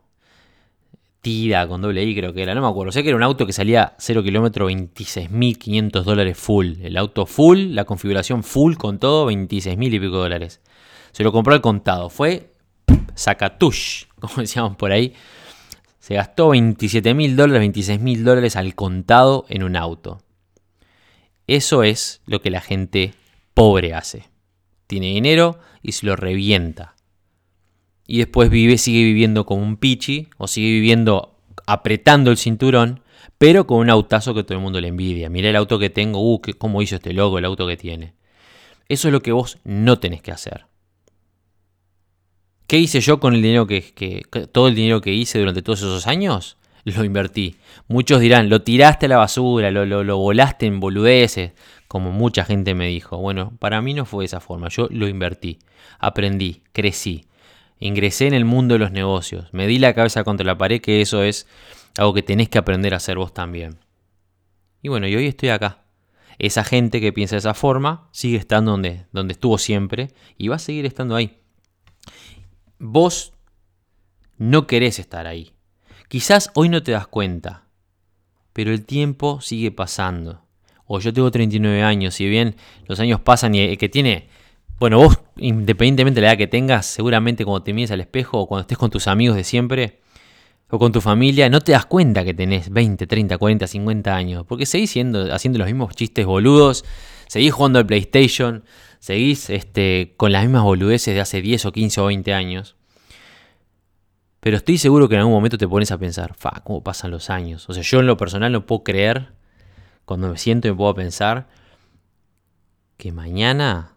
Tida 1.21 1.67
con 1.67 1.83
doble 1.83 2.05
I 2.05 2.15
creo 2.15 2.33
que 2.33 2.43
era, 2.43 2.55
no 2.55 2.61
me 2.61 2.69
acuerdo. 2.69 2.93
Sé 2.93 3.03
que 3.03 3.09
era 3.09 3.17
un 3.17 3.23
auto 3.23 3.47
que 3.47 3.53
salía 3.53 3.95
0 3.99 4.23
kilómetro 4.23 4.71
26.500 4.71 6.03
dólares 6.03 6.39
full. 6.39 6.75
El 6.83 6.97
auto 6.97 7.27
full, 7.27 7.75
la 7.75 7.85
configuración 7.85 8.45
full 8.45 8.77
con 8.77 8.99
todo, 8.99 9.31
26.000 9.31 9.95
y 9.95 10.01
pico 10.01 10.19
dólares. 10.19 10.61
Se 11.13 11.25
lo 11.25 11.33
compró 11.33 11.55
al 11.55 11.63
contado. 11.63 12.11
Fue 12.11 12.53
sacatush, 13.17 14.05
como 14.21 14.37
decíamos 14.37 14.77
por 14.77 14.93
ahí. 14.93 15.15
Se 15.99 16.15
gastó 16.15 16.55
27.000 16.55 17.35
dólares, 17.35 17.69
26.000 17.69 18.23
dólares 18.23 18.55
al 18.55 18.77
contado 18.77 19.45
en 19.49 19.65
un 19.65 19.75
auto. 19.75 20.21
Eso 21.49 21.83
es 21.83 22.23
lo 22.27 22.41
que 22.41 22.51
la 22.51 22.61
gente 22.61 23.15
pobre 23.55 23.93
hace. 23.93 24.29
Tiene 24.87 25.09
dinero 25.09 25.59
y 25.83 25.93
se 25.93 26.07
lo 26.07 26.15
revienta 26.15 26.97
y 28.07 28.19
después 28.19 28.51
vive, 28.51 28.79
sigue 28.79 29.03
viviendo 29.03 29.47
como 29.47 29.63
un 29.63 29.77
pichi 29.77 30.29
o 30.39 30.47
sigue 30.47 30.69
viviendo 30.69 31.37
apretando 31.67 32.31
el 32.31 32.37
cinturón, 32.37 33.01
pero 33.39 33.67
con 33.67 33.79
un 33.79 33.91
autazo 33.91 34.35
que 34.35 34.45
todo 34.45 34.57
el 34.57 34.63
mundo 34.63 34.81
le 34.81 34.89
envidia. 34.89 35.29
Mira 35.29 35.51
el 35.51 35.57
auto 35.57 35.79
que 35.79 35.91
tengo, 35.91 36.21
uh, 36.21 36.41
cómo 36.59 36.83
hizo 36.83 36.97
este 36.97 37.13
logo, 37.13 37.39
el 37.39 37.45
auto 37.45 37.67
que 37.67 37.77
tiene. 37.77 38.15
Eso 38.89 39.09
es 39.09 39.13
lo 39.13 39.23
que 39.23 39.33
vos 39.33 39.59
no 39.65 39.99
tenés 39.99 40.23
que 40.23 40.31
hacer. 40.31 40.67
¿Qué 42.67 42.79
hice 42.79 43.01
yo 43.01 43.21
con 43.21 43.35
el 43.35 43.43
dinero 43.43 43.67
que, 43.67 43.93
que, 43.95 44.23
todo 44.51 44.69
el 44.69 44.75
dinero 44.75 45.01
que 45.01 45.13
hice 45.13 45.39
durante 45.39 45.63
todos 45.63 45.81
esos 45.81 46.07
años? 46.07 46.57
Lo 46.85 47.05
invertí. 47.05 47.57
Muchos 47.89 48.21
dirán, 48.21 48.49
lo 48.49 48.63
tiraste 48.63 49.07
a 49.07 49.09
la 49.09 49.17
basura, 49.19 49.71
lo, 49.71 49.85
lo, 49.85 50.17
volaste 50.19 50.67
en 50.67 50.81
boludeces, 50.81 51.53
como 51.89 52.13
mucha 52.13 52.45
gente 52.45 52.75
me 52.75 52.89
dijo. 52.89 53.19
Bueno, 53.19 53.53
para 53.59 53.83
mí 53.83 53.95
no 53.95 54.05
fue 54.05 54.23
de 54.23 54.27
esa 54.27 54.41
forma. 54.41 54.69
Yo 54.69 54.89
lo 54.91 55.09
invertí, 55.09 55.59
aprendí, 55.99 56.63
crecí. 56.73 57.27
Ingresé 57.79 58.27
en 58.27 58.35
el 58.35 58.45
mundo 58.45 58.75
de 58.75 58.79
los 58.79 58.91
negocios, 58.91 59.53
me 59.53 59.67
di 59.67 59.79
la 59.79 59.95
cabeza 59.95 60.25
contra 60.25 60.47
la 60.47 60.57
pared, 60.57 60.81
que 60.81 61.01
eso 61.01 61.23
es 61.23 61.47
algo 61.99 62.15
que 62.15 62.23
tenés 62.23 62.49
que 62.49 62.59
aprender 62.59 62.95
a 62.95 62.99
hacer 62.99 63.19
vos 63.19 63.35
también. 63.35 63.79
Y 64.81 64.89
bueno, 64.89 65.07
y 65.07 65.15
hoy 65.15 65.27
estoy 65.27 65.51
acá. 65.51 65.83
Esa 66.39 66.65
gente 66.65 67.01
que 67.01 67.13
piensa 67.13 67.35
de 67.35 67.41
esa 67.41 67.55
forma 67.55 68.09
sigue 68.13 68.39
estando 68.39 68.73
donde, 68.73 69.07
donde 69.13 69.33
estuvo 69.33 69.59
siempre 69.59 70.11
y 70.39 70.49
va 70.49 70.57
a 70.57 70.61
seguir 70.61 70.87
estando 70.87 71.17
ahí. 71.17 71.39
Vos 72.79 73.33
no 74.39 74.67
querés 74.67 74.99
estar 74.99 75.27
ahí. 75.27 75.53
Quizás 76.09 76.51
hoy 76.55 76.69
no 76.69 76.83
te 76.83 76.93
das 76.93 77.07
cuenta, 77.07 77.65
pero 78.53 78.73
el 78.73 78.85
tiempo 78.85 79.41
sigue 79.41 79.71
pasando. 79.71 80.43
O 80.87 81.01
yo 81.01 81.13
tengo 81.13 81.31
39 81.31 81.83
años, 81.83 82.15
si 82.15 82.29
bien 82.29 82.57
los 82.87 83.01
años 83.01 83.21
pasan 83.21 83.55
y 83.55 83.77
que 83.77 83.89
tiene 83.89 84.29
bueno, 84.79 84.99
vos, 84.99 85.19
independientemente 85.37 86.21
de 86.21 86.27
la 86.27 86.33
edad 86.33 86.39
que 86.39 86.47
tengas, 86.47 86.85
seguramente 86.85 87.47
cuando 87.47 87.63
te 87.63 87.73
mires 87.73 87.91
al 87.93 88.03
espejo 88.03 88.41
o 88.41 88.47
cuando 88.47 88.63
estés 88.63 88.77
con 88.77 88.91
tus 88.91 89.09
amigos 89.09 89.35
de 89.35 89.43
siempre 89.43 90.01
o 90.69 90.79
con 90.79 90.93
tu 90.93 91.01
familia, 91.01 91.49
no 91.49 91.61
te 91.61 91.73
das 91.73 91.87
cuenta 91.87 92.25
que 92.25 92.35
tenés 92.35 92.69
20, 92.69 93.07
30, 93.07 93.39
40, 93.39 93.67
50 93.67 94.15
años. 94.15 94.45
Porque 94.47 94.67
seguís 94.67 94.91
haciendo 94.91 95.59
los 95.59 95.67
mismos 95.67 95.97
chistes 95.97 96.27
boludos, 96.27 96.85
seguís 97.27 97.55
jugando 97.55 97.79
al 97.79 97.87
PlayStation, 97.87 98.65
seguís 99.07 99.51
este, 99.51 100.15
con 100.17 100.33
las 100.33 100.43
mismas 100.43 100.65
boludeces 100.65 101.15
de 101.15 101.21
hace 101.21 101.41
10 101.41 101.67
o 101.67 101.73
15 101.73 102.01
o 102.01 102.07
20 102.07 102.35
años. 102.35 102.75
Pero 104.41 104.57
estoy 104.57 104.79
seguro 104.79 105.09
que 105.09 105.15
en 105.15 105.21
algún 105.21 105.35
momento 105.35 105.59
te 105.59 105.69
pones 105.69 105.93
a 105.93 105.99
pensar, 105.99 106.35
fa, 106.35 106.63
¿cómo 106.65 106.83
pasan 106.83 107.13
los 107.13 107.31
años? 107.31 107.69
O 107.69 107.73
sea, 107.73 107.85
yo 107.85 108.01
en 108.01 108.07
lo 108.07 108.17
personal 108.17 108.51
no 108.51 108.67
puedo 108.67 108.83
creer, 108.83 109.29
cuando 110.07 110.29
me 110.29 110.39
siento 110.39 110.67
y 110.67 110.73
me 110.73 110.77
puedo 110.77 110.93
pensar, 110.97 111.47
que 112.97 113.13
mañana 113.13 113.97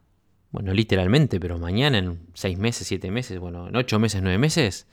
bueno, 0.52 0.74
literalmente, 0.74 1.40
pero 1.40 1.58
mañana, 1.58 1.98
en 1.98 2.28
seis 2.36 2.60
meses, 2.60 2.86
siete 2.86 3.10
meses, 3.10 3.40
bueno, 3.40 3.68
en 3.68 3.76
ocho 3.76 3.98
meses, 3.98 4.22
nueve 4.22 4.38
meses, 4.38 4.88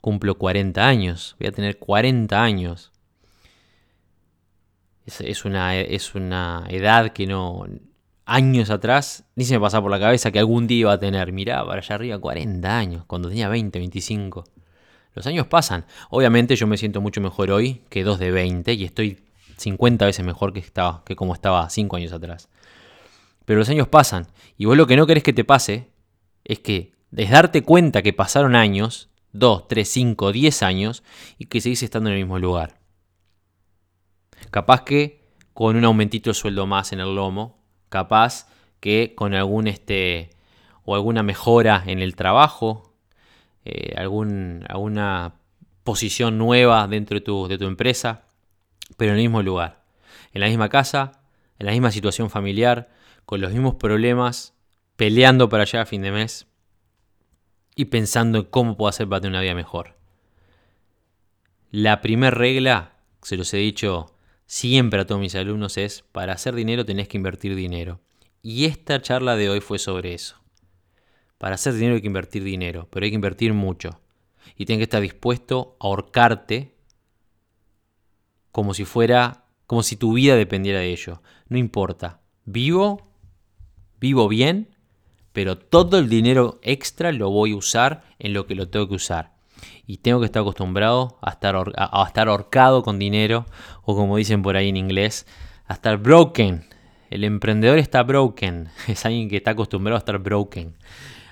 cumplo 0.00 0.38
40 0.38 0.86
años. 0.86 1.34
Voy 1.40 1.48
a 1.48 1.52
tener 1.52 1.78
40 1.78 2.40
años. 2.40 2.92
Es, 5.06 5.44
una, 5.44 5.76
es 5.76 6.14
una 6.14 6.66
edad 6.68 7.12
que 7.12 7.26
no... 7.26 7.66
años 8.30 8.70
atrás, 8.70 9.24
ni 9.34 9.44
se 9.44 9.54
me 9.54 9.60
pasaba 9.60 9.82
por 9.82 9.90
la 9.90 9.98
cabeza 9.98 10.30
que 10.30 10.38
algún 10.38 10.68
día 10.68 10.80
iba 10.80 10.92
a 10.92 10.98
tener, 11.00 11.32
mirá, 11.32 11.64
para 11.66 11.80
allá 11.80 11.96
arriba, 11.96 12.18
40 12.18 12.78
años, 12.78 13.04
cuando 13.06 13.28
tenía 13.28 13.48
20, 13.48 13.78
25. 13.78 14.44
Los 15.14 15.26
años 15.26 15.48
pasan. 15.48 15.84
Obviamente 16.10 16.54
yo 16.54 16.68
me 16.68 16.76
siento 16.76 17.00
mucho 17.00 17.20
mejor 17.20 17.50
hoy 17.50 17.82
que 17.88 18.04
dos 18.04 18.20
de 18.20 18.30
20 18.30 18.72
y 18.74 18.84
estoy 18.84 19.18
50 19.56 20.06
veces 20.06 20.24
mejor 20.24 20.52
que, 20.52 20.60
estaba, 20.60 21.02
que 21.04 21.16
como 21.16 21.34
estaba 21.34 21.68
5 21.68 21.96
años 21.96 22.12
atrás. 22.12 22.48
Pero 23.44 23.58
los 23.58 23.68
años 23.68 23.88
pasan 23.88 24.28
y 24.56 24.66
vos 24.66 24.76
lo 24.76 24.86
que 24.86 24.96
no 24.96 25.08
querés 25.08 25.24
que 25.24 25.32
te 25.32 25.42
pase 25.42 25.88
es 26.44 26.60
que 26.60 26.92
es 27.16 27.30
darte 27.30 27.62
cuenta 27.62 28.02
que 28.02 28.12
pasaron 28.12 28.54
años, 28.54 29.10
2, 29.32 29.66
3, 29.66 29.88
5, 29.88 30.30
10 30.30 30.62
años 30.62 31.02
y 31.36 31.46
que 31.46 31.60
seguís 31.60 31.82
estando 31.82 32.10
en 32.10 32.16
el 32.16 32.22
mismo 32.22 32.38
lugar. 32.38 32.78
Capaz 34.52 34.84
que 34.84 35.20
con 35.52 35.74
un 35.74 35.84
aumentito 35.84 36.30
de 36.30 36.34
sueldo 36.34 36.68
más 36.68 36.92
en 36.92 37.00
el 37.00 37.16
lomo, 37.16 37.59
capaz 37.90 38.48
que 38.80 39.14
con 39.14 39.34
algún 39.34 39.66
este 39.66 40.30
o 40.84 40.94
alguna 40.94 41.22
mejora 41.22 41.82
en 41.86 42.00
el 42.00 42.16
trabajo, 42.16 42.94
eh, 43.64 43.94
algún, 43.98 44.64
alguna 44.68 45.34
posición 45.84 46.38
nueva 46.38 46.88
dentro 46.88 47.16
de 47.16 47.20
tu, 47.20 47.46
de 47.46 47.58
tu 47.58 47.66
empresa, 47.66 48.22
pero 48.96 49.12
en 49.12 49.18
el 49.18 49.24
mismo 49.24 49.42
lugar, 49.42 49.82
en 50.32 50.40
la 50.40 50.48
misma 50.48 50.68
casa, 50.70 51.20
en 51.58 51.66
la 51.66 51.72
misma 51.72 51.90
situación 51.90 52.30
familiar, 52.30 52.88
con 53.26 53.40
los 53.40 53.52
mismos 53.52 53.74
problemas, 53.74 54.54
peleando 54.96 55.48
para 55.48 55.64
allá 55.64 55.82
a 55.82 55.86
fin 55.86 56.02
de 56.02 56.10
mes 56.10 56.46
y 57.76 57.86
pensando 57.86 58.38
en 58.38 58.44
cómo 58.44 58.76
puedo 58.76 58.88
hacer 58.88 59.08
para 59.08 59.20
tener 59.20 59.32
una 59.32 59.42
vida 59.42 59.54
mejor. 59.54 59.96
La 61.70 62.00
primera 62.00 62.30
regla, 62.30 62.92
se 63.22 63.36
los 63.36 63.52
he 63.54 63.58
dicho 63.58 64.12
siempre 64.50 65.00
a 65.00 65.06
todos 65.06 65.20
mis 65.20 65.36
alumnos, 65.36 65.78
es 65.78 66.02
para 66.10 66.32
hacer 66.32 66.56
dinero 66.56 66.84
tenés 66.84 67.06
que 67.06 67.16
invertir 67.16 67.54
dinero. 67.54 68.00
Y 68.42 68.64
esta 68.64 69.00
charla 69.00 69.36
de 69.36 69.48
hoy 69.48 69.60
fue 69.60 69.78
sobre 69.78 70.12
eso. 70.12 70.42
Para 71.38 71.54
hacer 71.54 71.74
dinero 71.74 71.94
hay 71.94 72.00
que 72.00 72.08
invertir 72.08 72.42
dinero, 72.42 72.88
pero 72.90 73.04
hay 73.04 73.10
que 73.10 73.14
invertir 73.14 73.54
mucho. 73.54 74.00
Y 74.56 74.66
tienes 74.66 74.80
que 74.80 74.84
estar 74.84 75.02
dispuesto 75.02 75.76
a 75.78 75.86
ahorcarte 75.86 76.74
como 78.50 78.74
si 78.74 78.84
fuera, 78.84 79.44
como 79.68 79.84
si 79.84 79.94
tu 79.94 80.14
vida 80.14 80.34
dependiera 80.34 80.80
de 80.80 80.90
ello. 80.90 81.22
No 81.48 81.56
importa. 81.56 82.20
Vivo, 82.44 83.08
vivo 84.00 84.26
bien, 84.26 84.74
pero 85.32 85.58
todo 85.58 85.96
el 85.96 86.08
dinero 86.08 86.58
extra 86.64 87.12
lo 87.12 87.30
voy 87.30 87.52
a 87.52 87.56
usar 87.56 88.02
en 88.18 88.32
lo 88.32 88.46
que 88.48 88.56
lo 88.56 88.68
tengo 88.68 88.88
que 88.88 88.96
usar. 88.96 89.32
Y 89.90 89.96
tengo 89.96 90.20
que 90.20 90.26
estar 90.26 90.42
acostumbrado 90.42 91.18
a 91.20 91.30
estar, 91.30 91.56
a, 91.56 92.04
estar 92.06 92.28
ahorcado 92.28 92.84
con 92.84 93.00
dinero, 93.00 93.46
o 93.82 93.96
como 93.96 94.18
dicen 94.18 94.40
por 94.40 94.56
ahí 94.56 94.68
en 94.68 94.76
inglés, 94.76 95.26
a 95.66 95.72
estar 95.72 95.96
broken. 95.96 96.64
El 97.10 97.24
emprendedor 97.24 97.76
está 97.80 98.04
broken, 98.04 98.68
es 98.86 99.04
alguien 99.04 99.28
que 99.28 99.38
está 99.38 99.50
acostumbrado 99.50 99.96
a 99.96 99.98
estar 99.98 100.16
broken, 100.20 100.76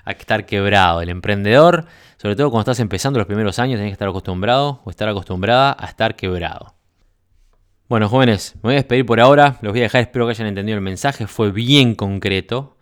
a 0.03 0.11
estar 0.11 0.45
quebrado. 0.45 1.01
El 1.01 1.07
emprendedor, 1.07 1.85
sobre 2.17 2.35
todo 2.35 2.51
cuando 2.51 2.69
estás 2.69 2.81
empezando 2.81 3.17
los 3.17 3.27
primeros 3.27 3.59
años, 3.59 3.77
tienes 3.77 3.91
que 3.91 3.93
estar 3.93 4.09
acostumbrado 4.09 4.81
o 4.83 4.89
estar 4.89 5.07
acostumbrada 5.07 5.73
a 5.79 5.85
estar 5.85 6.17
quebrado. 6.17 6.75
Bueno, 7.87 8.09
jóvenes, 8.09 8.55
me 8.55 8.61
voy 8.63 8.73
a 8.73 8.79
despedir 8.79 9.05
por 9.05 9.21
ahora. 9.21 9.57
Los 9.61 9.71
voy 9.71 9.79
a 9.79 9.83
dejar, 9.83 10.01
espero 10.01 10.25
que 10.25 10.31
hayan 10.31 10.47
entendido 10.47 10.75
el 10.75 10.83
mensaje. 10.83 11.27
Fue 11.27 11.53
bien 11.53 11.95
concreto. 11.95 12.75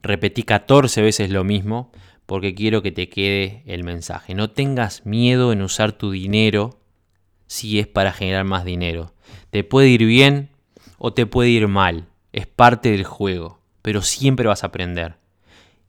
Repetí 0.00 0.44
14 0.44 1.02
veces 1.02 1.30
lo 1.30 1.42
mismo 1.42 1.90
porque 2.26 2.54
quiero 2.54 2.82
que 2.82 2.92
te 2.92 3.08
quede 3.08 3.62
el 3.66 3.84
mensaje. 3.84 4.34
No 4.34 4.50
tengas 4.50 5.04
miedo 5.04 5.52
en 5.52 5.62
usar 5.62 5.92
tu 5.92 6.10
dinero 6.10 6.80
si 7.46 7.78
es 7.78 7.86
para 7.86 8.12
generar 8.12 8.44
más 8.44 8.64
dinero. 8.64 9.12
Te 9.50 9.64
puede 9.64 9.88
ir 9.88 10.04
bien 10.04 10.50
o 10.98 11.12
te 11.12 11.26
puede 11.26 11.50
ir 11.50 11.68
mal. 11.68 12.08
Es 12.32 12.46
parte 12.46 12.90
del 12.90 13.04
juego, 13.04 13.60
pero 13.82 14.02
siempre 14.02 14.48
vas 14.48 14.64
a 14.64 14.68
aprender. 14.68 15.16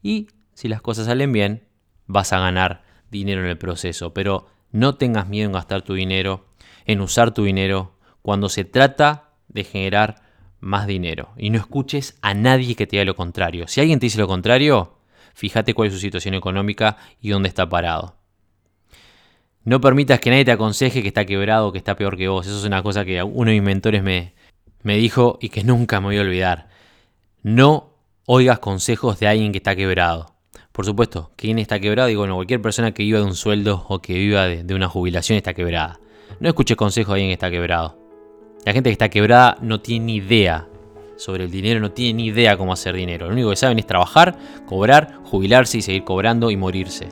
Y 0.02 0.28
si 0.54 0.68
las 0.68 0.82
cosas 0.82 1.08
salen 1.08 1.32
bien, 1.32 1.64
vas 2.06 2.34
a 2.34 2.40
ganar 2.40 2.84
dinero 3.10 3.42
en 3.42 3.48
el 3.48 3.58
proceso. 3.58 4.14
Pero 4.14 4.48
no 4.72 4.96
tengas 4.96 5.28
miedo 5.28 5.48
en 5.48 5.54
gastar 5.54 5.82
tu 5.82 5.94
dinero, 5.94 6.46
en 6.86 7.02
usar 7.02 7.34
tu 7.34 7.44
dinero 7.44 7.96
cuando 8.22 8.50
se 8.50 8.66
trata 8.66 9.32
de 9.48 9.64
generar 9.64 10.22
más 10.60 10.88
dinero. 10.88 11.30
Y 11.38 11.50
no 11.50 11.58
escuches 11.58 12.18
a 12.22 12.34
nadie 12.34 12.76
que 12.76 12.88
te 12.88 12.98
diga 12.98 13.06
lo 13.06 13.16
contrario. 13.16 13.68
Si 13.68 13.82
alguien 13.82 14.00
te 14.00 14.08
dice 14.08 14.20
lo 14.20 14.28
contrario, 14.28 14.95
fíjate 15.36 15.76
cuál 15.76 15.90
es 15.90 15.94
su 15.94 16.00
situación 16.00 16.34
económica 16.34 16.98
y 17.22 17.30
dónde 17.30 17.50
está 17.50 17.70
parado. 17.70 18.16
No 19.64 19.82
permitas 19.82 20.20
que 20.20 20.30
nadie 20.30 20.46
te 20.46 20.52
aconseje 20.52 21.02
que 21.02 21.10
está 21.10 21.26
quebrado 21.26 21.68
o 21.68 21.72
que 21.72 21.78
está 21.78 21.96
peor 21.96 22.18
que 22.18 22.28
vos. 22.28 22.48
Eso 22.48 22.58
es 22.58 22.66
una 22.66 22.82
cosa 22.82 23.04
que 23.04 23.22
uno 23.22 23.50
de 23.50 23.56
mis 23.56 23.64
mentores 23.64 24.02
me, 24.02 24.34
me 24.84 24.96
dijo 24.96 25.38
y 25.42 25.50
que 25.50 25.64
nunca 25.64 26.00
me 26.00 26.08
voy 26.08 26.18
a 26.18 26.22
olvidar. 26.22 26.70
No 27.44 27.90
oigas 28.26 28.60
consejos 28.60 29.20
de 29.20 29.28
alguien 29.28 29.52
que 29.52 29.58
está 29.58 29.76
quebrado. 29.76 30.36
Por 30.72 30.86
supuesto, 30.86 31.32
¿quién 31.36 31.58
está 31.58 31.80
quebrado? 31.80 32.10
Digo, 32.10 32.22
bueno, 32.22 32.36
cualquier 32.36 32.62
persona 32.62 32.92
que 32.92 33.04
viva 33.04 33.20
de 33.20 33.26
un 33.26 33.36
sueldo 33.36 33.86
o 33.90 34.02
que 34.02 34.14
viva 34.14 34.46
de, 34.46 34.64
de 34.64 34.76
una 34.76 34.88
jubilación 34.88 35.38
está 35.38 35.54
quebrada. 35.54 36.00
No 36.40 36.48
escuches 36.48 36.78
consejos 36.78 37.14
de 37.14 37.22
alguien 37.22 37.30
que 37.30 37.34
está 37.34 37.50
quebrado. 37.50 37.98
La 38.66 38.74
gente 38.74 38.90
que 38.90 38.94
está 38.94 39.10
quebrada 39.10 39.58
no 39.62 39.80
tiene 39.82 40.06
ni 40.06 40.16
idea 40.18 40.68
sobre 41.18 41.46
el 41.46 41.52
dinero, 41.52 41.80
no 41.80 41.92
tiene 41.92 42.24
ni 42.24 42.26
idea 42.28 42.58
cómo 42.58 42.74
hacer 42.74 42.96
dinero. 42.96 43.28
Lo 43.28 43.34
único 43.34 43.50
que 43.50 43.56
saben 43.56 43.80
es 43.80 43.86
trabajar, 43.86 44.36
cobrar, 44.66 45.20
jubilarse 45.24 45.78
y 45.78 45.82
seguir 45.82 46.04
cobrando 46.04 46.52
y 46.52 46.58
morirse. 46.58 47.10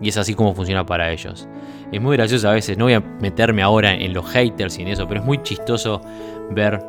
Y 0.00 0.08
es 0.08 0.16
así 0.16 0.34
como 0.34 0.54
funciona 0.54 0.86
para 0.86 1.10
ellos. 1.10 1.48
Es 1.90 2.00
muy 2.00 2.16
gracioso 2.16 2.48
a 2.48 2.52
veces, 2.52 2.76
no 2.78 2.84
voy 2.84 2.94
a 2.94 3.00
meterme 3.00 3.62
ahora 3.62 3.94
en 3.94 4.12
los 4.12 4.26
haters 4.30 4.78
y 4.78 4.82
en 4.82 4.88
eso, 4.88 5.08
pero 5.08 5.20
es 5.20 5.26
muy 5.26 5.42
chistoso 5.42 6.00
ver 6.50 6.84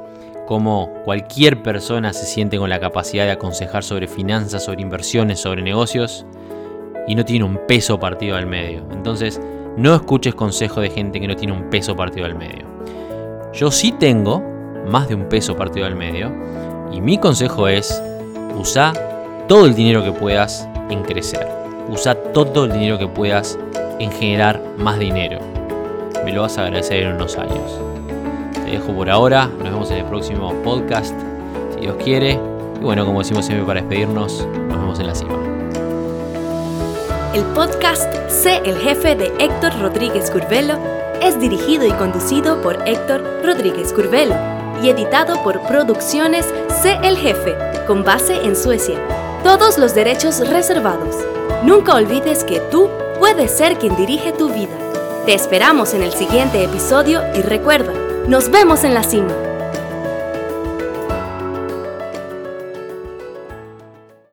cómo 0.46 0.92
cualquier 1.06 1.62
persona 1.62 2.12
se 2.12 2.26
siente 2.26 2.58
con 2.58 2.70
la 2.70 2.80
capacidad 2.80 3.26
de 3.26 3.32
aconsejar 3.32 3.84
sobre 3.84 4.08
finanzas, 4.08 4.64
sobre 4.66 4.82
inversiones, 4.82 5.40
sobre 5.40 5.62
negocios 5.62 6.26
y 7.08 7.16
no 7.16 7.24
tiene 7.24 7.46
un 7.46 7.60
peso 7.68 8.00
partido 8.00 8.36
al 8.36 8.48
medio. 8.48 8.86
Entonces, 8.92 9.40
no 9.78 9.96
escuches 9.96 10.36
consejo 10.36 10.82
de 10.82 10.90
gente 10.90 11.20
que 11.20 11.28
no 11.28 11.36
tiene 11.36 11.54
un 11.54 11.70
peso 11.70 11.96
partido 11.96 12.26
al 12.26 12.36
medio. 12.36 12.68
Yo 13.54 13.72
sí 13.72 13.92
tengo 13.92 14.44
más 14.88 15.08
de 15.08 15.16
un 15.16 15.30
peso 15.30 15.56
partido 15.56 15.86
al 15.86 15.96
medio 15.96 16.32
y 16.92 17.02
mi 17.02 17.18
consejo 17.18 17.68
es 17.68 18.02
usa 18.58 18.94
todo 19.48 19.66
el 19.66 19.76
dinero 19.76 20.04
que 20.04 20.12
puedas 20.12 20.68
en 20.90 21.04
crecer. 21.04 21.48
Usa 21.90 22.16
todo 22.16 22.66
el 22.66 22.72
dinero 22.72 23.00
que 23.00 23.08
puedas 23.08 23.58
en 24.00 24.12
generar 24.12 24.62
más 24.78 25.00
dinero. 25.00 25.40
Me 26.24 26.32
lo 26.32 26.44
vas 26.44 26.58
a 26.58 26.64
agradecer 26.66 27.04
en 27.04 27.16
unos 27.16 27.38
años. 27.38 27.80
Te 28.54 28.72
dejo 28.72 28.94
por 28.94 29.10
ahora, 29.10 29.48
nos 29.48 29.64
vemos 29.64 29.92
en 29.92 29.98
el 29.98 30.06
próximo 30.06 30.54
podcast, 30.64 31.16
si 31.74 31.82
Dios 31.82 31.96
quiere. 32.04 32.40
Y 32.80 32.84
bueno, 32.84 33.06
como 33.06 33.20
decimos 33.20 33.46
siempre 33.46 33.66
para 33.66 33.82
despedirnos, 33.82 34.48
nos 34.68 34.78
vemos 34.78 35.00
en 35.00 35.08
la 35.08 35.16
cima. 35.16 35.34
El 37.34 37.44
podcast 37.56 38.14
Sé 38.30 38.62
el 38.66 38.78
jefe 38.78 39.16
de 39.16 39.34
Héctor 39.40 39.80
Rodríguez 39.82 40.30
Curvelo 40.30 40.78
es 41.22 41.40
dirigido 41.40 41.86
y 41.86 41.92
conducido 41.92 42.62
por 42.62 42.88
Héctor 42.88 43.24
Rodríguez 43.44 43.92
Curvelo 43.94 44.59
y 44.82 44.90
editado 44.90 45.42
por 45.44 45.62
Producciones 45.62 46.46
C. 46.82 46.98
El 47.04 47.18
Jefe, 47.18 47.56
con 47.88 48.04
base 48.04 48.36
en 48.44 48.56
Suecia. 48.56 49.00
Todos 49.44 49.78
los 49.78 49.96
derechos 49.96 50.48
reservados. 50.48 51.16
Nunca 51.64 51.96
olvides 51.96 52.44
que 52.44 52.60
tú 52.72 52.90
puedes 53.18 53.52
ser 53.52 53.78
quien 53.78 53.96
dirige 53.96 54.32
tu 54.32 54.50
vida. 54.50 54.78
Te 55.26 55.34
esperamos 55.34 55.94
en 55.94 56.04
el 56.04 56.14
siguiente 56.14 56.64
episodio 56.64 57.22
y 57.36 57.42
recuerda, 57.42 57.94
nos 58.28 58.50
vemos 58.50 58.84
en 58.84 58.94
la 58.94 59.04
cima. 59.04 59.49